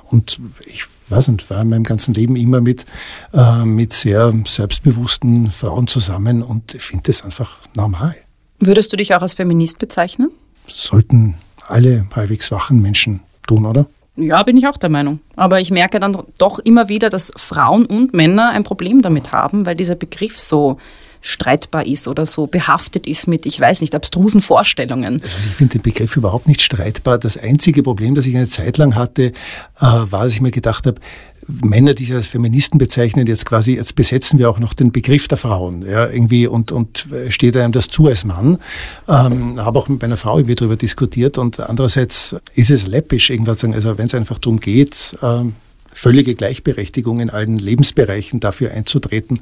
Und 0.09 0.39
ich 0.65 0.85
weiß 1.11 1.29
nicht, 1.29 1.49
war 1.49 1.61
in 1.61 1.69
meinem 1.69 1.83
ganzen 1.83 2.13
Leben 2.13 2.35
immer 2.35 2.61
mit, 2.61 2.85
äh, 3.33 3.65
mit 3.65 3.93
sehr 3.93 4.33
selbstbewussten 4.45 5.51
Frauen 5.51 5.87
zusammen 5.87 6.43
und 6.43 6.75
ich 6.75 6.81
finde 6.81 7.03
das 7.07 7.23
einfach 7.23 7.57
normal. 7.75 8.15
Würdest 8.59 8.91
du 8.91 8.97
dich 8.97 9.15
auch 9.15 9.21
als 9.21 9.33
Feminist 9.33 9.79
bezeichnen? 9.79 10.29
sollten 10.71 11.35
alle 11.67 12.05
halbwegs 12.15 12.51
wachen 12.51 12.81
Menschen 12.81 13.21
tun, 13.47 13.65
oder? 13.65 13.87
Ja, 14.15 14.43
bin 14.43 14.57
ich 14.57 14.67
auch 14.67 14.77
der 14.77 14.89
Meinung. 14.89 15.19
Aber 15.35 15.61
ich 15.61 15.71
merke 15.71 15.99
dann 15.99 16.17
doch 16.37 16.59
immer 16.59 16.89
wieder, 16.89 17.09
dass 17.09 17.31
Frauen 17.37 17.85
und 17.85 18.13
Männer 18.13 18.49
ein 18.49 18.63
Problem 18.63 19.01
damit 19.01 19.31
haben, 19.31 19.65
weil 19.65 19.75
dieser 19.75 19.95
Begriff 19.95 20.39
so 20.39 20.77
streitbar 21.21 21.85
ist 21.85 22.07
oder 22.07 22.25
so 22.25 22.47
behaftet 22.47 23.07
ist 23.07 23.27
mit, 23.27 23.45
ich 23.45 23.59
weiß 23.59 23.81
nicht, 23.81 23.95
abstrusen 23.95 24.41
Vorstellungen. 24.41 25.13
Also 25.21 25.37
ich 25.37 25.55
finde 25.55 25.79
den 25.79 25.81
Begriff 25.81 26.15
überhaupt 26.15 26.47
nicht 26.47 26.61
streitbar. 26.61 27.17
Das 27.17 27.37
einzige 27.37 27.83
Problem, 27.83 28.15
das 28.15 28.25
ich 28.25 28.35
eine 28.35 28.47
Zeit 28.47 28.77
lang 28.77 28.95
hatte, 28.95 29.23
äh, 29.25 29.31
war, 29.79 30.23
dass 30.23 30.33
ich 30.33 30.41
mir 30.41 30.51
gedacht 30.51 30.85
habe, 30.85 30.99
Männer, 31.47 31.95
die 31.95 32.05
sich 32.05 32.13
als 32.13 32.27
Feministen 32.27 32.77
bezeichnen, 32.77 33.25
jetzt 33.25 33.45
quasi, 33.45 33.75
jetzt 33.75 33.95
besetzen 33.95 34.37
wir 34.37 34.49
auch 34.49 34.59
noch 34.59 34.73
den 34.73 34.91
Begriff 34.91 35.27
der 35.27 35.37
Frauen, 35.37 35.81
ja, 35.81 36.07
irgendwie 36.07 36.45
und, 36.45 36.71
und 36.71 37.07
steht 37.29 37.57
einem 37.57 37.71
das 37.71 37.87
zu 37.87 38.07
als 38.07 38.23
Mann. 38.23 38.59
Ähm, 39.07 39.59
habe 39.59 39.79
auch 39.79 39.87
mit 39.87 40.01
meiner 40.01 40.17
Frau 40.17 40.37
irgendwie 40.37 40.55
darüber 40.55 40.75
diskutiert 40.75 41.39
und 41.39 41.59
andererseits 41.59 42.35
ist 42.53 42.69
es 42.69 42.85
läppisch, 42.85 43.31
irgendwas 43.31 43.61
sagen, 43.61 43.73
also 43.73 43.97
wenn 43.97 44.05
es 44.05 44.13
einfach 44.13 44.37
darum 44.37 44.59
geht, 44.59 45.17
ähm, 45.23 45.55
völlige 45.91 46.35
Gleichberechtigung 46.35 47.19
in 47.19 47.29
allen 47.29 47.57
Lebensbereichen 47.57 48.39
dafür 48.39 48.71
einzutreten, 48.71 49.39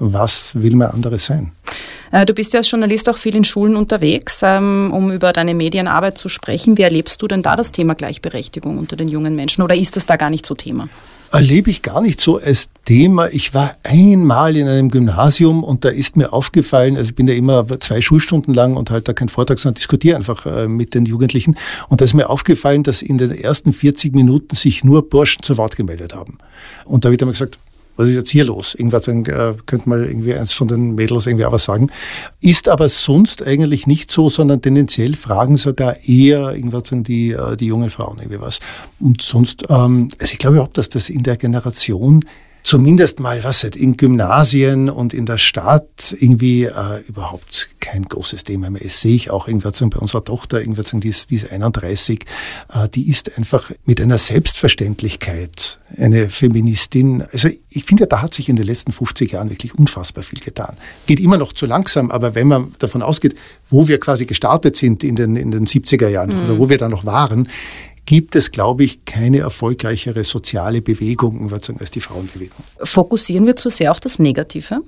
was 0.00 0.52
will 0.54 0.74
man 0.74 0.90
anderes 0.90 1.26
sein? 1.26 1.52
Äh, 2.10 2.26
du 2.26 2.34
bist 2.34 2.52
ja 2.52 2.58
als 2.58 2.70
Journalist 2.70 3.08
auch 3.08 3.16
viel 3.16 3.36
in 3.36 3.44
Schulen 3.44 3.76
unterwegs, 3.76 4.40
ähm, 4.42 4.90
um 4.92 5.12
über 5.12 5.32
deine 5.32 5.54
Medienarbeit 5.54 6.18
zu 6.18 6.28
sprechen. 6.28 6.76
Wie 6.76 6.82
erlebst 6.82 7.22
du 7.22 7.28
denn 7.28 7.42
da 7.42 7.54
das 7.54 7.70
Thema 7.70 7.94
Gleichberechtigung 7.94 8.78
unter 8.78 8.96
den 8.96 9.08
jungen 9.08 9.36
Menschen 9.36 9.62
oder 9.62 9.76
ist 9.76 9.96
das 9.96 10.06
da 10.06 10.16
gar 10.16 10.30
nicht 10.30 10.44
so 10.44 10.54
Thema? 10.54 10.88
erlebe 11.32 11.70
ich 11.70 11.82
gar 11.82 12.00
nicht 12.00 12.20
so 12.20 12.38
als 12.38 12.70
Thema. 12.84 13.28
Ich 13.28 13.54
war 13.54 13.76
einmal 13.82 14.56
in 14.56 14.68
einem 14.68 14.90
Gymnasium 14.90 15.62
und 15.62 15.84
da 15.84 15.90
ist 15.90 16.16
mir 16.16 16.32
aufgefallen, 16.32 16.96
also 16.96 17.10
ich 17.10 17.14
bin 17.14 17.26
da 17.26 17.32
immer 17.32 17.66
zwei 17.80 18.00
Schulstunden 18.00 18.52
lang 18.52 18.76
und 18.76 18.90
halt 18.90 19.08
da 19.08 19.12
keinen 19.12 19.28
Vortrag, 19.28 19.58
sondern 19.58 19.76
diskutiere 19.76 20.16
einfach 20.16 20.44
äh, 20.46 20.66
mit 20.66 20.94
den 20.94 21.06
Jugendlichen. 21.06 21.56
Und 21.88 22.00
da 22.00 22.04
ist 22.04 22.14
mir 22.14 22.28
aufgefallen, 22.28 22.82
dass 22.82 23.02
in 23.02 23.18
den 23.18 23.30
ersten 23.30 23.72
40 23.72 24.14
Minuten 24.14 24.54
sich 24.56 24.82
nur 24.82 25.08
Burschen 25.08 25.42
zu 25.42 25.56
Wort 25.56 25.76
gemeldet 25.76 26.14
haben. 26.14 26.38
Und 26.84 27.04
da 27.04 27.08
habe 27.08 27.14
ich 27.14 27.18
dann 27.18 27.28
mal 27.28 27.32
gesagt, 27.32 27.58
was 27.96 28.08
ist 28.08 28.14
jetzt 28.14 28.30
hier 28.30 28.44
los? 28.44 28.74
Irgendwas 28.74 29.06
äh, 29.08 29.54
könnte 29.66 29.88
mal 29.88 30.04
irgendwie 30.04 30.34
eins 30.34 30.52
von 30.52 30.68
den 30.68 30.94
Mädels 30.94 31.26
irgendwie 31.26 31.44
auch 31.44 31.52
was 31.52 31.64
sagen. 31.64 31.90
Ist 32.40 32.68
aber 32.68 32.88
sonst 32.88 33.46
eigentlich 33.46 33.86
nicht 33.86 34.10
so, 34.10 34.28
sondern 34.28 34.62
tendenziell 34.62 35.16
fragen 35.16 35.56
sogar 35.56 35.96
eher 36.04 36.54
irgendwas 36.54 36.88
sagen 36.88 37.04
die, 37.04 37.32
äh, 37.32 37.56
die 37.56 37.66
jungen 37.66 37.90
Frauen 37.90 38.18
irgendwie 38.18 38.40
was. 38.40 38.60
Und 39.00 39.22
sonst, 39.22 39.64
ähm, 39.68 40.08
also 40.18 40.32
ich 40.32 40.38
glaube 40.38 40.56
überhaupt, 40.56 40.78
dass 40.78 40.88
das 40.88 41.10
in 41.10 41.22
der 41.22 41.36
Generation 41.36 42.24
zumindest 42.62 43.20
mal, 43.20 43.42
was 43.44 43.62
halt 43.62 43.76
in 43.76 43.96
Gymnasien 43.96 44.88
und 44.88 45.14
in 45.14 45.26
der 45.26 45.38
Stadt 45.38 46.14
irgendwie 46.18 46.64
äh, 46.64 47.00
überhaupt 47.06 47.70
kein 47.80 48.04
großes 48.04 48.44
Thema 48.44 48.70
mehr 48.70 48.82
ist. 48.82 49.00
Sehe 49.00 49.14
ich 49.14 49.30
auch 49.30 49.48
irgendwas 49.48 49.78
sagen, 49.78 49.90
bei 49.90 49.98
unserer 49.98 50.24
Tochter, 50.24 50.60
irgendwas 50.60 50.88
sagen, 50.88 51.00
die 51.00 51.08
ist, 51.08 51.30
die 51.30 51.36
ist 51.36 51.50
31, 51.50 52.24
äh, 52.72 52.88
die 52.88 53.08
ist 53.08 53.36
einfach 53.38 53.70
mit 53.84 54.00
einer 54.00 54.18
Selbstverständlichkeit 54.18 55.78
eine 55.96 56.30
Feministin. 56.30 57.24
Also 57.32 57.48
ich 57.68 57.84
finde, 57.84 58.06
da 58.06 58.22
hat 58.22 58.34
sich 58.34 58.48
in 58.48 58.56
den 58.56 58.66
letzten 58.66 58.92
50 58.92 59.32
Jahren 59.32 59.50
wirklich 59.50 59.74
unfassbar 59.74 60.22
viel 60.22 60.40
getan. 60.40 60.76
Geht 61.06 61.20
immer 61.20 61.36
noch 61.36 61.52
zu 61.52 61.66
langsam, 61.66 62.10
aber 62.10 62.34
wenn 62.34 62.48
man 62.48 62.74
davon 62.78 63.02
ausgeht, 63.02 63.34
wo 63.68 63.88
wir 63.88 63.98
quasi 63.98 64.26
gestartet 64.26 64.76
sind 64.76 65.02
in 65.02 65.16
den, 65.16 65.36
in 65.36 65.50
den 65.50 65.66
70er 65.66 66.08
Jahren 66.08 66.30
mhm. 66.36 66.44
oder 66.44 66.58
wo 66.58 66.68
wir 66.68 66.78
da 66.78 66.88
noch 66.88 67.04
waren, 67.04 67.48
gibt 68.06 68.36
es, 68.36 68.50
glaube 68.50 68.84
ich, 68.84 69.04
keine 69.04 69.38
erfolgreichere 69.38 70.24
soziale 70.24 70.82
Bewegung 70.82 71.52
als 71.52 71.90
die 71.90 72.00
Frauenbewegung. 72.00 72.64
Fokussieren 72.82 73.46
wir 73.46 73.56
zu 73.56 73.70
sehr 73.70 73.90
auf 73.90 74.00
das 74.00 74.18
Negative? 74.18 74.80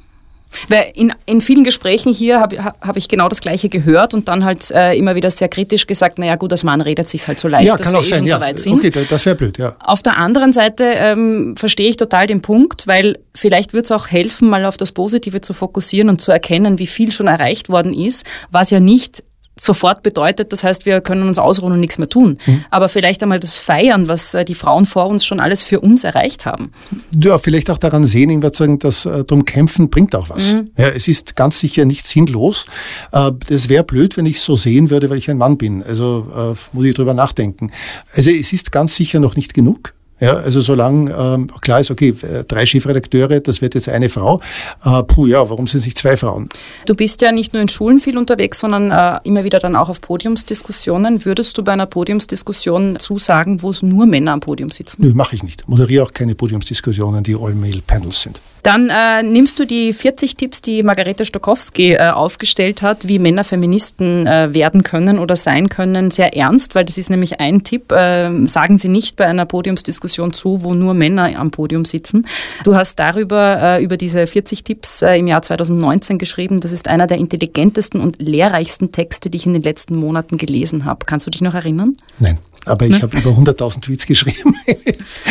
Weil 0.68 0.92
in, 0.94 1.12
in 1.26 1.40
vielen 1.40 1.64
Gesprächen 1.64 2.12
hier 2.12 2.40
habe 2.40 2.58
hab 2.62 2.96
ich 2.96 3.08
genau 3.08 3.28
das 3.28 3.40
Gleiche 3.40 3.68
gehört 3.68 4.14
und 4.14 4.28
dann 4.28 4.44
halt 4.44 4.70
äh, 4.70 4.96
immer 4.96 5.14
wieder 5.14 5.30
sehr 5.30 5.48
kritisch 5.48 5.86
gesagt, 5.86 6.18
naja 6.18 6.36
gut, 6.36 6.52
als 6.52 6.64
Mann 6.64 6.80
redet 6.80 7.08
sich 7.08 7.26
halt 7.26 7.38
so 7.38 7.48
leicht, 7.48 7.68
ja, 7.68 7.76
dass 7.76 7.86
kann 7.86 7.94
wir 7.94 8.00
auch 8.00 8.04
eh 8.04 8.08
sein, 8.08 8.18
schon 8.18 8.26
ja. 8.28 8.36
so 8.36 8.42
weit 8.42 8.60
sind. 8.60 8.74
Okay, 8.74 8.90
das 9.08 9.26
wäre 9.26 9.36
blöd, 9.36 9.58
ja. 9.58 9.76
Auf 9.80 10.02
der 10.02 10.16
anderen 10.16 10.52
Seite 10.52 10.84
ähm, 10.84 11.54
verstehe 11.56 11.88
ich 11.88 11.96
total 11.96 12.26
den 12.26 12.42
Punkt, 12.42 12.86
weil 12.86 13.18
vielleicht 13.34 13.72
wird 13.72 13.86
es 13.86 13.92
auch 13.92 14.08
helfen, 14.08 14.48
mal 14.48 14.64
auf 14.64 14.76
das 14.76 14.92
Positive 14.92 15.40
zu 15.40 15.54
fokussieren 15.54 16.08
und 16.08 16.20
zu 16.20 16.30
erkennen, 16.32 16.78
wie 16.78 16.86
viel 16.86 17.12
schon 17.12 17.26
erreicht 17.26 17.68
worden 17.68 17.94
ist, 17.94 18.24
was 18.50 18.70
ja 18.70 18.80
nicht 18.80 19.24
sofort 19.58 20.02
bedeutet. 20.02 20.52
Das 20.52 20.64
heißt, 20.64 20.86
wir 20.86 21.00
können 21.00 21.28
uns 21.28 21.38
ausruhen 21.38 21.72
und 21.72 21.80
nichts 21.80 21.98
mehr 21.98 22.08
tun. 22.08 22.38
Mhm. 22.46 22.64
Aber 22.70 22.88
vielleicht 22.88 23.22
einmal 23.22 23.40
das 23.40 23.56
Feiern, 23.56 24.08
was 24.08 24.34
äh, 24.34 24.44
die 24.44 24.54
Frauen 24.54 24.86
vor 24.86 25.06
uns 25.06 25.24
schon 25.24 25.40
alles 25.40 25.62
für 25.62 25.80
uns 25.80 26.04
erreicht 26.04 26.46
haben. 26.46 26.72
Ja, 27.18 27.38
vielleicht 27.38 27.70
auch 27.70 27.78
daran 27.78 28.04
sehen, 28.04 28.30
ich 28.30 28.42
würde 28.42 28.56
sagen, 28.56 28.78
dass 28.78 29.06
äh, 29.06 29.24
drum 29.24 29.44
kämpfen 29.44 29.90
bringt 29.90 30.14
auch 30.14 30.30
was. 30.30 30.54
Mhm. 30.54 30.70
Ja, 30.76 30.88
es 30.88 31.08
ist 31.08 31.36
ganz 31.36 31.60
sicher 31.60 31.84
nicht 31.84 32.06
sinnlos. 32.06 32.66
Äh, 33.12 33.32
das 33.48 33.68
wäre 33.68 33.84
blöd, 33.84 34.16
wenn 34.16 34.26
ich 34.26 34.40
so 34.40 34.56
sehen 34.56 34.90
würde, 34.90 35.10
weil 35.10 35.18
ich 35.18 35.30
ein 35.30 35.38
Mann 35.38 35.58
bin. 35.58 35.82
Also 35.82 36.54
äh, 36.54 36.76
muss 36.76 36.86
ich 36.86 36.94
drüber 36.94 37.14
nachdenken. 37.14 37.70
Also 38.14 38.30
es 38.30 38.52
ist 38.52 38.72
ganz 38.72 38.96
sicher 38.96 39.20
noch 39.20 39.36
nicht 39.36 39.54
genug. 39.54 39.92
Ja, 40.20 40.36
also 40.36 40.60
solange 40.60 41.12
ähm, 41.12 41.48
klar 41.60 41.80
ist, 41.80 41.90
okay, 41.90 42.14
äh, 42.22 42.44
drei 42.44 42.64
Chefredakteure, 42.64 43.40
das 43.40 43.60
wird 43.60 43.74
jetzt 43.74 43.88
eine 43.88 44.08
Frau. 44.08 44.40
Äh, 44.84 45.02
puh, 45.02 45.26
ja, 45.26 45.48
warum 45.50 45.66
sind 45.66 45.80
es 45.80 45.86
nicht 45.86 45.98
zwei 45.98 46.16
Frauen? 46.16 46.48
Du 46.86 46.94
bist 46.94 47.20
ja 47.22 47.32
nicht 47.32 47.52
nur 47.54 47.62
in 47.62 47.68
Schulen 47.68 47.98
viel 47.98 48.16
unterwegs, 48.16 48.60
sondern 48.60 48.90
äh, 48.90 49.18
immer 49.24 49.42
wieder 49.42 49.58
dann 49.58 49.74
auch 49.74 49.88
auf 49.88 50.00
Podiumsdiskussionen. 50.00 51.24
Würdest 51.24 51.58
du 51.58 51.64
bei 51.64 51.72
einer 51.72 51.86
Podiumsdiskussion 51.86 52.98
zusagen, 53.00 53.62
wo 53.62 53.74
nur 53.80 54.06
Männer 54.06 54.32
am 54.32 54.40
Podium 54.40 54.68
sitzen? 54.68 55.02
Nö, 55.02 55.12
mache 55.14 55.34
ich 55.34 55.42
nicht. 55.42 55.68
Moderiere 55.68 56.04
auch 56.04 56.12
keine 56.12 56.34
Podiumsdiskussionen, 56.34 57.24
die 57.24 57.34
All-Male-Panels 57.34 58.22
sind. 58.22 58.40
Dann 58.62 58.90
äh, 58.90 59.24
nimmst 59.24 59.58
du 59.58 59.66
die 59.66 59.92
40 59.92 60.36
Tipps, 60.36 60.62
die 60.62 60.84
Margarete 60.84 61.24
Stokowski 61.24 61.94
äh, 61.94 62.10
aufgestellt 62.10 62.80
hat, 62.80 63.08
wie 63.08 63.18
Männer 63.18 63.42
Feministen 63.42 64.26
äh, 64.26 64.54
werden 64.54 64.84
können 64.84 65.18
oder 65.18 65.34
sein 65.34 65.68
können, 65.68 66.12
sehr 66.12 66.36
ernst, 66.36 66.76
weil 66.76 66.84
das 66.84 66.96
ist 66.96 67.10
nämlich 67.10 67.40
ein 67.40 67.64
Tipp. 67.64 67.90
Äh, 67.90 68.46
sagen 68.46 68.78
Sie 68.78 68.88
nicht 68.88 69.16
bei 69.16 69.26
einer 69.26 69.46
Podiumsdiskussion 69.46 70.32
zu, 70.32 70.62
wo 70.62 70.74
nur 70.74 70.94
Männer 70.94 71.36
am 71.36 71.50
Podium 71.50 71.84
sitzen. 71.84 72.26
Du 72.62 72.76
hast 72.76 73.00
darüber, 73.00 73.58
äh, 73.60 73.82
über 73.82 73.96
diese 73.96 74.28
40 74.28 74.62
Tipps 74.62 75.02
äh, 75.02 75.16
im 75.16 75.26
Jahr 75.26 75.42
2019 75.42 76.18
geschrieben. 76.18 76.60
Das 76.60 76.70
ist 76.70 76.86
einer 76.86 77.08
der 77.08 77.18
intelligentesten 77.18 78.00
und 78.00 78.22
lehrreichsten 78.22 78.92
Texte, 78.92 79.28
die 79.28 79.38
ich 79.38 79.46
in 79.46 79.54
den 79.54 79.62
letzten 79.62 79.96
Monaten 79.96 80.36
gelesen 80.36 80.84
habe. 80.84 81.04
Kannst 81.04 81.26
du 81.26 81.30
dich 81.30 81.40
noch 81.40 81.54
erinnern? 81.54 81.96
Nein. 82.20 82.38
Aber 82.64 82.86
ich 82.86 82.92
ne? 82.92 83.02
habe 83.02 83.16
über 83.16 83.30
100.000 83.30 83.80
Tweets 83.80 84.06
geschrieben. 84.06 84.54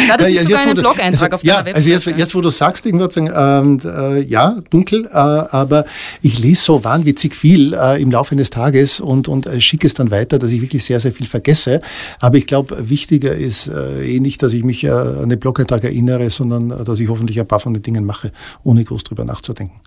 Ja, 0.07 0.17
das 0.17 0.29
ist 0.29 0.43
sogar 0.43 0.61
ein 0.61 0.73
Blog-Eintrag 0.73 1.33
auf 1.33 1.43
ja, 1.43 1.55
deiner 1.55 1.65
Website. 1.67 1.75
Also 1.75 2.09
jetzt, 2.09 2.19
jetzt, 2.19 2.35
wo 2.35 2.41
du 2.41 2.49
sagst, 2.49 2.85
irgendwas, 2.85 3.15
ähm, 3.17 3.79
äh, 3.83 4.21
ja, 4.21 4.57
dunkel, 4.69 5.05
äh, 5.05 5.09
aber 5.15 5.85
ich 6.21 6.39
lese 6.39 6.63
so 6.63 6.83
wahnwitzig 6.83 7.35
viel 7.35 7.73
äh, 7.73 8.01
im 8.01 8.11
Laufe 8.11 8.33
eines 8.33 8.49
Tages 8.49 8.99
und, 8.99 9.27
und 9.27 9.47
äh, 9.47 9.61
schicke 9.61 9.87
es 9.87 9.93
dann 9.93 10.11
weiter, 10.11 10.39
dass 10.39 10.51
ich 10.51 10.61
wirklich 10.61 10.83
sehr, 10.83 10.99
sehr 10.99 11.11
viel 11.11 11.27
vergesse. 11.27 11.81
Aber 12.19 12.37
ich 12.37 12.47
glaube, 12.47 12.89
wichtiger 12.89 13.33
ist 13.33 13.67
äh, 13.67 14.15
eh 14.15 14.19
nicht, 14.19 14.41
dass 14.43 14.53
ich 14.53 14.63
mich 14.63 14.83
äh, 14.83 14.89
an 14.89 15.29
den 15.29 15.39
Blog-Eintrag 15.39 15.83
erinnere, 15.83 16.29
sondern 16.29 16.69
dass 16.83 16.99
ich 16.99 17.07
hoffentlich 17.07 17.39
ein 17.39 17.47
paar 17.47 17.59
von 17.59 17.73
den 17.73 17.83
Dingen 17.83 18.05
mache, 18.05 18.31
ohne 18.63 18.83
groß 18.83 19.03
drüber 19.03 19.23
nachzudenken. 19.23 19.79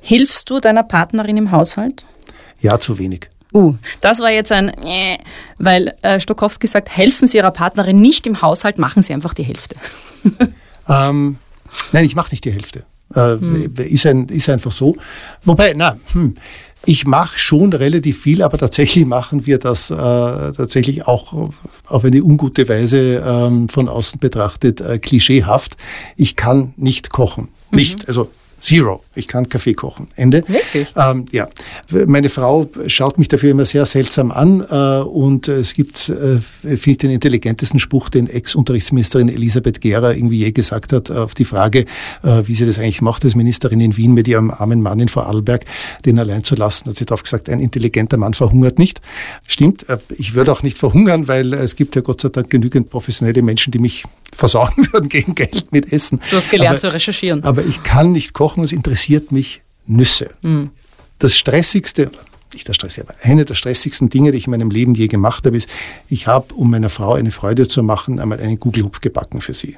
Hilfst 0.00 0.50
du 0.50 0.60
deiner 0.60 0.82
Partnerin 0.82 1.36
im 1.36 1.52
Haushalt? 1.52 2.04
Ja, 2.60 2.78
zu 2.78 2.98
wenig. 2.98 3.28
Uh, 3.52 3.74
das 4.00 4.20
war 4.20 4.30
jetzt 4.30 4.50
ein, 4.50 4.68
äh, 4.84 5.18
weil 5.58 5.94
äh, 6.02 6.18
Stokowski 6.18 6.66
sagt, 6.66 6.88
helfen 6.96 7.28
Sie 7.28 7.36
Ihrer 7.38 7.50
Partnerin 7.50 8.00
nicht 8.00 8.26
im 8.26 8.40
Haushalt, 8.40 8.78
machen 8.78 9.02
Sie 9.02 9.12
einfach 9.12 9.34
die 9.34 9.42
Hälfte. 9.42 9.76
ähm, 10.88 11.36
nein, 11.92 12.04
ich 12.04 12.14
mache 12.14 12.30
nicht 12.30 12.44
die 12.44 12.52
Hälfte. 12.52 12.84
Äh, 13.14 13.32
hm. 13.32 13.74
ist, 13.76 14.06
ein, 14.06 14.26
ist 14.28 14.48
einfach 14.48 14.72
so. 14.72 14.96
Wobei, 15.44 15.74
na, 15.76 15.98
hm, 16.12 16.34
ich 16.84 17.06
mache 17.06 17.38
schon 17.38 17.72
relativ 17.72 18.22
viel, 18.22 18.42
aber 18.42 18.58
tatsächlich 18.58 19.06
machen 19.06 19.46
wir 19.46 19.58
das 19.58 19.90
äh, 19.90 19.94
tatsächlich 19.94 21.06
auch 21.06 21.50
auf 21.86 22.04
eine 22.04 22.22
ungute 22.22 22.68
Weise 22.68 23.22
ähm, 23.24 23.68
von 23.68 23.88
außen 23.88 24.18
betrachtet 24.18 24.80
äh, 24.80 24.98
klischeehaft. 24.98 25.76
Ich 26.16 26.36
kann 26.36 26.74
nicht 26.76 27.10
kochen. 27.10 27.50
Nicht, 27.70 28.00
mhm. 28.00 28.04
also 28.08 28.30
Zero. 28.58 29.02
Ich 29.14 29.28
kann 29.28 29.48
Kaffee 29.48 29.74
kochen. 29.74 30.08
Ende. 30.16 30.42
Wirklich? 30.48 30.88
Ähm, 30.96 31.26
ja. 31.32 31.48
Meine 32.06 32.30
Frau 32.30 32.68
schaut 32.86 33.18
mich 33.18 33.28
dafür 33.28 33.50
immer 33.50 33.66
sehr 33.66 33.84
seltsam 33.84 34.30
an 34.30 34.64
äh, 34.70 35.02
und 35.02 35.48
es 35.48 35.74
gibt, 35.74 36.08
äh, 36.08 36.38
finde 36.38 36.90
ich, 36.90 36.98
den 36.98 37.10
intelligentesten 37.10 37.78
Spruch, 37.78 38.08
den 38.08 38.26
Ex-Unterrichtsministerin 38.26 39.28
Elisabeth 39.28 39.80
Gera 39.80 40.12
irgendwie 40.12 40.38
je 40.38 40.52
gesagt 40.52 40.92
hat, 40.92 41.10
auf 41.10 41.34
die 41.34 41.44
Frage, 41.44 41.84
äh, 42.22 42.42
wie 42.46 42.54
sie 42.54 42.66
das 42.66 42.78
eigentlich 42.78 43.02
macht 43.02 43.24
als 43.24 43.34
Ministerin 43.34 43.80
in 43.80 43.96
Wien 43.96 44.14
mit 44.14 44.28
ihrem 44.28 44.50
armen 44.50 44.80
Mann 44.80 44.98
in 44.98 45.08
Vorarlberg, 45.08 45.66
den 46.06 46.18
allein 46.18 46.42
zu 46.42 46.54
lassen, 46.54 46.88
hat 46.88 46.96
sie 46.96 47.04
darauf 47.04 47.22
gesagt, 47.22 47.50
ein 47.50 47.60
intelligenter 47.60 48.16
Mann 48.16 48.32
verhungert 48.32 48.78
nicht. 48.78 49.02
Stimmt, 49.46 49.88
äh, 49.90 49.98
ich 50.16 50.32
würde 50.32 50.52
auch 50.52 50.62
nicht 50.62 50.78
verhungern, 50.78 51.28
weil 51.28 51.52
es 51.52 51.76
gibt 51.76 51.96
ja 51.96 52.00
Gott 52.00 52.22
sei 52.22 52.30
Dank 52.30 52.50
genügend 52.50 52.88
professionelle 52.88 53.42
Menschen, 53.42 53.72
die 53.72 53.78
mich 53.78 54.04
versorgen 54.34 54.86
würden 54.92 55.10
gegen 55.10 55.34
Geld 55.34 55.70
mit 55.70 55.92
Essen. 55.92 56.18
Du 56.30 56.36
hast 56.36 56.50
gelernt 56.50 56.70
aber, 56.70 56.78
zu 56.78 56.92
recherchieren. 56.94 57.44
Aber 57.44 57.62
ich 57.62 57.82
kann 57.82 58.12
nicht 58.12 58.32
kochen, 58.32 58.64
es 58.64 58.72
interessiert 58.72 59.01
mich 59.30 59.62
Nüsse. 59.86 60.30
Mhm. 60.42 60.70
Das 61.18 61.36
stressigste, 61.36 62.10
nicht 62.52 62.68
das 62.68 62.76
stressigste, 62.76 63.12
aber 63.12 63.14
eine 63.22 63.44
der 63.44 63.54
stressigsten 63.54 64.08
Dinge, 64.08 64.32
die 64.32 64.38
ich 64.38 64.46
in 64.46 64.50
meinem 64.50 64.70
Leben 64.70 64.94
je 64.94 65.08
gemacht 65.08 65.46
habe, 65.46 65.56
ist, 65.56 65.68
ich 66.08 66.26
habe, 66.26 66.54
um 66.54 66.70
meiner 66.70 66.90
Frau 66.90 67.14
eine 67.14 67.30
Freude 67.30 67.68
zu 67.68 67.82
machen, 67.82 68.18
einmal 68.18 68.40
einen 68.40 68.58
Gugelhupf 68.58 69.00
gebacken 69.00 69.40
für 69.40 69.54
sie. 69.54 69.76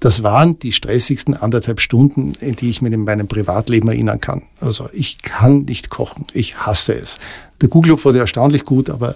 Das 0.00 0.22
waren 0.22 0.58
die 0.58 0.72
stressigsten 0.72 1.34
anderthalb 1.34 1.80
Stunden, 1.80 2.34
in 2.40 2.56
die 2.56 2.68
ich 2.68 2.82
mir 2.82 2.92
in 2.92 3.04
meinem 3.04 3.26
Privatleben 3.26 3.88
erinnern 3.88 4.20
kann. 4.20 4.42
Also 4.60 4.88
ich 4.92 5.22
kann 5.22 5.62
nicht 5.62 5.88
kochen. 5.88 6.26
Ich 6.34 6.58
hasse 6.58 6.94
es. 6.94 7.16
Der 7.62 7.68
Gugelhupf 7.68 8.04
wurde 8.04 8.18
erstaunlich 8.18 8.64
gut, 8.64 8.90
aber 8.90 9.14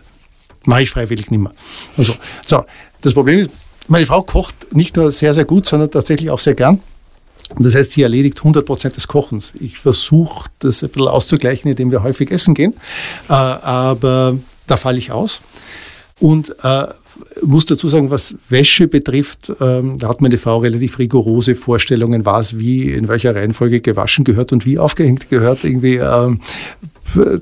mache 0.65 0.83
ich 0.83 0.91
freiwillig 0.91 1.31
nicht 1.31 1.41
mehr. 1.41 1.53
Also, 1.97 2.15
so, 2.47 2.65
das 3.01 3.13
Problem 3.13 3.41
ist, 3.41 3.51
meine 3.89 4.07
Frau 4.07 4.23
kocht 4.23 4.75
nicht 4.75 4.97
nur 4.97 5.11
sehr, 5.13 5.35
sehr 5.35 5.45
gut, 5.45 5.67
sondern 5.67 5.91
tatsächlich 5.91 6.31
auch 6.31 6.39
sehr 6.39 6.55
gern. 6.55 6.81
Das 7.59 7.75
heißt, 7.75 7.93
sie 7.93 8.03
erledigt 8.03 8.39
100 8.39 8.65
Prozent 8.65 8.97
des 8.97 9.09
Kochens. 9.09 9.55
Ich 9.61 9.79
versuche 9.79 10.51
das 10.59 10.83
ein 10.83 10.91
bisschen 10.91 11.09
auszugleichen, 11.09 11.71
indem 11.71 11.91
wir 11.91 12.03
häufig 12.03 12.31
essen 12.31 12.55
gehen, 12.55 12.75
äh, 13.29 13.33
aber 13.33 14.37
da 14.67 14.77
falle 14.77 14.99
ich 14.99 15.13
aus. 15.13 15.43
Und 16.21 16.55
äh, 16.63 16.85
muss 17.43 17.65
dazu 17.65 17.89
sagen, 17.89 18.11
was 18.11 18.37
Wäsche 18.49 18.89
betrifft, 18.89 19.53
ähm, 19.61 19.99
da 19.99 20.09
hat 20.09 20.21
meine 20.21 20.39
Frau 20.39 20.59
relativ 20.59 20.99
rigorose 20.99 21.55
Vorstellungen, 21.55 22.25
was 22.25 22.59
wie 22.59 22.91
in 22.93 23.09
welcher 23.09 23.35
Reihenfolge 23.35 23.81
gewaschen 23.81 24.25
gehört 24.25 24.53
und 24.53 24.67
wie 24.67 24.79
aufgehängt 24.79 25.29
gehört, 25.29 25.65
irgendwie, 25.65 25.97
ähm, 25.97 26.41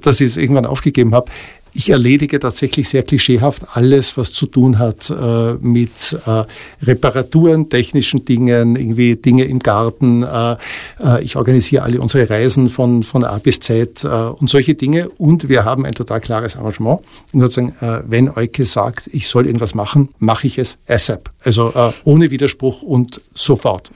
dass 0.00 0.20
ich 0.20 0.28
es 0.28 0.36
irgendwann 0.36 0.66
aufgegeben 0.66 1.14
habe. 1.14 1.30
Ich 1.78 1.90
erledige 1.90 2.40
tatsächlich 2.40 2.88
sehr 2.88 3.02
klischeehaft 3.02 3.76
alles, 3.76 4.16
was 4.16 4.32
zu 4.32 4.46
tun 4.46 4.78
hat 4.78 5.10
äh, 5.10 5.54
mit 5.60 6.18
äh, 6.24 6.44
Reparaturen, 6.82 7.68
technischen 7.68 8.24
Dingen, 8.24 8.76
irgendwie 8.76 9.16
Dinge 9.16 9.44
im 9.44 9.58
Garten. 9.58 10.22
Äh, 10.22 10.56
äh 10.98 11.22
ich 11.22 11.36
organisiere 11.36 11.82
alle 11.82 12.00
unsere 12.00 12.30
Reisen 12.30 12.70
von, 12.70 13.02
von 13.02 13.24
A 13.24 13.36
bis 13.36 13.60
Z 13.60 14.04
äh, 14.04 14.08
und 14.08 14.48
solche 14.48 14.74
Dinge. 14.74 15.10
Und 15.18 15.50
wir 15.50 15.66
haben 15.66 15.84
ein 15.84 15.94
total 15.94 16.22
klares 16.22 16.56
Arrangement. 16.56 17.00
Und 17.34 17.42
sozusagen, 17.42 17.74
äh, 17.82 18.02
wenn 18.08 18.30
Euke 18.30 18.64
sagt, 18.64 19.10
ich 19.12 19.28
soll 19.28 19.44
irgendwas 19.44 19.74
machen, 19.74 20.08
mache 20.18 20.46
ich 20.46 20.56
es 20.56 20.78
ASAP. 20.88 21.30
Also 21.46 21.72
ohne 22.02 22.32
Widerspruch 22.32 22.82
und 22.82 23.20
sofort. 23.32 23.92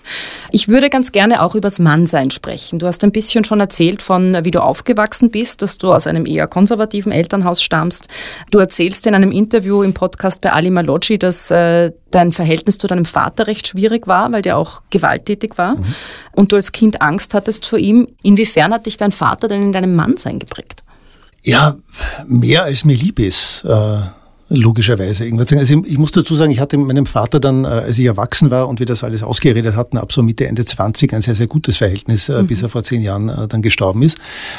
Ich 0.53 0.68
würde 0.68 0.88
ganz 0.88 1.11
gerne 1.11 1.42
auch 1.42 1.57
übers 1.57 1.80
Mannsein 1.80 2.30
sprechen. 2.30 2.78
Du 2.78 2.86
hast 2.86 3.03
ein 3.03 3.11
bisschen 3.11 3.42
schon 3.42 3.59
erzählt 3.59 4.03
von, 4.03 4.44
wie 4.44 4.53
du 4.53 4.62
aufgewachsen 4.62 5.32
bist, 5.32 5.61
dass 5.61 5.76
du 5.76 5.92
aus 5.92 6.07
einem 6.07 6.26
eher 6.26 6.46
konservativen 6.46 7.11
Elternhaus 7.11 7.61
stammst. 7.61 8.07
Du 8.53 8.59
erzählst 8.59 9.05
in 9.09 9.16
einem 9.16 9.32
Interview 9.32 9.82
im 9.82 9.94
Podcast 9.94 10.42
bei 10.42 10.53
Ali 10.53 10.70
Maloggi, 10.70 11.18
dass 11.18 11.51
äh, 11.51 11.90
dein 12.12 12.30
Verhältnis 12.30 12.78
zu 12.78 12.86
deinem 12.86 13.05
Vater 13.05 13.48
recht 13.48 13.66
schwierig 13.66 14.07
war, 14.07 14.32
weil 14.32 14.42
der 14.42 14.57
auch 14.57 14.82
gewalttätig 14.90 15.59
war 15.59 15.74
mhm. 15.74 15.84
und 16.32 16.53
du 16.53 16.57
als 16.57 16.70
Kind 16.70 17.03
Angst 17.03 17.34
hattest 17.34 17.66
vor 17.66 17.80
ihm. 17.80 18.07
Inwiefern 18.22 18.72
hat 18.72 18.86
dich 18.86 18.96
dein 18.96 19.11
Vater 19.11 19.48
denn 19.48 19.62
in 19.62 19.72
deinem 19.72 19.96
Mannsein 19.96 20.38
geprägt? 20.38 20.84
Ja, 21.42 21.78
mehr 22.28 22.62
als 22.62 22.84
mir 22.84 22.96
lieb 22.96 23.18
ist. 23.18 23.64
Äh 23.64 24.19
logischerweise 24.51 25.24
irgendwas 25.24 25.53
Also 25.53 25.82
ich 25.84 25.96
muss 25.96 26.11
dazu 26.11 26.34
sagen, 26.34 26.51
ich 26.51 26.59
hatte 26.59 26.76
mit 26.76 26.88
meinem 26.88 27.07
Vater 27.07 27.38
dann, 27.38 27.64
äh, 27.64 27.68
als 27.68 27.98
ich 27.98 28.07
erwachsen 28.07 28.51
war 28.51 28.68
und 28.68 28.80
wir 28.80 28.86
das 28.86 29.05
alles 29.05 29.22
ausgeredet 29.22 29.76
hatten, 29.76 29.96
ab 29.96 30.11
so 30.11 30.22
Mitte, 30.22 30.46
Ende 30.46 30.64
20 30.64 31.14
ein 31.14 31.22
sehr, 31.22 31.36
sehr 31.36 31.46
gutes 31.46 31.76
Verhältnis, 31.76 32.28
äh, 32.28 32.42
mhm. 32.42 32.48
bis 32.48 32.62
er 32.62 32.68
vor 32.68 32.82
zehn 32.82 33.01
Jahren 33.01 33.28
äh, 33.28 33.46
dann 33.46 33.62
gestorben 33.62 34.03
ist. 34.03 34.18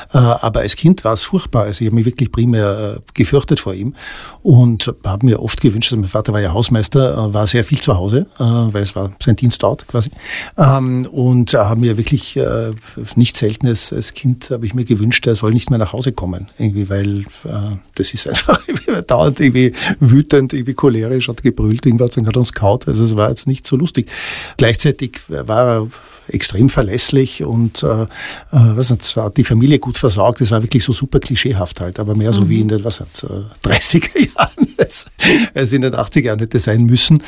Aber 0.10 0.62
als 0.62 0.76
Kind 0.76 1.04
war 1.04 1.14
es 1.14 1.24
furchtbar. 1.24 1.64
Also 1.64 1.82
ich 1.82 1.88
habe 1.88 1.96
mich 1.96 2.06
wirklich 2.06 2.32
primär 2.32 3.00
gefürchtet 3.14 3.60
vor 3.60 3.74
ihm 3.74 3.96
und 4.42 4.94
habe 5.04 5.26
mir 5.26 5.42
oft 5.42 5.60
gewünscht, 5.62 5.92
also 5.92 6.00
mein 6.00 6.10
Vater 6.10 6.32
war 6.34 6.40
ja 6.40 6.54
Hausmeister, 6.54 7.34
war 7.34 7.48
sehr 7.48 7.64
viel 7.64 7.80
zu 7.80 7.98
Hause, 7.98 8.28
weil 8.38 8.82
es 8.82 8.96
war 8.96 9.12
sein 9.20 9.36
Dienstort 9.36 9.88
quasi. 9.88 10.12
Ähm, 10.58 11.06
und 11.12 11.54
habe 11.54 11.80
mir 11.80 11.98
wirklich 11.98 12.40
nicht 13.16 13.38
selten 13.38 13.68
als, 13.68 13.92
als 13.92 14.14
Kind 14.14 14.50
habe 14.50 14.66
ich 14.66 14.74
mir 14.74 14.86
gewünscht, 14.86 15.28
er 15.28 15.36
soll 15.36 15.52
nicht 15.52 15.70
mehr 15.70 15.80
nach 15.80 15.94
Hause 15.94 16.12
kommen, 16.12 16.50
irgendwie, 16.58 16.90
weil 16.90 17.26
das 17.96 18.14
ist 18.14 18.28
einfach 18.28 18.60
dauernd 19.08 19.40
irgendwie 19.40 19.74
wütend, 20.00 20.54
irgendwie 20.54 20.74
cholerisch, 20.74 21.28
hat 21.28 21.44
gebrüllt, 21.44 21.86
irgendwas 21.86 22.18
und 22.18 22.28
hat 22.28 22.38
uns 22.38 22.54
kaut. 22.54 22.88
Also 22.88 23.04
es 23.04 23.16
war 23.16 23.30
jetzt 23.30 23.48
nicht 23.48 23.68
so 23.68 23.76
lustig. 23.76 24.10
Gleichzeitig 24.58 25.20
war 25.28 25.68
er 25.68 25.88
extrem 26.28 26.70
verlässlich 26.70 27.44
und 27.44 27.84
äh, 27.84 28.04
äh 28.04 28.08
was 28.52 28.90
nicht, 28.90 29.16
hat 29.16 29.38
die 29.38 29.44
Familie 29.44 29.80
gut 29.80 29.98
versorgt. 29.98 30.42
Das 30.42 30.52
war 30.52 30.64
wirklich 30.64 30.84
so 30.84 30.94
super 30.94 31.20
klischeehaft 31.20 31.82
halt, 31.82 32.00
aber 32.00 32.16
mehr 32.16 32.34
so 32.34 32.42
mhm. 32.42 32.50
wie 32.50 32.62
in 32.62 32.68
den 32.68 32.84
was 32.84 33.00
nicht, 33.00 33.26
30er 33.64 34.20
Jahren, 34.36 34.68
als, 34.78 35.06
als 35.54 35.74
in 35.74 35.82
den 35.82 35.94
80er 35.94 36.24
Jahren 36.24 36.40
hätte 36.40 36.60
sein 36.60 36.86
müssen. 36.86 37.22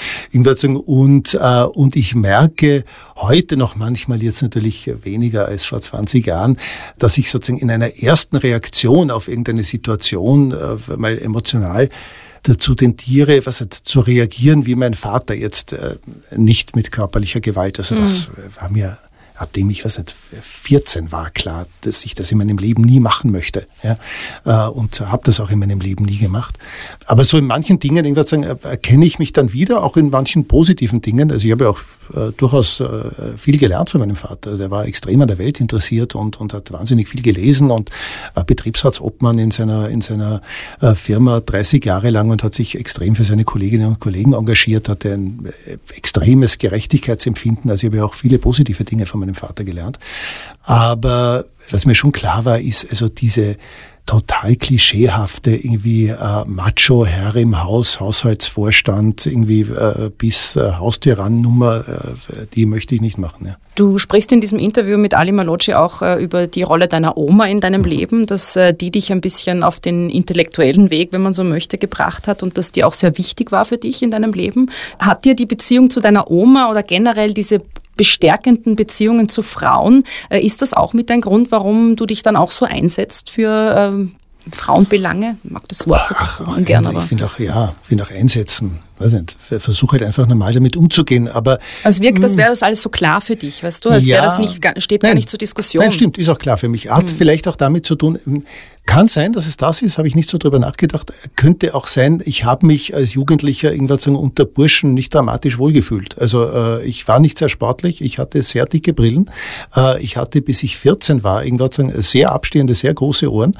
Und, 0.78 1.34
äh, 1.34 1.64
und 1.64 1.96
ich 1.96 2.16
merke 2.16 2.86
heute 3.16 3.58
noch 3.58 3.76
manchmal 3.76 4.22
jetzt 4.24 4.42
natürlich 4.42 4.90
weniger 5.04 5.48
als 5.48 5.66
vor 5.66 5.82
20 5.82 6.26
Jahren, 6.26 6.58
dass 6.98 7.18
ich 7.18 7.30
sozusagen 7.30 7.60
in 7.60 7.72
einer 7.72 7.98
ersten 7.98 8.36
Reaktion 8.38 9.12
auf 9.12 9.28
irgendeine 9.28 9.64
Situation 9.64 10.52
äh, 10.52 10.98
mal 10.98 11.18
emotional 11.18 11.90
dazu 12.44 12.76
tendiere, 12.76 13.46
was 13.46 13.66
zu 13.70 14.00
reagieren 14.02 14.66
wie 14.66 14.76
mein 14.76 14.94
Vater 14.94 15.34
jetzt 15.34 15.74
äh, 15.74 15.96
nicht 16.36 16.76
mit 16.76 16.92
körperlicher 16.92 17.40
Gewalt. 17.40 17.80
Also 17.80 17.96
das 17.96 18.28
mhm. 18.28 18.32
war 18.60 18.70
mir 18.70 18.98
abdem 19.44 19.70
ich, 19.70 19.86
was 19.86 20.00
nicht, 20.00 20.16
14 20.42 21.12
war, 21.12 21.30
klar, 21.30 21.68
dass 21.82 22.06
ich 22.06 22.16
das 22.16 22.32
in 22.32 22.38
meinem 22.40 22.58
Leben 22.58 22.82
nie 22.82 23.00
machen 23.00 23.32
möchte. 23.32 23.68
Ja? 23.84 23.98
Äh, 24.46 24.70
und 24.70 25.00
habe 25.02 25.24
das 25.26 25.40
auch 25.40 25.52
in 25.52 25.60
meinem 25.60 25.80
Leben 25.80 26.06
nie 26.06 26.18
gemacht. 26.18 26.58
Aber 27.06 27.24
so 27.24 27.38
in 27.38 27.46
manchen 27.46 27.80
Dingen, 27.80 28.06
würde 28.16 28.30
sagen, 28.30 28.44
erkenne 28.44 29.06
ich 29.06 29.20
mich 29.20 29.34
dann 29.34 29.54
wieder, 29.54 29.84
auch 29.84 29.98
in 29.98 30.10
manchen 30.10 30.48
positiven 30.48 31.02
Dingen. 31.02 31.32
Also 31.32 31.46
ich 31.46 31.52
habe 31.52 31.66
ja 31.66 31.70
auch 31.70 31.80
äh, 32.14 32.32
durchaus 32.36 32.80
äh, 32.80 33.38
viel 33.38 33.58
gelernt 33.58 33.92
von 33.92 34.00
meinem 34.00 34.16
Vater. 34.16 34.58
Der 34.58 34.72
war 34.72 34.86
extrem 34.86 35.22
an 35.22 35.28
der 35.28 35.38
Welt 35.38 35.60
interessiert 35.60 36.16
und, 36.16 36.40
und 36.40 36.54
hat 36.54 36.72
wahnsinnig 36.72 37.10
viel 37.10 37.22
gelesen 37.22 37.70
und 37.70 37.90
war 38.34 38.44
Betriebsratsobmann 38.44 39.38
in 39.38 39.52
seiner, 39.52 39.90
in 39.90 40.02
seiner 40.02 40.42
Firma 40.96 41.40
30 41.40 41.84
Jahre 41.86 42.10
lang 42.10 42.30
und 42.30 42.44
hat 42.44 42.56
sich 42.56 42.76
extrem 42.76 43.16
für 43.16 43.24
seine 43.24 43.44
Kolleginnen 43.44 43.88
und 43.88 44.00
Kollegen 44.00 44.34
engagiert, 44.34 44.90
hatte 44.90 45.14
ein 45.14 45.50
extremes 45.96 46.58
Gerechtigkeitsempfinden. 46.58 47.70
Also 47.70 47.86
ich 47.86 47.92
habe 47.92 47.98
ja 47.98 48.06
auch 48.06 48.14
viele 48.14 48.40
positive 48.40 48.84
Dinge 48.84 49.06
von 49.06 49.20
meinem 49.20 49.33
Vater 49.36 49.64
gelernt. 49.64 50.00
Aber 50.64 51.46
was 51.70 51.86
mir 51.86 51.96
schon 51.96 52.12
klar 52.12 52.46
war, 52.46 52.60
ist 52.60 52.90
also 52.90 53.10
diese 53.10 53.58
total 54.06 54.56
klischeehafte 54.58 55.52
irgendwie 55.52 56.08
äh, 56.08 56.46
Macho-Herr 56.46 57.36
im 57.36 57.64
Haus, 57.64 58.00
Haushaltsvorstand, 58.00 59.26
irgendwie 59.26 59.62
äh, 59.62 60.12
bis 60.18 60.56
äh, 60.56 60.74
Haustyrannummer, 60.74 61.86
äh, 61.88 62.46
die 62.54 62.66
möchte 62.66 62.96
ich 62.96 63.02
nicht 63.02 63.18
machen. 63.18 63.48
Ja. 63.48 63.56
Du 63.76 63.98
sprichst 63.98 64.32
in 64.32 64.42
diesem 64.42 64.60
Interview 64.60 64.98
mit 64.98 65.14
Ali 65.14 65.32
Malocci 65.32 65.74
auch 65.74 66.02
äh, 66.02 66.22
über 66.22 66.48
die 66.48 66.64
Rolle 66.64 66.88
deiner 66.88 67.18
Oma 67.18 67.46
in 67.46 67.62
deinem 67.62 67.82
mhm. 67.82 67.88
Leben, 67.88 68.28
dass 68.28 68.56
äh, 68.56 68.74
die 68.74 68.92
dich 68.92 69.12
ein 69.12 69.22
bisschen 69.22 69.64
auf 69.64 69.80
den 69.80 70.10
intellektuellen 70.10 70.90
Weg, 70.90 71.14
wenn 71.14 71.22
man 71.22 71.34
so 71.34 71.46
möchte, 71.46 71.78
gebracht 71.78 72.28
hat 72.28 72.44
und 72.44 72.58
dass 72.58 72.74
die 72.74 72.84
auch 72.84 72.94
sehr 72.94 73.18
wichtig 73.18 73.52
war 73.52 73.64
für 73.64 73.78
dich 73.78 74.04
in 74.04 74.12
deinem 74.12 74.34
Leben. 74.34 74.70
Hat 75.00 75.24
dir 75.24 75.34
die 75.34 75.46
Beziehung 75.46 75.90
zu 75.90 76.02
deiner 76.02 76.30
Oma 76.30 76.70
oder 76.70 76.84
generell 76.84 77.34
diese 77.34 77.62
bestärkenden 77.96 78.76
Beziehungen 78.76 79.30
zu 79.30 79.42
Frauen. 79.42 80.04
Äh, 80.30 80.42
ist 80.42 80.62
das 80.62 80.74
auch 80.74 80.94
mit 80.94 81.10
ein 81.12 81.22
Grund, 81.22 81.52
warum 81.52 81.96
du 81.96 82.06
dich 82.06 82.24
dann 82.24 82.36
auch 82.36 82.52
so 82.52 82.66
einsetzt 82.66 83.30
für 83.30 83.76
ähm, 83.78 84.16
Frauenbelange? 84.50 85.38
Ich 85.44 85.52
mag 85.52 85.68
das 85.68 85.88
Wort 85.88 86.08
so 86.08 86.16
gerne. 86.64 86.92
Ich 86.92 87.06
finde 87.06 87.26
auch, 87.26 87.40
ja, 87.40 87.74
finde 87.84 88.04
auch 88.06 88.12
einsetzen 88.12 88.80
weiß 89.04 89.14
nicht, 89.14 89.36
versuche 89.40 89.94
halt 89.94 90.04
einfach 90.04 90.28
normal 90.28 90.54
damit 90.54 90.78
umzugehen. 90.78 91.28
Aber 91.28 91.60
also 91.84 92.02
wirkt, 92.02 92.24
als 92.24 92.34
hm. 92.34 92.40
wäre 92.40 92.50
das 92.50 92.64
alles 92.64 92.82
so 92.82 92.90
klar 92.90 93.22
für 93.22 93.36
dich, 93.36 93.64
weißt 93.64 93.86
du? 93.86 93.90
Als 93.90 94.08
ja, 94.08 94.16
wäre 94.16 94.26
das 94.26 94.40
nicht, 94.40 94.62
steht 94.78 95.04
nein, 95.04 95.12
gar 95.12 95.16
nicht 95.16 95.30
zur 95.30 95.40
Diskussion. 95.40 95.84
Nein, 95.84 95.92
stimmt, 95.92 96.18
ist 96.18 96.30
auch 96.30 96.40
klar 96.40 96.58
für 96.58 96.70
mich. 96.70 96.90
Hat 96.90 97.10
hm. 97.10 97.16
vielleicht 97.16 97.48
auch 97.48 97.56
damit 97.56 97.86
zu 97.86 97.96
tun, 97.96 98.20
hm, 98.24 98.44
kann 98.86 99.08
sein, 99.08 99.32
dass 99.32 99.48
es 99.48 99.56
das 99.56 99.82
ist, 99.82 99.98
habe 99.98 100.10
ich 100.10 100.16
nicht 100.16 100.30
so 100.30 100.38
drüber 100.38 100.60
nachgedacht. 100.60 101.14
Könnte 101.38 101.74
auch 101.74 101.88
sein, 101.88 102.22
ich 102.26 102.44
habe 102.44 102.66
mich 102.66 102.94
als 102.94 103.14
Jugendlicher 103.14 103.72
irgendwas 103.72 104.06
unter 104.08 104.46
Burschen 104.46 104.94
nicht 104.94 105.14
dramatisch 105.14 105.58
wohlgefühlt. 105.58 106.20
Also 106.20 106.50
äh, 106.52 106.86
ich 106.86 107.08
war 107.08 107.20
nicht 107.20 107.38
sehr 107.38 107.48
sportlich, 107.48 108.02
ich 108.02 108.20
hatte 108.20 108.44
sehr 108.44 108.66
dicke 108.66 108.94
Brillen. 108.94 109.32
Äh, 109.76 110.04
ich 110.04 110.18
hatte, 110.18 110.42
bis 110.42 110.64
ich 110.64 110.78
14 110.78 111.24
war, 111.24 111.46
irgendwas 111.46 111.76
sehr 111.76 112.34
abstehende, 112.34 112.76
sehr 112.76 112.94
große 112.94 113.32
Ohren. 113.32 113.58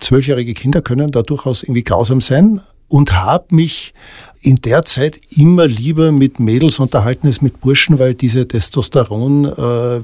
Zwölfjährige 0.00 0.54
Kinder 0.54 0.82
können 0.82 1.12
da 1.12 1.22
durchaus 1.22 1.62
irgendwie 1.62 1.84
grausam 1.84 2.20
sein 2.20 2.60
und 2.88 3.12
habe 3.12 3.54
mich 3.54 3.94
in 4.44 4.56
der 4.56 4.84
Zeit 4.84 5.18
immer 5.34 5.66
lieber 5.66 6.12
mit 6.12 6.38
Mädels 6.38 6.78
unterhalten 6.78 7.26
als 7.26 7.40
mit 7.40 7.62
Burschen, 7.62 7.98
weil 7.98 8.14
diese 8.14 8.46
Testosteron 8.46 9.46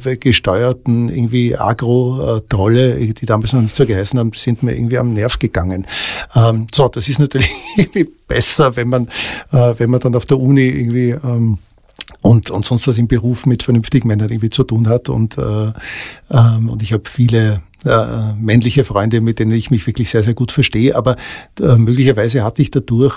äh, 0.02 0.16
gesteuerten 0.16 1.10
irgendwie 1.10 1.56
Agro-Trolle, 1.56 2.96
die 2.96 3.26
damals 3.26 3.52
noch 3.52 3.60
nicht 3.60 3.76
so 3.76 3.84
geheißen 3.84 4.18
haben, 4.18 4.32
sind 4.34 4.62
mir 4.62 4.74
irgendwie 4.74 4.96
am 4.96 5.12
Nerv 5.12 5.38
gegangen. 5.38 5.86
Ähm, 6.34 6.66
so, 6.74 6.88
das 6.88 7.08
ist 7.10 7.18
natürlich 7.18 7.50
irgendwie 7.76 8.08
besser, 8.26 8.74
wenn 8.76 8.88
man, 8.88 9.08
äh, 9.52 9.74
wenn 9.76 9.90
man 9.90 10.00
dann 10.00 10.14
auf 10.14 10.24
der 10.24 10.40
Uni 10.40 10.68
irgendwie 10.68 11.10
ähm, 11.10 11.58
und, 12.22 12.50
und 12.50 12.64
sonst 12.64 12.88
was 12.88 12.96
im 12.96 13.08
Beruf 13.08 13.44
mit 13.44 13.62
vernünftigen 13.62 14.08
Männern 14.08 14.30
irgendwie 14.30 14.50
zu 14.50 14.64
tun 14.64 14.88
hat. 14.88 15.10
Und, 15.10 15.36
äh, 15.36 15.72
ähm, 16.30 16.70
und 16.70 16.82
ich 16.82 16.94
habe 16.94 17.02
viele 17.06 17.62
äh, 17.84 18.32
männliche 18.34 18.84
Freunde, 18.84 19.20
mit 19.20 19.38
denen 19.38 19.52
ich 19.52 19.70
mich 19.70 19.86
wirklich 19.86 20.08
sehr, 20.08 20.22
sehr 20.22 20.34
gut 20.34 20.50
verstehe. 20.50 20.96
Aber 20.96 21.16
äh, 21.60 21.76
möglicherweise 21.76 22.42
hatte 22.42 22.62
ich 22.62 22.70
dadurch 22.70 23.14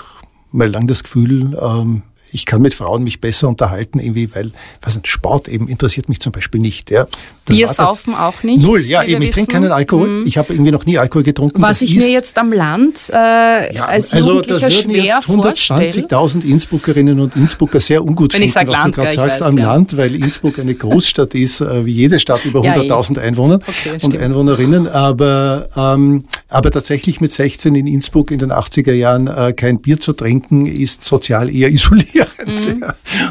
mal 0.54 0.70
lang 0.70 0.86
das 0.86 1.02
Gefühl, 1.02 1.58
ähm, 1.60 2.02
ich 2.34 2.46
kann 2.46 2.60
mit 2.60 2.74
Frauen 2.74 3.04
mich 3.04 3.20
besser 3.20 3.48
unterhalten, 3.48 4.00
irgendwie, 4.00 4.34
weil 4.34 4.50
was 4.82 5.00
Sport 5.04 5.46
eben 5.46 5.68
interessiert 5.68 6.08
mich 6.08 6.18
zum 6.20 6.32
Beispiel 6.32 6.60
nicht. 6.60 6.90
Ja. 6.90 7.06
Das 7.44 7.56
Bier 7.56 7.68
saufen 7.68 8.14
auch 8.14 8.42
nicht. 8.42 8.62
Null, 8.62 8.80
ja, 8.80 9.04
eben, 9.04 9.22
ich 9.22 9.30
trinke 9.30 9.52
keinen 9.52 9.70
Alkohol. 9.70 10.08
Mhm. 10.08 10.26
Ich 10.26 10.36
habe 10.36 10.52
irgendwie 10.52 10.72
noch 10.72 10.84
nie 10.84 10.98
Alkohol 10.98 11.22
getrunken. 11.22 11.62
Was 11.62 11.82
ich 11.82 11.94
mir 11.94 12.10
jetzt 12.10 12.36
am 12.38 12.52
Land 12.52 13.10
äh, 13.12 13.74
ja, 13.74 13.84
als 13.84 14.12
also 14.14 14.30
Jugendlicher 14.30 14.66
also 14.66 14.82
schwer 14.82 15.04
jetzt 15.04 15.28
120.000 15.28 16.44
Innsbruckerinnen 16.44 17.20
und 17.20 17.36
Innsbrucker 17.36 17.80
sehr 17.80 18.02
ungut 18.02 18.32
Wenn 18.32 18.40
finden, 18.40 18.54
was 18.54 18.66
Land, 18.66 18.96
du 18.96 19.00
gerade 19.00 19.14
sagst, 19.14 19.40
weiß, 19.40 19.46
am 19.46 19.58
ja. 19.58 19.66
Land, 19.66 19.96
weil 19.96 20.14
Innsbruck 20.14 20.58
eine 20.58 20.74
Großstadt 20.74 21.34
ist, 21.36 21.60
äh, 21.60 21.86
wie 21.86 21.92
jede 21.92 22.18
Stadt 22.18 22.44
über 22.44 22.62
100.000 22.62 23.16
ja, 23.16 23.22
Einwohner 23.22 23.60
okay, 23.66 23.98
und 24.02 24.16
Einwohnerinnen. 24.16 24.88
Aber, 24.88 25.68
ähm, 25.76 26.24
aber 26.48 26.70
tatsächlich 26.70 27.20
mit 27.20 27.30
16 27.30 27.74
in 27.74 27.86
Innsbruck 27.86 28.30
in 28.30 28.40
den 28.40 28.50
80er 28.50 28.92
Jahren 28.92 29.28
äh, 29.28 29.52
kein 29.52 29.80
Bier 29.80 30.00
zu 30.00 30.14
trinken, 30.14 30.66
ist 30.66 31.04
sozial 31.04 31.54
eher 31.54 31.70
isoliert 31.70 32.23
Fernseher. 32.26 32.74
Mhm. 32.74 32.84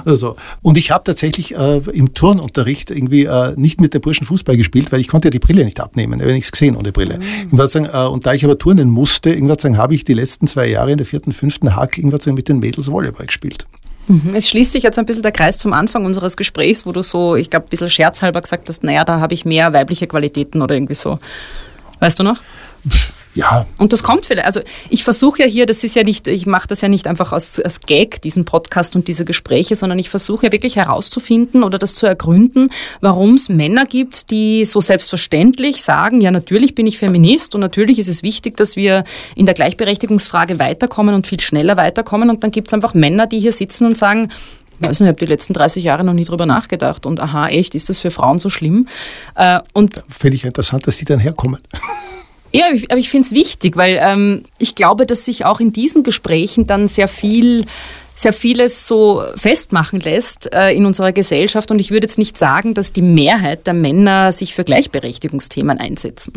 Also. 0.05 0.35
Und 0.61 0.77
ich 0.77 0.91
habe 0.91 1.03
tatsächlich 1.03 1.55
äh, 1.55 1.77
im 1.91 2.13
Turnunterricht 2.13 2.91
irgendwie 2.91 3.25
äh, 3.25 3.53
nicht 3.55 3.81
mit 3.81 3.93
der 3.93 3.99
Burschen 3.99 4.25
Fußball 4.25 4.57
gespielt, 4.57 4.91
weil 4.91 4.99
ich 4.99 5.07
konnte 5.07 5.27
ja 5.27 5.31
die 5.31 5.39
Brille 5.39 5.65
nicht 5.65 5.79
abnehmen. 5.79 6.19
Ich 6.19 6.23
habe 6.23 6.33
nichts 6.33 6.51
gesehen 6.51 6.75
ohne 6.75 6.91
Brille. 6.91 7.19
Mhm. 7.49 7.67
Sagen, 7.67 7.85
äh, 7.91 7.97
und 8.07 8.25
da 8.25 8.33
ich 8.33 8.43
aber 8.43 8.57
turnen 8.57 8.89
musste, 8.89 9.37
sagen, 9.59 9.77
habe 9.77 9.95
ich 9.95 10.03
die 10.03 10.13
letzten 10.13 10.47
zwei 10.47 10.67
Jahre 10.67 10.91
in 10.91 10.97
der 10.97 11.07
vierten, 11.07 11.31
fünften 11.31 11.75
Hack 11.75 11.99
sagen, 12.19 12.35
mit 12.35 12.49
den 12.49 12.59
Mädels 12.59 12.91
Volleyball 12.91 13.25
gespielt. 13.25 13.65
Mhm. 14.07 14.31
Es 14.33 14.49
schließt 14.49 14.73
sich 14.73 14.83
jetzt 14.83 14.99
ein 14.99 15.05
bisschen 15.05 15.23
der 15.23 15.31
Kreis 15.31 15.57
zum 15.57 15.73
Anfang 15.73 16.05
unseres 16.05 16.35
Gesprächs, 16.35 16.85
wo 16.85 16.91
du 16.91 17.01
so, 17.01 17.35
ich 17.35 17.49
glaube, 17.49 17.67
ein 17.67 17.69
bisschen 17.69 17.89
scherzhalber 17.89 18.41
gesagt 18.41 18.67
hast, 18.67 18.83
naja, 18.83 19.05
da 19.05 19.19
habe 19.19 19.33
ich 19.33 19.45
mehr 19.45 19.73
weibliche 19.73 20.07
Qualitäten 20.07 20.61
oder 20.61 20.75
irgendwie 20.75 20.93
so. 20.93 21.19
Weißt 21.99 22.19
du 22.19 22.23
noch? 22.23 22.37
Ja. 23.35 23.65
Und 23.79 23.93
das 23.93 24.03
kommt 24.03 24.25
vielleicht. 24.25 24.45
Also 24.45 24.61
ich 24.89 25.03
versuche 25.03 25.43
ja 25.43 25.47
hier, 25.47 25.65
das 25.65 25.83
ist 25.83 25.95
ja 25.95 26.03
nicht, 26.03 26.27
ich 26.27 26.45
mache 26.45 26.67
das 26.67 26.81
ja 26.81 26.87
nicht 26.87 27.07
einfach 27.07 27.31
als, 27.31 27.59
als 27.59 27.81
Gag, 27.81 28.21
diesen 28.21 28.45
Podcast 28.45 28.95
und 28.95 29.07
diese 29.07 29.25
Gespräche, 29.25 29.75
sondern 29.75 29.97
ich 29.97 30.09
versuche 30.09 30.47
ja 30.47 30.51
wirklich 30.51 30.75
herauszufinden 30.75 31.63
oder 31.63 31.79
das 31.79 31.95
zu 31.95 32.05
ergründen, 32.05 32.69
warum 33.01 33.33
es 33.33 33.49
Männer 33.49 33.85
gibt, 33.85 34.29
die 34.29 34.65
so 34.65 34.81
selbstverständlich 34.81 35.81
sagen, 35.81 36.21
ja 36.21 36.31
natürlich 36.31 36.75
bin 36.75 36.85
ich 36.85 36.99
Feminist 36.99 37.55
und 37.55 37.61
natürlich 37.61 37.99
ist 37.99 38.09
es 38.09 38.23
wichtig, 38.23 38.57
dass 38.57 38.75
wir 38.75 39.03
in 39.35 39.45
der 39.45 39.55
Gleichberechtigungsfrage 39.55 40.59
weiterkommen 40.59 41.15
und 41.15 41.27
viel 41.27 41.39
schneller 41.39 41.77
weiterkommen. 41.77 42.29
Und 42.29 42.43
dann 42.43 42.51
gibt 42.51 42.67
es 42.67 42.73
einfach 42.73 42.93
Männer, 42.93 43.27
die 43.27 43.39
hier 43.39 43.51
sitzen 43.51 43.85
und 43.85 43.97
sagen, 43.97 44.29
ich 44.79 44.87
weiß 44.87 44.99
nicht, 44.99 45.07
ich 45.07 45.07
habe 45.07 45.19
die 45.19 45.31
letzten 45.31 45.53
30 45.53 45.83
Jahre 45.83 46.03
noch 46.03 46.13
nie 46.13 46.25
drüber 46.25 46.45
nachgedacht 46.45 47.05
und 47.05 47.19
aha, 47.19 47.47
echt, 47.47 47.75
ist 47.75 47.89
das 47.89 47.99
für 47.99 48.11
Frauen 48.11 48.39
so 48.39 48.49
schlimm? 48.49 48.87
Äh, 49.35 49.59
und 49.73 50.03
Finde 50.09 50.35
ich 50.35 50.43
interessant, 50.43 50.87
dass 50.87 50.97
die 50.97 51.05
dann 51.05 51.19
herkommen. 51.19 51.61
Ja, 52.55 52.65
aber 52.89 52.99
ich 52.99 53.09
finde 53.09 53.25
es 53.25 53.33
wichtig, 53.33 53.75
weil 53.75 53.99
ähm, 54.01 54.43
ich 54.59 54.75
glaube, 54.75 55.05
dass 55.05 55.25
sich 55.25 55.43
auch 55.43 55.59
in 55.59 55.73
diesen 55.73 56.03
Gesprächen 56.03 56.67
dann 56.67 56.87
sehr 56.87 57.07
viel 57.07 57.65
sehr 58.15 58.31
vieles 58.31 58.87
so 58.87 59.23
festmachen 59.35 59.99
lässt 59.99 60.53
äh, 60.53 60.71
in 60.71 60.85
unserer 60.85 61.11
Gesellschaft. 61.11 61.71
Und 61.71 61.79
ich 61.79 61.89
würde 61.89 62.05
jetzt 62.05 62.19
nicht 62.19 62.37
sagen, 62.37 62.75
dass 62.75 62.93
die 62.93 63.01
Mehrheit 63.01 63.65
der 63.65 63.73
Männer 63.73 64.31
sich 64.31 64.53
für 64.53 64.63
Gleichberechtigungsthemen 64.63 65.79
einsetzen. 65.79 66.33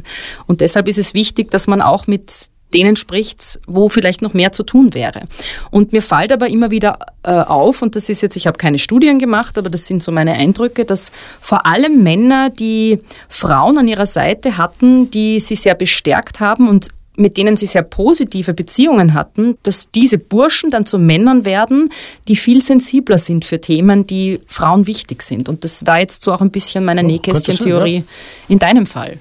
Und 0.47 0.63
deshalb 0.63 0.89
ist 0.89 0.99
es 0.99 1.13
wichtig, 1.13 1.51
dass 1.51 1.67
man 1.67 1.83
auch 1.83 2.07
mit 2.07 2.49
denen 2.75 2.97
spricht, 2.97 3.61
wo 3.67 3.89
vielleicht 3.89 4.23
noch 4.23 4.35
mehr 4.35 4.53
zu 4.53 4.63
tun 4.63 4.93
wäre. 4.95 5.23
Und 5.71 5.93
mir 5.93 6.03
fällt 6.03 6.33
aber 6.33 6.49
immer 6.49 6.71
wieder 6.71 6.99
äh, 7.23 7.31
auf, 7.31 7.83
und 7.83 7.97
das 7.97 8.09
ist 8.09 8.23
jetzt, 8.23 8.37
ich 8.37 8.47
habe 8.47 8.59
keine 8.59 8.79
Studien 8.79 9.19
gemacht, 9.19 9.57
aber 9.57 9.71
das 9.71 9.87
sind 9.87 10.03
so 10.03 10.13
meine 10.13 10.33
Eindrücke, 10.33 10.85
dass 10.85 11.13
vor 11.41 11.65
allem 11.65 12.03
Männer, 12.03 12.51
die 12.51 13.01
Frauen 13.29 13.79
an 13.79 13.89
ihrer 13.89 14.07
Seite 14.07 14.57
hatten, 14.57 15.11
die 15.11 15.41
sie 15.41 15.55
sehr 15.55 15.75
bestärkt 15.75 16.41
haben 16.41 16.69
und 16.69 16.89
mit 17.17 17.37
denen 17.37 17.57
sie 17.57 17.67
sehr 17.67 17.83
positive 17.83 18.53
Beziehungen 18.53 19.15
hatten, 19.15 19.57
dass 19.63 19.89
diese 19.91 20.19
Burschen 20.19 20.71
dann 20.71 20.85
zu 20.85 20.99
Männern 20.99 21.45
werden, 21.45 21.91
die 22.29 22.37
viel 22.37 22.63
sensibler 22.63 23.19
sind 23.19 23.45
für 23.45 23.61
Themen, 23.61 24.07
die 24.07 24.41
Frauen 24.47 24.87
wichtig 24.87 25.23
sind. 25.23 25.49
Und 25.49 25.65
das 25.65 25.87
war 25.87 25.99
jetzt 25.99 26.23
so 26.23 26.33
auch 26.33 26.43
ein 26.43 26.51
bisschen 26.51 26.85
meine 26.85 27.03
oh, 27.03 27.07
Nähkästchen-Theorie 27.07 27.97
ja. 27.97 28.03
in 28.49 28.59
deinem 28.59 28.85
Fall. 28.85 29.19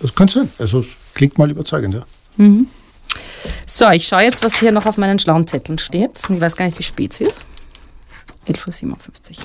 Das 0.00 0.14
könnte 0.14 0.34
sein. 0.34 0.48
Also 0.58 0.84
klingt 1.14 1.38
mal 1.38 1.50
überzeugend, 1.50 1.94
ja. 1.94 2.04
Mhm. 2.36 2.66
So, 3.66 3.88
ich 3.90 4.06
schaue 4.06 4.22
jetzt, 4.22 4.42
was 4.42 4.58
hier 4.58 4.72
noch 4.72 4.86
auf 4.86 4.98
meinen 4.98 5.18
schlauen 5.18 5.46
Zetteln 5.46 5.78
steht. 5.78 6.22
Ich 6.28 6.40
weiß 6.40 6.56
gar 6.56 6.66
nicht, 6.66 6.78
wie 6.78 6.82
spät 6.82 7.12
es 7.12 7.20
ist. 7.20 7.44
11.57 8.48 9.30
Uhr. 9.30 9.36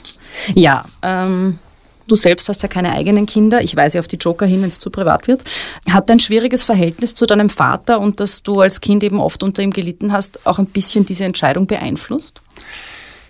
Ja, 0.56 0.82
ähm, 1.02 1.60
du 2.08 2.16
selbst 2.16 2.48
hast 2.50 2.64
ja 2.64 2.70
keine 2.70 2.94
eigenen 2.94 3.26
Kinder. 3.26 3.62
Ich 3.62 3.76
weise 3.76 4.00
auf 4.00 4.08
die 4.08 4.16
Joker 4.16 4.46
hin, 4.46 4.62
wenn 4.62 4.70
es 4.70 4.80
zu 4.80 4.89
privat 4.89 5.28
wird. 5.28 5.44
Hat 5.89 6.10
ein 6.10 6.20
schwieriges 6.20 6.64
Verhältnis 6.64 7.14
zu 7.16 7.26
deinem 7.26 7.50
Vater 7.50 8.00
und 8.00 8.20
dass 8.20 8.44
du 8.44 8.62
als 8.62 8.82
Kind 8.82 9.04
eben 9.04 9.20
oft 9.20 9.44
unter 9.44 9.62
ihm 9.62 9.72
gelitten 9.72 10.12
hast, 10.12 10.46
auch 10.46 10.60
ein 10.60 10.68
bisschen 10.68 11.06
diese 11.06 11.26
Entscheidung 11.26 11.68
beeinflusst? 11.68 12.41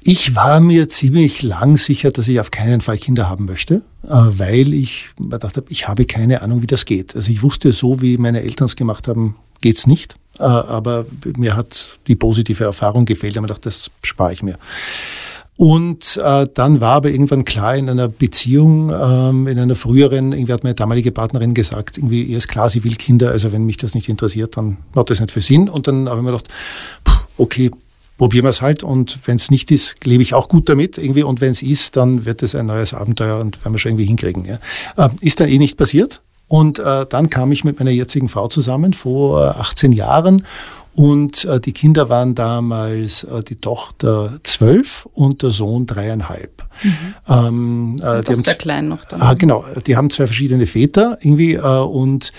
Ich 0.05 0.35
war 0.35 0.59
mir 0.59 0.89
ziemlich 0.89 1.43
lang 1.43 1.77
sicher, 1.77 2.11
dass 2.11 2.27
ich 2.27 2.41
auf 2.41 2.51
keinen 2.51 2.81
Fall 2.81 2.97
Kinder 2.97 3.29
haben 3.29 3.45
möchte, 3.45 3.75
äh, 4.03 4.09
weil 4.09 4.73
ich 4.73 5.07
mir 5.17 5.37
gedacht 5.37 5.55
habe, 5.55 5.67
ich 5.69 5.87
habe 5.87 6.05
keine 6.05 6.41
Ahnung, 6.41 6.61
wie 6.61 6.67
das 6.67 6.83
geht. 6.83 7.15
Also 7.15 7.31
ich 7.31 7.41
wusste, 7.41 7.71
so 7.71 8.01
wie 8.01 8.17
meine 8.17 8.41
Eltern 8.41 8.65
es 8.65 8.75
gemacht 8.75 9.07
haben, 9.07 9.35
geht's 9.61 9.87
nicht. 9.87 10.17
Äh, 10.39 10.43
aber 10.43 11.05
mir 11.37 11.55
hat 11.55 11.99
die 12.07 12.15
positive 12.15 12.65
Erfahrung 12.65 13.05
gefehlt. 13.05 13.31
Ich 13.31 13.37
habe 13.37 13.47
gedacht, 13.47 13.65
das 13.65 13.91
spare 14.01 14.33
ich 14.33 14.43
mir. 14.43 14.57
Und 15.55 16.17
äh, 16.17 16.47
dann 16.53 16.81
war 16.81 16.95
aber 16.95 17.09
irgendwann 17.09 17.45
klar 17.45 17.77
in 17.77 17.89
einer 17.89 18.09
Beziehung, 18.09 18.89
ähm, 18.89 19.47
in 19.47 19.57
einer 19.57 19.75
früheren, 19.75 20.33
irgendwie 20.33 20.51
hat 20.51 20.63
meine 20.63 20.75
damalige 20.75 21.13
Partnerin 21.13 21.53
gesagt, 21.53 21.97
irgendwie 21.97 22.23
ihr 22.23 22.39
ist 22.39 22.49
klar, 22.49 22.69
sie 22.69 22.83
will 22.83 22.95
Kinder, 22.95 23.31
also 23.31 23.53
wenn 23.53 23.63
mich 23.63 23.77
das 23.77 23.93
nicht 23.95 24.09
interessiert, 24.09 24.57
dann 24.57 24.79
hat 24.95 25.09
das 25.09 25.21
nicht 25.21 25.31
für 25.31 25.41
Sinn. 25.41 25.69
Und 25.69 25.87
dann 25.87 26.09
habe 26.09 26.19
ich 26.19 26.25
mir 26.25 26.31
gedacht, 26.31 26.49
okay, 27.37 27.71
probieren 28.17 28.45
wir 28.45 28.49
es 28.49 28.61
halt 28.61 28.83
und 28.83 29.19
wenn 29.25 29.37
es 29.37 29.51
nicht 29.51 29.71
ist, 29.71 29.95
lebe 30.05 30.23
ich 30.23 30.33
auch 30.33 30.47
gut 30.47 30.69
damit 30.69 30.97
irgendwie 30.97 31.23
und 31.23 31.41
wenn 31.41 31.51
es 31.51 31.61
ist, 31.61 31.97
dann 31.97 32.25
wird 32.25 32.43
es 32.43 32.55
ein 32.55 32.67
neues 32.67 32.93
Abenteuer 32.93 33.39
und 33.39 33.63
werden 33.63 33.73
wir 33.73 33.79
schon 33.79 33.91
irgendwie 33.91 34.05
hinkriegen. 34.05 34.45
Ja. 34.45 34.59
Äh, 34.97 35.09
ist 35.21 35.39
dann 35.39 35.49
eh 35.49 35.57
nicht 35.57 35.77
passiert 35.77 36.21
und 36.47 36.79
äh, 36.79 37.05
dann 37.07 37.29
kam 37.29 37.51
ich 37.51 37.63
mit 37.63 37.79
meiner 37.79 37.91
jetzigen 37.91 38.29
Frau 38.29 38.47
zusammen 38.47 38.93
vor 38.93 39.57
18 39.59 39.91
Jahren 39.91 40.45
und 40.95 41.45
äh, 41.45 41.59
die 41.59 41.73
Kinder 41.73 42.09
waren 42.09 42.35
damals 42.35 43.23
äh, 43.23 43.43
die 43.43 43.55
Tochter 43.55 44.39
zwölf 44.43 45.07
und 45.13 45.41
der 45.41 45.49
Sohn 45.49 45.85
dreieinhalb. 45.85 46.63
Mhm. 46.83 46.91
Ähm, 47.27 47.95
äh, 48.03 48.23
die 48.23 48.31
haben 48.33 48.39
sehr 48.39 48.55
klein 48.55 48.89
noch 48.89 49.05
dann. 49.05 49.21
Ah, 49.21 49.33
genau, 49.33 49.65
die 49.85 49.95
haben 49.95 50.09
zwei 50.09 50.27
verschiedene 50.27 50.67
Väter 50.67 51.17
irgendwie 51.21 51.53
äh, 51.53 51.59
und 51.61 52.31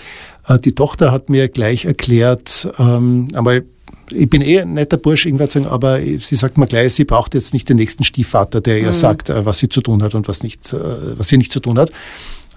äh, 0.47 0.59
die 0.59 0.73
Tochter 0.73 1.11
hat 1.11 1.29
mir 1.29 1.49
gleich 1.49 1.85
erklärt, 1.85 2.67
ähm, 2.79 3.27
einmal 3.33 3.65
ich 4.11 4.29
bin 4.29 4.43
eh 4.43 4.61
ein 4.61 4.75
netter 4.75 4.97
Bursch, 4.97 5.25
irgendwas 5.25 5.53
sagen, 5.53 5.65
aber 5.65 5.99
sie 5.99 6.35
sagt 6.35 6.59
mir 6.59 6.67
gleich, 6.67 6.93
sie 6.93 7.05
braucht 7.05 7.33
jetzt 7.33 7.53
nicht 7.53 7.67
den 7.67 7.77
nächsten 7.77 8.03
Stiefvater, 8.03 8.61
der 8.61 8.79
ihr 8.79 8.89
mhm. 8.89 8.93
sagt, 8.93 9.31
äh, 9.31 9.45
was 9.47 9.57
sie 9.57 9.67
zu 9.67 9.81
tun 9.81 10.03
hat 10.03 10.13
und 10.13 10.27
was 10.27 10.43
nicht, 10.43 10.73
was 10.73 11.27
sie 11.27 11.37
nicht 11.37 11.51
zu 11.51 11.59
tun 11.59 11.79
hat 11.79 11.91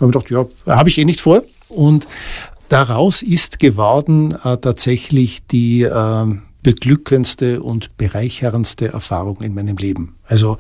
habe 0.01 0.11
ich 0.11 0.25
gedacht, 0.25 0.31
ja, 0.67 0.77
habe 0.77 0.89
ich 0.89 0.99
eh 0.99 1.05
nicht 1.05 1.21
vor. 1.21 1.43
Und 1.69 2.07
daraus 2.69 3.23
ist 3.23 3.59
geworden 3.59 4.33
äh, 4.45 4.57
tatsächlich 4.59 5.47
die 5.47 5.83
äh, 5.83 6.27
beglückendste 6.63 7.63
und 7.63 7.97
bereicherndste 7.97 8.89
Erfahrung 8.89 9.41
in 9.43 9.55
meinem 9.55 9.77
Leben. 9.77 10.17
Also 10.27 10.59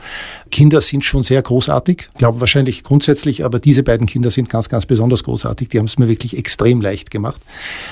Kinder 0.50 0.80
sind 0.80 1.04
schon 1.04 1.22
sehr 1.22 1.42
großartig, 1.42 2.10
glaube 2.16 2.40
wahrscheinlich 2.40 2.84
grundsätzlich, 2.84 3.44
aber 3.44 3.58
diese 3.58 3.82
beiden 3.82 4.06
Kinder 4.06 4.30
sind 4.30 4.48
ganz, 4.48 4.68
ganz 4.68 4.86
besonders 4.86 5.24
großartig. 5.24 5.68
Die 5.68 5.78
haben 5.78 5.86
es 5.86 5.98
mir 5.98 6.08
wirklich 6.08 6.38
extrem 6.38 6.80
leicht 6.80 7.10
gemacht 7.10 7.40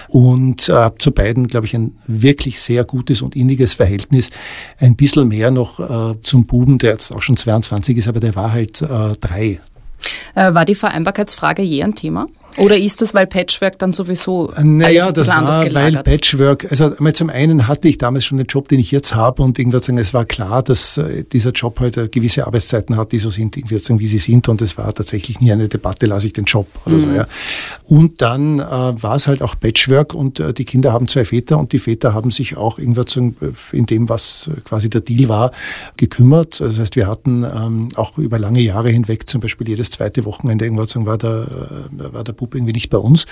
und 0.09 0.69
äh, 0.69 0.91
zu 0.99 1.11
beiden, 1.11 1.49
glaube 1.49 1.67
ich, 1.67 1.75
ein 1.75 1.99
wirklich 2.07 2.61
sehr 2.61 2.85
gutes 2.85 3.23
und 3.23 3.35
inniges 3.35 3.75
Verhältnis. 3.75 4.31
Ein 4.79 4.97
bisschen 4.97 5.29
mehr 5.29 5.51
noch 5.51 5.81
äh, 5.81 6.21
zum 6.23 6.47
Buben, 6.47 6.79
der 6.79 6.93
jetzt 6.93 7.11
auch 7.11 7.23
schon 7.23 7.37
22 7.37 7.99
ist, 7.99 8.09
aber 8.09 8.21
der 8.21 8.37
war 8.37 8.53
halt 8.53 8.81
äh, 8.83 9.13
drei 9.21 9.61
äh, 10.35 10.55
war 10.55 10.65
die 10.65 10.75
Vereinbarkeitsfrage 10.75 11.63
je 11.63 11.83
ein 11.83 11.95
Thema? 11.95 12.27
Oder 12.59 12.77
ist 12.77 13.03
das, 13.03 13.15
weil 13.15 13.27
Patchwork 13.27 13.79
dann 13.79 13.93
sowieso 13.93 14.53
naja, 14.63 15.13
das 15.13 15.29
anders 15.29 15.59
war, 15.59 15.75
weil 15.75 16.03
Patchwork, 16.03 16.71
also 16.71 16.91
zum 17.13 17.31
einen 17.31 17.69
hatte 17.69 17.89
ich 17.89 17.99
damals 17.99 18.25
schon 18.25 18.39
den 18.39 18.47
Job, 18.47 18.69
den 18.69 18.81
ich 18.81 18.91
jetzt 18.91 19.15
habe 19.15 19.43
und 19.43 19.59
irgendwann 19.59 19.83
sagen, 19.83 19.99
es 19.99 20.15
war 20.15 20.25
klar, 20.25 20.63
dass 20.63 20.99
äh, 20.99 21.25
dieser 21.25 21.51
Job 21.51 21.81
halt 21.81 21.97
äh, 21.97 22.09
gewisse 22.09 22.47
Arbeitszeiten 22.47 22.97
hat, 22.97 23.13
die 23.13 23.19
so 23.19 23.31
sind, 23.31 23.57
irgendwie 23.57 23.79
sagen, 23.79 24.01
wie 24.01 24.07
sie 24.07 24.19
sind 24.19 24.49
und 24.49 24.63
es 24.63 24.79
war 24.79 24.93
tatsächlich 24.95 25.41
nie 25.41 25.53
eine 25.53 25.69
Debatte, 25.69 26.07
lasse 26.07 26.29
ich 26.29 26.33
den 26.33 26.45
Job 26.45 26.67
oder 26.85 26.97
mhm. 26.97 27.01
so, 27.01 27.17
ja. 27.17 27.27
Und 27.85 28.23
dann 28.23 28.59
äh, 28.59 28.63
war 28.63 29.17
es 29.17 29.29
halt 29.29 29.43
auch 29.43 29.59
Patchwork 29.59 30.15
und 30.15 30.41
äh, 30.41 30.53
die 30.53 30.65
Kinder 30.65 30.93
haben 30.93 31.09
zwei 31.09 31.25
Väter 31.25 31.59
und 31.59 31.73
die 31.73 31.79
Väter 31.79 32.15
haben 32.15 32.31
sich 32.31 32.57
auch 32.57 32.79
irgendwann 32.79 33.07
in 33.73 33.87
dem, 33.87 34.09
was 34.09 34.51
quasi 34.65 34.91
der 34.91 35.01
Deal 35.01 35.29
war, 35.29 35.53
gekümmert. 35.97 36.61
Das 36.61 36.79
heißt, 36.79 36.97
wir 36.97 37.07
hatten 37.07 37.45
ähm, 37.45 37.89
auch 37.97 38.19
über 38.19 38.39
lange 38.39 38.61
Jahre 38.61 38.91
hinweg 38.91 39.29
zum 39.29 39.41
Beispiel 39.41 39.69
jedes 39.69 39.91
zweite 39.91 40.25
Wochenende 40.25 40.65
irgendwann 40.65 41.07
war 41.07 41.19
der, 41.19 41.47
äh, 41.99 42.13
war 42.13 42.25
der 42.25 42.33
Bub 42.33 42.46
irgendwie 42.55 42.73
nicht 42.73 42.91
bei 42.91 42.99
uns. 42.99 43.27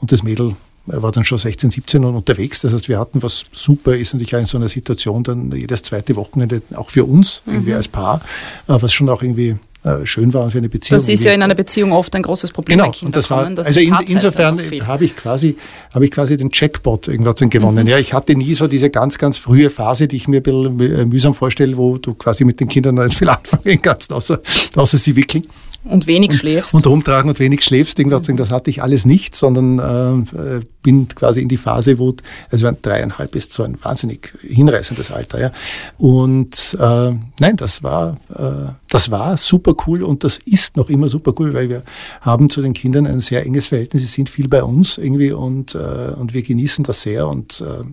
Und 0.00 0.12
das 0.12 0.22
Mädel 0.22 0.54
war 0.86 1.12
dann 1.12 1.24
schon 1.24 1.38
16, 1.38 1.70
17 1.70 2.04
und 2.04 2.16
unterwegs. 2.16 2.62
Das 2.62 2.72
heißt, 2.72 2.88
wir 2.88 2.98
hatten 2.98 3.22
was 3.22 3.44
super, 3.52 3.96
ist 3.96 4.14
natürlich 4.14 4.34
auch 4.34 4.40
in 4.40 4.46
so 4.46 4.58
einer 4.58 4.68
Situation 4.68 5.22
dann 5.22 5.52
jedes 5.52 5.82
zweite 5.82 6.16
Wochenende 6.16 6.62
auch 6.74 6.88
für 6.88 7.04
uns, 7.04 7.42
mhm. 7.44 7.54
irgendwie 7.54 7.74
als 7.74 7.88
Paar, 7.88 8.20
äh, 8.66 8.74
was 8.80 8.92
schon 8.92 9.08
auch 9.08 9.22
irgendwie 9.22 9.56
äh, 9.82 10.04
schön 10.04 10.34
war 10.34 10.50
für 10.50 10.58
eine 10.58 10.68
Beziehung. 10.68 10.98
Das 10.98 11.08
ist 11.08 11.24
ja 11.24 11.32
in 11.32 11.42
einer 11.42 11.54
Beziehung 11.54 11.92
oft 11.92 12.14
ein 12.14 12.22
großes 12.22 12.50
Problem. 12.52 12.78
Genau, 12.78 12.92
und 13.02 13.16
das 13.16 13.30
war, 13.30 13.44
kommen, 13.44 13.58
also 13.58 13.80
in, 13.80 13.94
insofern 14.08 14.60
habe 14.86 15.04
ich 15.04 15.16
quasi, 15.16 15.56
habe 15.94 16.04
ich 16.04 16.10
quasi 16.10 16.36
den 16.36 16.50
Jackpot 16.52 17.08
irgendwas 17.08 17.36
gewonnen. 17.36 17.84
Mhm. 17.84 17.90
Ja, 17.90 17.98
ich 17.98 18.12
hatte 18.12 18.34
nie 18.34 18.52
so 18.54 18.66
diese 18.66 18.90
ganz, 18.90 19.16
ganz 19.16 19.38
frühe 19.38 19.70
Phase, 19.70 20.06
die 20.06 20.16
ich 20.16 20.28
mir 20.28 20.38
ein 20.38 20.76
bisschen 20.76 20.80
äh, 20.80 21.06
mühsam 21.06 21.34
vorstelle, 21.34 21.76
wo 21.76 21.96
du 21.96 22.14
quasi 22.14 22.44
mit 22.44 22.60
den 22.60 22.68
Kindern 22.68 22.96
nicht 22.96 23.16
viel 23.16 23.28
anfangen 23.30 23.80
kannst, 23.80 24.12
außer, 24.12 24.40
außer 24.76 24.98
sie 24.98 25.16
wickeln. 25.16 25.46
Und 25.82 26.06
wenig 26.06 26.36
schläfst. 26.36 26.74
Und, 26.74 26.86
und 26.86 26.92
rumtragen 26.92 27.30
und 27.30 27.38
wenig 27.38 27.64
schläfst. 27.64 27.98
Irgendwas, 27.98 28.28
mhm. 28.28 28.36
Das 28.36 28.50
hatte 28.50 28.68
ich 28.68 28.82
alles 28.82 29.06
nicht, 29.06 29.34
sondern 29.34 30.26
äh, 30.34 30.60
bin 30.82 31.08
quasi 31.08 31.40
in 31.40 31.48
die 31.48 31.56
Phase, 31.56 31.98
wo, 31.98 32.14
also 32.50 32.70
dreieinhalb 32.82 33.34
ist 33.34 33.54
so 33.54 33.62
ein 33.62 33.78
wahnsinnig 33.82 34.34
hinreißendes 34.42 35.10
Alter. 35.10 35.40
Ja. 35.40 35.52
Und 35.96 36.76
äh, 36.78 37.12
nein, 37.38 37.56
das 37.56 37.82
war, 37.82 38.18
äh, 38.34 38.72
das 38.90 39.10
war 39.10 39.38
super 39.38 39.74
cool 39.86 40.02
und 40.02 40.22
das 40.22 40.38
ist 40.38 40.76
noch 40.76 40.90
immer 40.90 41.08
super 41.08 41.32
cool, 41.38 41.54
weil 41.54 41.70
wir 41.70 41.82
haben 42.20 42.50
zu 42.50 42.60
den 42.60 42.74
Kindern 42.74 43.06
ein 43.06 43.20
sehr 43.20 43.46
enges 43.46 43.68
Verhältnis. 43.68 44.02
Sie 44.02 44.08
sind 44.08 44.28
viel 44.28 44.48
bei 44.48 44.62
uns 44.62 44.98
irgendwie 44.98 45.32
und, 45.32 45.74
äh, 45.74 45.78
und 45.78 46.34
wir 46.34 46.42
genießen 46.42 46.84
das 46.84 47.02
sehr 47.02 47.26
und 47.26 47.62
äh, 47.62 47.84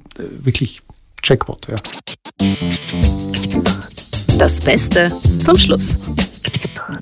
wirklich 0.46 0.82
Jackpot. 1.24 1.68
Ja. 1.68 1.78
Das 4.38 4.62
Beste 4.62 5.12
zum 5.44 5.58
Schluss. 5.58 5.98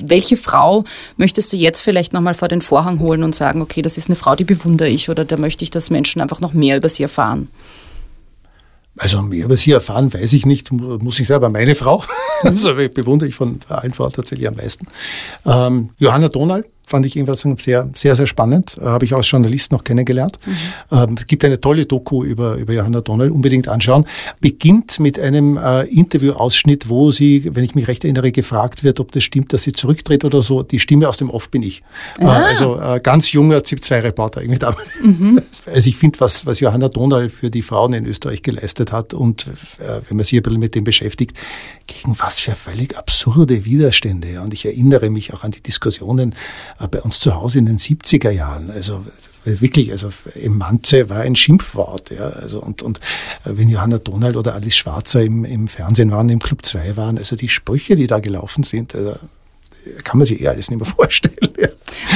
Welche 0.03 0.37
Frau 0.37 0.83
möchtest 1.17 1.51
du 1.53 1.57
jetzt 1.57 1.81
vielleicht 1.81 2.13
nochmal 2.13 2.33
vor 2.33 2.47
den 2.47 2.61
Vorhang 2.61 2.99
holen 2.99 3.23
und 3.23 3.35
sagen, 3.35 3.61
okay, 3.61 3.81
das 3.81 3.97
ist 3.97 4.09
eine 4.09 4.15
Frau, 4.15 4.35
die 4.35 4.43
bewundere 4.43 4.89
ich 4.89 5.09
oder 5.09 5.25
da 5.25 5.37
möchte 5.37 5.63
ich, 5.63 5.69
dass 5.69 5.89
Menschen 5.89 6.21
einfach 6.21 6.41
noch 6.41 6.53
mehr 6.53 6.77
über 6.77 6.89
sie 6.89 7.03
erfahren? 7.03 7.49
Also 8.97 9.21
mehr 9.21 9.45
über 9.45 9.57
sie 9.57 9.71
erfahren, 9.71 10.13
weiß 10.13 10.31
ich 10.33 10.45
nicht, 10.45 10.71
muss 10.71 11.19
ich 11.19 11.27
selber. 11.27 11.49
Meine 11.49 11.75
Frau, 11.75 12.03
also 12.43 12.75
bewundere 12.75 13.27
ich 13.27 13.35
von 13.35 13.59
allen 13.67 13.93
Frauen 13.93 14.13
tatsächlich 14.13 14.47
am 14.47 14.55
meisten. 14.55 14.87
Ähm, 15.45 15.89
Johanna 15.97 16.29
Donald, 16.29 16.65
fand 16.87 17.05
ich 17.05 17.15
irgendwas 17.15 17.45
sehr, 17.61 17.89
sehr, 17.93 18.15
sehr 18.15 18.27
spannend. 18.27 18.77
Äh, 18.79 18.85
Habe 18.85 19.05
ich 19.05 19.13
als 19.15 19.29
Journalist 19.29 19.71
noch 19.71 19.83
kennengelernt. 19.83 20.39
Mhm. 20.45 20.53
Ähm, 20.91 21.15
es 21.17 21.27
gibt 21.27 21.43
eine 21.43 21.59
tolle 21.59 21.85
Doku 21.85 22.23
über, 22.23 22.55
über 22.55 22.73
Johanna 22.73 23.01
Donnell, 23.01 23.31
unbedingt 23.31 23.67
anschauen. 23.67 24.05
Beginnt 24.39 24.99
mit 24.99 25.19
einem 25.19 25.57
äh, 25.57 25.83
Interviewausschnitt, 25.83 26.89
wo 26.89 27.11
sie, 27.11 27.49
wenn 27.53 27.63
ich 27.63 27.75
mich 27.75 27.87
recht 27.87 28.03
erinnere, 28.03 28.31
gefragt 28.31 28.83
wird, 28.83 28.99
ob 28.99 29.11
das 29.11 29.23
stimmt, 29.23 29.53
dass 29.53 29.63
sie 29.63 29.73
zurücktritt 29.73 30.25
oder 30.25 30.41
so. 30.41 30.63
Die 30.63 30.79
Stimme 30.79 31.09
aus 31.09 31.17
dem 31.17 31.29
Off 31.29 31.49
bin 31.49 31.63
ich. 31.63 31.83
Äh, 32.19 32.25
also 32.25 32.79
äh, 32.79 32.99
ganz 33.01 33.31
junger 33.31 33.63
ZIP-2-Reporter 33.63 34.41
irgendwie 34.41 34.59
damals. 34.59 35.03
Mhm. 35.03 35.41
Also 35.65 35.89
ich 35.89 35.97
finde, 35.97 36.19
was, 36.19 36.45
was 36.45 36.59
Johanna 36.59 36.89
Donnell 36.89 37.27
für 37.27 37.49
die 37.49 37.63
Frauen 37.63 37.93
in 37.93 38.05
Österreich 38.05 38.43
geleistet 38.43 38.91
hat 38.91 39.13
und 39.13 39.47
äh, 39.79 40.01
wenn 40.07 40.17
man 40.17 40.23
sich 40.23 40.37
ein 40.37 40.43
bisschen 40.43 40.59
mit 40.59 40.75
dem 40.75 40.83
beschäftigt, 40.83 41.35
gegen 41.87 42.17
was 42.19 42.39
für 42.39 42.55
völlig 42.55 42.97
absurde 42.97 43.65
Widerstände. 43.65 44.41
Und 44.41 44.53
ich 44.53 44.65
erinnere 44.65 45.09
mich 45.09 45.33
auch 45.33 45.43
an 45.43 45.51
die 45.51 45.61
Diskussionen 45.61 46.35
bei 46.91 47.01
uns 47.01 47.19
zu 47.19 47.33
Hause 47.35 47.59
in 47.59 47.65
den 47.65 47.77
70er 47.77 48.31
Jahren. 48.31 48.69
Also 48.69 49.05
wirklich, 49.45 49.91
also 49.91 50.09
Emanze 50.35 51.09
war 51.09 51.21
ein 51.21 51.35
Schimpfwort. 51.35 52.11
Ja. 52.11 52.29
Also 52.29 52.61
und, 52.61 52.81
und 52.81 52.99
äh, 53.45 53.51
wenn 53.53 53.69
Johanna 53.69 53.99
Donald 53.99 54.35
oder 54.35 54.55
Alice 54.55 54.75
Schwarzer 54.75 55.21
im, 55.21 55.45
im 55.45 55.67
Fernsehen 55.67 56.11
waren, 56.11 56.29
im 56.29 56.39
Club 56.39 56.65
2 56.65 56.97
waren, 56.97 57.17
also 57.17 57.35
die 57.35 57.49
Sprüche, 57.49 57.95
die 57.95 58.07
da 58.07 58.19
gelaufen 58.19 58.63
sind, 58.63 58.95
also 58.95 59.15
kann 60.03 60.17
man 60.17 60.25
sich 60.25 60.41
eh 60.41 60.47
alles 60.47 60.69
nicht 60.69 60.79
mehr 60.79 60.91
vorstellen. 60.95 61.53
Ja. 61.57 61.69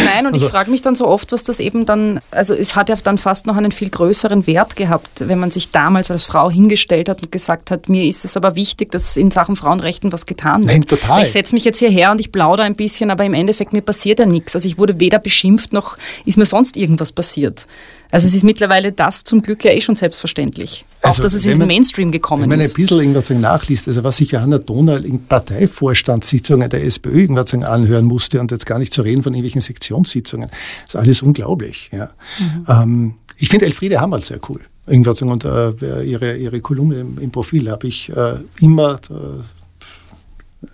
Nein, 0.05 0.25
und 0.25 0.33
also, 0.33 0.45
ich 0.45 0.51
frage 0.51 0.71
mich 0.71 0.81
dann 0.81 0.95
so 0.95 1.07
oft, 1.07 1.31
was 1.31 1.43
das 1.43 1.59
eben 1.59 1.85
dann, 1.85 2.19
also 2.31 2.53
es 2.53 2.75
hat 2.75 2.89
ja 2.89 2.95
dann 3.03 3.17
fast 3.17 3.45
noch 3.45 3.55
einen 3.55 3.71
viel 3.71 3.89
größeren 3.89 4.47
Wert 4.47 4.75
gehabt, 4.75 5.27
wenn 5.27 5.39
man 5.39 5.51
sich 5.51 5.71
damals 5.71 6.11
als 6.11 6.25
Frau 6.25 6.49
hingestellt 6.49 7.09
hat 7.09 7.21
und 7.21 7.31
gesagt 7.31 7.71
hat, 7.71 7.89
mir 7.89 8.05
ist 8.05 8.25
es 8.25 8.35
aber 8.37 8.55
wichtig, 8.55 8.91
dass 8.91 9.17
in 9.17 9.31
Sachen 9.31 9.55
Frauenrechten 9.55 10.11
was 10.11 10.25
getan 10.25 10.61
wird. 10.61 10.71
Nein, 10.71 10.81
total. 10.85 11.23
Ich 11.23 11.31
setze 11.31 11.53
mich 11.55 11.65
jetzt 11.65 11.79
hierher 11.79 12.11
und 12.11 12.19
ich 12.19 12.31
plaudere 12.31 12.65
ein 12.65 12.75
bisschen, 12.75 13.11
aber 13.11 13.23
im 13.25 13.33
Endeffekt 13.33 13.73
mir 13.73 13.81
passiert 13.81 14.19
ja 14.19 14.25
nichts. 14.25 14.55
Also 14.55 14.67
ich 14.67 14.77
wurde 14.77 14.99
weder 14.99 15.19
beschimpft 15.19 15.73
noch 15.73 15.97
ist 16.25 16.37
mir 16.37 16.45
sonst 16.45 16.77
irgendwas 16.77 17.11
passiert. 17.11 17.67
Also 18.11 18.27
es 18.27 18.33
ist 18.33 18.43
mittlerweile 18.43 18.91
das 18.91 19.23
zum 19.23 19.41
Glück 19.41 19.63
ja 19.63 19.71
eh 19.71 19.81
schon 19.81 19.95
selbstverständlich. 19.95 20.85
Also 21.01 21.19
auch, 21.19 21.23
dass 21.23 21.33
es 21.35 21.45
in 21.45 21.59
den 21.59 21.67
Mainstream 21.67 22.11
gekommen 22.11 22.43
ist. 22.43 22.49
Wenn 22.49 22.59
man 22.59 22.67
ein 22.67 22.73
bisschen 22.73 22.99
irgendwas 22.99 23.29
nachliest, 23.29 23.87
also 23.87 24.03
was 24.03 24.17
sich 24.17 24.31
Johanna 24.31 24.57
Donal 24.57 25.05
in 25.05 25.25
Parteivorstandssitzungen 25.25 26.69
der 26.69 26.83
SPÖ 26.83 27.21
irgendwas 27.21 27.53
anhören 27.53 28.05
musste 28.05 28.39
und 28.39 28.51
jetzt 28.51 28.65
gar 28.65 28.79
nicht 28.79 28.93
zu 28.93 29.03
reden 29.03 29.21
von 29.21 29.33
irgendwelchen 29.33 29.61
Sektionssitzungen, 29.61 30.49
ist 30.87 30.95
alles 30.95 31.21
unglaublich. 31.21 31.89
Ja. 31.91 32.09
Mhm. 32.39 32.65
Ähm, 32.67 33.13
ich 33.37 33.49
finde 33.49 33.67
Elfriede 33.67 34.01
Hammerl 34.01 34.23
sehr 34.23 34.39
cool. 34.49 34.61
Irgendwas 34.87 35.21
und 35.21 35.45
äh, 35.45 36.03
ihre, 36.03 36.35
ihre 36.35 36.61
Kolumne 36.61 37.01
im, 37.01 37.19
im 37.19 37.29
Profil 37.31 37.69
habe 37.69 37.87
ich 37.87 38.09
äh, 38.09 38.37
immer 38.59 38.99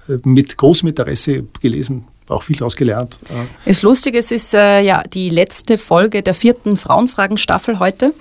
äh, 0.08 0.18
mit 0.24 0.58
großem 0.58 0.88
Interesse 0.90 1.44
gelesen, 1.62 2.06
auch 2.28 2.44
viel 2.44 2.56
daraus 2.56 2.76
gelernt. 2.76 3.18
Ist 3.66 3.84
lustig, 3.84 4.16
es 4.16 4.32
ist 4.32 4.54
äh, 4.54 4.82
ja 4.82 5.04
die 5.04 5.30
letzte 5.30 5.78
Folge 5.78 6.24
der 6.24 6.34
vierten 6.34 6.78
Frauenfragen-Staffel 6.78 7.80
heute 7.80 8.14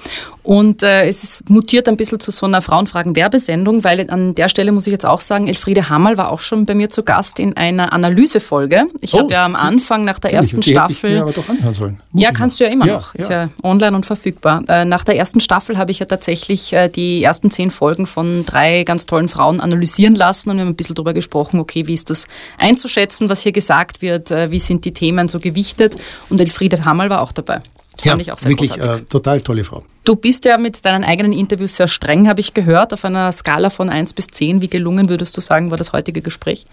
und 0.44 0.82
äh, 0.82 1.08
es 1.08 1.24
ist 1.24 1.48
mutiert 1.48 1.88
ein 1.88 1.96
bisschen 1.96 2.20
zu 2.20 2.30
so 2.30 2.44
einer 2.44 2.60
Frauenfragen-Werbesendung, 2.60 3.82
weil 3.82 4.08
an 4.10 4.34
der 4.34 4.50
Stelle 4.50 4.72
muss 4.72 4.86
ich 4.86 4.90
jetzt 4.90 5.06
auch 5.06 5.22
sagen, 5.22 5.48
Elfriede 5.48 5.88
Hammerl 5.88 6.18
war 6.18 6.30
auch 6.30 6.42
schon 6.42 6.66
bei 6.66 6.74
mir 6.74 6.90
zu 6.90 7.02
Gast 7.02 7.38
in 7.38 7.56
einer 7.56 7.94
Analysefolge. 7.94 8.84
Ich 9.00 9.14
oh, 9.14 9.20
habe 9.20 9.32
ja 9.32 9.46
am 9.46 9.56
Anfang 9.56 10.04
nach 10.04 10.18
der 10.18 10.34
ersten 10.34 10.60
die 10.60 10.72
Staffel. 10.72 10.94
Hätte 10.94 11.06
ich 11.08 11.14
mir 11.14 11.22
aber 11.22 11.32
doch 11.32 11.48
anhören 11.48 11.74
sollen. 11.74 12.00
Muss 12.12 12.22
ja, 12.22 12.30
kannst 12.30 12.60
du 12.60 12.64
ja 12.64 12.70
immer 12.70 12.86
ja, 12.86 12.92
noch. 12.92 13.14
Ist 13.14 13.30
ja. 13.30 13.44
ja 13.44 13.50
online 13.62 13.96
und 13.96 14.04
verfügbar. 14.04 14.62
Äh, 14.68 14.84
nach 14.84 15.02
der 15.04 15.16
ersten 15.16 15.40
Staffel 15.40 15.78
habe 15.78 15.90
ich 15.92 16.00
ja 16.00 16.04
tatsächlich 16.06 16.74
äh, 16.74 16.90
die 16.90 17.24
ersten 17.24 17.50
zehn 17.50 17.70
Folgen 17.70 18.06
von 18.06 18.44
drei 18.44 18.84
ganz 18.84 19.06
tollen 19.06 19.30
Frauen 19.30 19.60
analysieren 19.60 20.14
lassen 20.14 20.50
und 20.50 20.56
wir 20.56 20.60
haben 20.60 20.72
ein 20.72 20.76
bisschen 20.76 20.94
darüber 20.94 21.14
gesprochen, 21.14 21.58
okay, 21.58 21.86
wie 21.86 21.94
ist 21.94 22.10
das 22.10 22.26
einzuschätzen, 22.58 23.30
was 23.30 23.40
hier 23.40 23.52
gesagt 23.52 23.93
wird, 24.02 24.30
äh, 24.30 24.50
wie 24.50 24.60
sind 24.60 24.84
die 24.84 24.92
Themen 24.92 25.28
so 25.28 25.38
gewichtet 25.38 25.96
und 26.30 26.40
Elfriede 26.40 26.84
Hammerl 26.84 27.10
war 27.10 27.22
auch 27.22 27.32
dabei. 27.32 27.62
Fand 27.96 28.04
ja, 28.04 28.16
ich 28.18 28.32
auch 28.32 28.38
sehr 28.38 28.50
wirklich 28.50 28.76
äh, 28.76 29.00
total 29.02 29.40
tolle 29.40 29.64
Frau. 29.64 29.84
Du 30.04 30.16
bist 30.16 30.44
ja 30.44 30.58
mit 30.58 30.84
deinen 30.84 31.04
eigenen 31.04 31.32
Interviews 31.32 31.76
sehr 31.76 31.88
streng, 31.88 32.28
habe 32.28 32.40
ich 32.40 32.52
gehört, 32.52 32.92
auf 32.92 33.04
einer 33.04 33.30
Skala 33.30 33.70
von 33.70 33.88
1 33.88 34.12
bis 34.14 34.26
10. 34.26 34.60
Wie 34.60 34.68
gelungen 34.68 35.08
würdest 35.08 35.36
du 35.36 35.40
sagen, 35.40 35.70
war 35.70 35.78
das 35.78 35.92
heutige 35.92 36.20
Gespräch? 36.20 36.66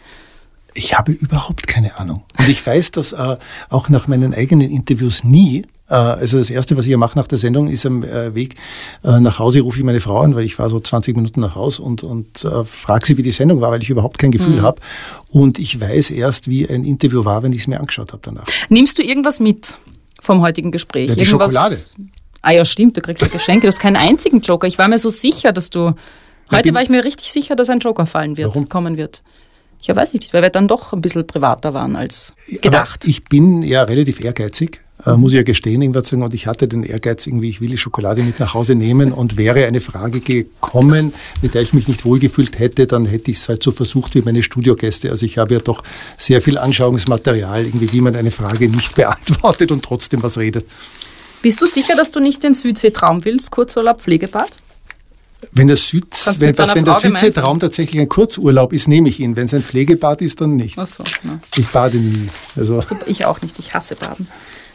Ich 0.74 0.98
habe 0.98 1.12
überhaupt 1.12 1.68
keine 1.68 1.98
Ahnung. 1.98 2.24
Und 2.38 2.50
ich 2.50 2.66
weiß, 2.66 2.92
dass 2.92 3.14
äh, 3.14 3.38
auch 3.70 3.90
nach 3.90 4.08
meinen 4.08 4.34
eigenen 4.34 4.70
Interviews 4.72 5.24
nie, 5.24 5.66
also 5.96 6.38
das 6.38 6.50
Erste, 6.50 6.78
was 6.78 6.86
ich 6.86 6.92
ja 6.92 6.98
mache 6.98 7.18
nach 7.18 7.28
der 7.28 7.38
Sendung, 7.38 7.68
ist 7.68 7.86
am 7.86 8.04
äh, 8.04 8.34
Weg 8.36 8.56
äh, 9.04 9.20
nach 9.20 9.40
Hause, 9.40 9.62
rufe 9.62 9.78
ich 9.78 9.84
meine 9.84 10.02
Frau 10.02 10.22
an, 10.22 10.36
weil 10.36 10.46
ich 10.46 10.56
fahre 10.56 10.70
so 10.70 10.80
20 10.80 11.16
Minuten 11.16 11.42
nach 11.42 11.56
Hause 11.56 11.84
und, 11.84 12.04
und 12.04 12.44
äh, 12.44 12.64
frage 12.64 13.06
sie, 13.06 13.18
wie 13.18 13.24
die 13.24 13.32
Sendung 13.32 13.62
war, 13.62 13.72
weil 13.72 13.82
ich 13.82 13.90
überhaupt 13.90 14.18
kein 14.18 14.32
Gefühl 14.32 14.58
mhm. 14.58 14.62
habe. 14.62 14.82
Und 15.30 15.60
ich 15.60 15.80
weiß 15.80 16.12
erst, 16.12 16.50
wie 16.50 16.68
ein 16.68 16.84
Interview 16.84 17.26
war, 17.26 17.44
wenn 17.44 17.52
ich 17.54 17.62
es 17.62 17.68
mir 17.68 17.80
angeschaut 17.80 18.12
habe 18.12 18.22
danach. 18.24 18.46
Nimmst 18.70 19.00
du 19.00 19.04
irgendwas 19.04 19.40
mit? 19.40 19.78
vom 20.22 20.42
heutigen 20.42 20.72
Gespräch. 20.72 21.10
Ja, 21.10 21.16
die 21.16 21.22
Irgendwas, 21.22 21.52
Schokolade. 21.52 21.78
Ah 22.42 22.54
ja, 22.54 22.64
stimmt, 22.64 22.96
du 22.96 23.02
kriegst 23.02 23.22
ja 23.22 23.28
Geschenke. 23.28 23.62
Du 23.62 23.68
hast 23.68 23.80
keinen 23.80 23.98
einzigen 23.98 24.40
Joker. 24.42 24.68
Ich 24.68 24.78
war 24.78 24.88
mir 24.88 24.98
so 24.98 25.10
sicher, 25.10 25.52
dass 25.52 25.70
du... 25.70 25.94
Heute 26.52 26.74
war 26.74 26.82
ich 26.82 26.90
mir 26.90 27.04
richtig 27.06 27.32
sicher, 27.32 27.56
dass 27.56 27.70
ein 27.70 27.80
Joker 27.80 28.06
fallen 28.06 28.36
wird, 28.36 28.50
Warum? 28.50 28.68
kommen 28.68 28.98
wird. 28.98 29.24
Ich 29.82 29.88
weiß 29.88 30.14
nicht, 30.14 30.34
weil 30.34 30.42
wir 30.42 30.50
dann 30.50 30.68
doch 30.68 30.92
ein 30.92 31.02
bisschen 31.02 31.26
privater 31.26 31.74
waren 31.74 31.96
als 31.96 32.36
gedacht. 32.62 33.00
Aber 33.04 33.10
ich 33.10 33.24
bin 33.24 33.64
ja 33.64 33.84
relativ 33.84 34.22
ehrgeizig, 34.22 34.81
äh, 35.06 35.14
muss 35.14 35.34
ich 35.34 35.38
ja 35.38 35.44
gestehen, 35.44 35.82
irgendwas 35.82 36.10
sagen. 36.10 36.24
Und 36.24 36.34
ich 36.34 36.48
hatte 36.48 36.68
den 36.68 36.84
Ehrgeiz, 36.84 37.28
irgendwie, 37.28 37.50
ich 37.50 37.62
will 37.62 37.70
die 37.70 37.78
Schokolade 37.78 38.24
mit 38.24 38.40
nach 38.40 38.54
Hause 38.54 38.76
nehmen. 38.76 39.12
Und 39.12 39.38
wäre 39.38 39.66
eine 39.66 39.82
Frage 39.82 40.20
gekommen, 40.20 41.14
mit 41.42 41.54
der 41.54 41.62
ich 41.62 41.74
mich 41.74 41.88
nicht 41.88 42.06
wohlgefühlt 42.06 42.60
hätte, 42.60 42.88
dann 42.88 43.06
hätte 43.06 43.32
ich 43.32 43.38
es 43.38 43.50
halt 43.50 43.64
so 43.64 43.72
versucht 43.72 44.16
wie 44.16 44.22
meine 44.22 44.44
Studiogäste. 44.44 45.10
Also 45.10 45.26
ich 45.26 45.38
habe 45.38 45.56
ja 45.56 45.60
doch 45.60 45.84
sehr 46.18 46.42
viel 46.42 46.58
Anschauungsmaterial, 46.58 47.66
irgendwie, 47.66 47.92
wie 47.94 48.02
man 48.02 48.16
eine 48.16 48.32
Frage 48.32 48.70
nicht 48.70 48.96
beantwortet 49.02 49.72
und 49.72 49.84
trotzdem 49.84 50.24
was 50.24 50.38
redet. 50.38 50.66
Bist 51.42 51.62
du 51.62 51.66
sicher, 51.66 51.96
dass 51.96 52.12
du 52.12 52.20
nicht 52.20 52.44
den 52.44 52.54
Südseetraum 52.54 53.26
willst, 53.26 53.52
Kurzurlaub, 53.52 54.02
Pflegebad? 54.02 54.58
Wenn, 55.54 55.68
das 55.68 55.88
Süd, 55.88 56.06
wenn, 56.38 56.56
was, 56.58 56.76
wenn 56.76 56.86
der 56.86 57.00
Südseetraum 57.00 57.60
tatsächlich 57.60 58.00
ein 58.00 58.08
Kurzurlaub 58.08 58.74
ist, 58.74 58.88
nehme 58.88 59.10
ich 59.10 59.20
ihn. 59.20 59.36
Wenn 59.36 59.46
es 59.46 59.54
ein 59.54 59.64
Pflegebad 59.64 60.22
ist, 60.22 60.40
dann 60.40 60.56
nicht. 60.56 60.78
Ach 60.78 60.88
so, 60.88 61.04
ne. 61.24 61.40
Ich 61.58 61.68
bade 61.68 61.98
nie. 61.98 62.30
Also. 62.56 62.84
Ich 63.08 63.26
auch 63.26 63.42
nicht, 63.42 63.58
ich 63.58 63.74
hasse 63.74 63.96
Baden. 63.96 64.28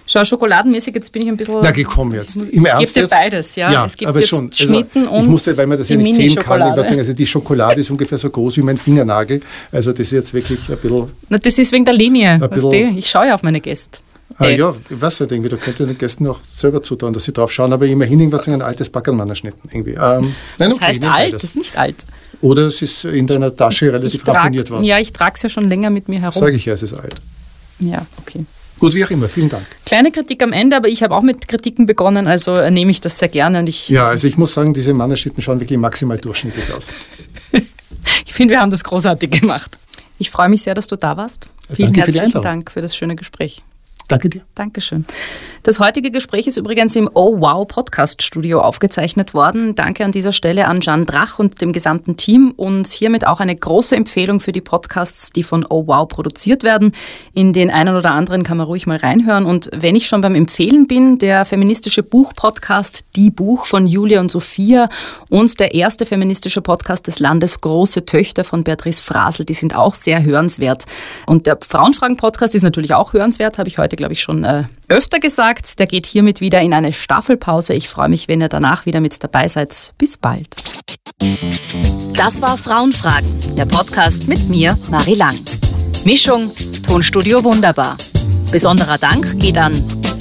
Schau, 0.08 0.24
schokoladenmäßig, 0.24 0.94
jetzt 0.94 1.10
bin 1.10 1.22
ich 1.22 1.28
ein 1.28 1.36
bisschen. 1.36 1.56
Na, 1.60 1.72
gekommen 1.72 2.14
jetzt. 2.14 2.36
Im 2.36 2.64
Ernst. 2.64 2.84
Es 2.84 2.94
gibt 2.94 3.10
ja 3.10 3.18
beides, 3.18 3.56
ja. 3.56 3.72
ja 3.72 3.86
es 3.86 3.96
gibt 3.96 4.08
aber 4.08 4.22
schon. 4.22 4.50
Also, 4.50 4.64
Schnitten 4.64 5.08
und. 5.08 5.22
Ich 5.22 5.28
musste, 5.28 5.56
weil 5.56 5.66
man 5.66 5.78
das 5.78 5.88
ja 5.88 5.96
nicht 5.96 6.14
sehen 6.14 6.36
kann, 6.36 6.60
ich 6.60 6.88
sagen, 6.88 6.98
also 6.98 7.12
die 7.12 7.26
Schokolade 7.26 7.80
ist 7.80 7.90
ungefähr 7.90 8.16
so 8.16 8.30
groß 8.30 8.56
wie 8.58 8.62
mein 8.62 8.78
Fingernagel. 8.78 9.40
Also 9.72 9.90
das 9.90 10.00
ist 10.00 10.12
jetzt 10.12 10.34
wirklich 10.34 10.68
ein 10.70 10.78
bisschen. 10.78 11.10
Na, 11.28 11.38
das 11.38 11.58
ist 11.58 11.72
wegen 11.72 11.84
der 11.84 11.94
Linie. 11.94 12.40
Weißt 12.40 12.64
du? 12.64 12.72
Ich 12.72 13.08
schaue 13.08 13.26
ja 13.26 13.34
auf 13.34 13.42
meine 13.42 13.60
Gäste. 13.60 13.98
Ah, 14.38 14.48
ja, 14.48 14.74
ich 14.90 15.00
weiß 15.00 15.20
nicht, 15.20 15.32
irgendwie, 15.32 15.48
da 15.48 15.56
könnte 15.56 15.86
den 15.86 15.96
Gästen 15.96 16.26
auch 16.26 16.40
selber 16.52 16.82
zutun, 16.82 17.12
dass 17.12 17.24
sie 17.24 17.32
drauf 17.32 17.50
schauen, 17.50 17.72
aber 17.72 17.86
immerhin 17.86 18.20
irgendwas 18.20 18.48
ein 18.48 18.60
altes 18.60 18.90
Backermann 18.90 19.28
erschnitten. 19.28 19.68
Irgendwie. 19.72 19.92
Ähm, 19.92 20.34
nein, 20.58 20.70
das 20.70 20.74
okay, 20.74 20.84
heißt 20.86 21.04
alt, 21.04 21.32
das 21.32 21.44
ist 21.44 21.56
nicht 21.56 21.78
alt. 21.78 22.04
Oder 22.42 22.66
es 22.66 22.82
ist 22.82 23.04
in 23.04 23.26
deiner 23.26 23.54
Tasche 23.54 23.92
relativ 23.92 24.26
ramponiert 24.26 24.70
worden. 24.70 24.84
Ja, 24.84 24.98
ich 24.98 25.12
trage 25.12 25.32
es 25.36 25.42
ja 25.42 25.48
schon 25.48 25.68
länger 25.68 25.90
mit 25.90 26.08
mir 26.08 26.20
herum. 26.20 26.38
Sage 26.38 26.56
ich 26.56 26.66
ja, 26.66 26.74
es 26.74 26.82
ist 26.82 26.92
alt. 26.92 27.16
Ja, 27.78 28.04
okay. 28.18 28.44
Gut, 28.78 28.94
wie 28.94 29.04
auch 29.04 29.10
immer, 29.10 29.28
vielen 29.28 29.48
Dank. 29.48 29.64
Kleine 29.86 30.12
Kritik 30.12 30.42
am 30.42 30.52
Ende, 30.52 30.76
aber 30.76 30.88
ich 30.88 31.02
habe 31.02 31.14
auch 31.14 31.22
mit 31.22 31.48
Kritiken 31.48 31.86
begonnen, 31.86 32.26
also 32.26 32.68
nehme 32.68 32.90
ich 32.90 33.00
das 33.00 33.18
sehr 33.18 33.28
gerne. 33.28 33.60
Und 33.60 33.68
ich 33.68 33.88
ja, 33.88 34.08
also 34.08 34.28
ich 34.28 34.36
muss 34.36 34.52
sagen, 34.52 34.74
diese 34.74 34.92
Mannerschnitten 34.92 35.42
schauen 35.42 35.60
wirklich 35.60 35.78
maximal 35.78 36.18
durchschnittlich 36.18 36.70
aus. 36.72 36.88
ich 38.26 38.34
finde, 38.34 38.52
wir 38.52 38.60
haben 38.60 38.70
das 38.70 38.84
großartig 38.84 39.30
gemacht. 39.30 39.78
Ich 40.18 40.30
freue 40.30 40.48
mich 40.48 40.62
sehr, 40.62 40.74
dass 40.74 40.86
du 40.86 40.96
da 40.96 41.16
warst. 41.16 41.46
Vielen 41.74 41.92
Danke 41.92 42.12
herzlichen 42.12 42.42
Dank 42.42 42.70
für 42.70 42.82
das 42.82 42.94
schöne 42.94 43.16
Gespräch. 43.16 43.62
Danke 44.08 44.28
dir. 44.28 44.42
Dankeschön. 44.54 45.04
Das 45.64 45.80
heutige 45.80 46.12
Gespräch 46.12 46.46
ist 46.46 46.56
übrigens 46.56 46.94
im 46.94 47.10
Oh 47.12 47.40
Wow 47.40 47.66
Podcast 47.66 48.22
Studio 48.22 48.60
aufgezeichnet 48.60 49.34
worden. 49.34 49.74
Danke 49.74 50.04
an 50.04 50.12
dieser 50.12 50.32
Stelle 50.32 50.68
an 50.68 50.80
Jan 50.80 51.02
Drach 51.02 51.40
und 51.40 51.60
dem 51.60 51.72
gesamten 51.72 52.16
Team 52.16 52.52
und 52.56 52.86
hiermit 52.86 53.26
auch 53.26 53.40
eine 53.40 53.56
große 53.56 53.96
Empfehlung 53.96 54.38
für 54.38 54.52
die 54.52 54.60
Podcasts, 54.60 55.32
die 55.32 55.42
von 55.42 55.66
Oh 55.68 55.88
Wow 55.88 56.06
produziert 56.06 56.62
werden. 56.62 56.92
In 57.32 57.52
den 57.52 57.70
einen 57.70 57.96
oder 57.96 58.12
anderen 58.12 58.44
kann 58.44 58.58
man 58.58 58.66
ruhig 58.66 58.86
mal 58.86 58.96
reinhören. 58.96 59.44
Und 59.44 59.68
wenn 59.74 59.96
ich 59.96 60.06
schon 60.06 60.20
beim 60.20 60.36
Empfehlen 60.36 60.86
bin, 60.86 61.18
der 61.18 61.44
feministische 61.44 62.04
Buchpodcast 62.04 63.04
Die 63.16 63.30
Buch 63.30 63.66
von 63.66 63.88
Julia 63.88 64.20
und 64.20 64.30
Sophia 64.30 64.88
und 65.30 65.58
der 65.58 65.74
erste 65.74 66.06
feministische 66.06 66.62
Podcast 66.62 67.08
des 67.08 67.18
Landes 67.18 67.60
Große 67.60 68.04
Töchter 68.04 68.44
von 68.44 68.62
Beatrice 68.62 69.02
Frasel, 69.02 69.44
die 69.44 69.54
sind 69.54 69.74
auch 69.74 69.96
sehr 69.96 70.22
hörenswert. 70.22 70.84
Und 71.26 71.46
der 71.46 71.58
Frauenfragen 71.60 72.16
Podcast 72.16 72.54
ist 72.54 72.62
natürlich 72.62 72.94
auch 72.94 73.12
hörenswert, 73.12 73.58
habe 73.58 73.68
ich 73.68 73.78
heute 73.78 73.95
heute, 73.96 74.02
glaube 74.02 74.12
ich, 74.12 74.20
schon 74.20 74.44
äh, 74.44 74.64
öfter 74.88 75.18
gesagt. 75.18 75.78
Der 75.78 75.86
geht 75.86 76.06
hiermit 76.06 76.40
wieder 76.40 76.60
in 76.60 76.74
eine 76.74 76.92
Staffelpause. 76.92 77.74
Ich 77.74 77.88
freue 77.88 78.08
mich, 78.08 78.28
wenn 78.28 78.40
ihr 78.40 78.48
danach 78.48 78.86
wieder 78.86 79.00
mit 79.00 79.22
dabei 79.22 79.48
seid. 79.48 79.94
Bis 79.98 80.18
bald. 80.18 80.48
Das 82.16 82.42
war 82.42 82.58
Frauenfragen, 82.58 83.56
der 83.56 83.64
Podcast 83.64 84.28
mit 84.28 84.48
mir, 84.48 84.76
Marie 84.90 85.14
Lang. 85.14 85.36
Mischung, 86.04 86.50
Tonstudio 86.86 87.42
Wunderbar. 87.42 87.96
Besonderer 88.52 88.98
Dank 88.98 89.40
geht 89.40 89.56
an 89.58 89.72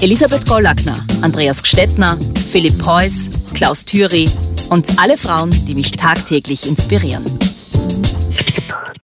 Elisabeth 0.02 0.48
Gollackner, 0.48 0.98
Andreas 1.22 1.62
Gstettner, 1.62 2.18
Philipp 2.52 2.78
Preuß, 2.80 3.54
Klaus 3.54 3.86
Thüry 3.86 4.30
und 4.70 4.88
alle 4.98 5.18
Frauen, 5.18 5.52
die 5.68 5.76
mich 5.76 5.92
tagtäglich 5.92 6.68
inspirieren. 6.68 7.24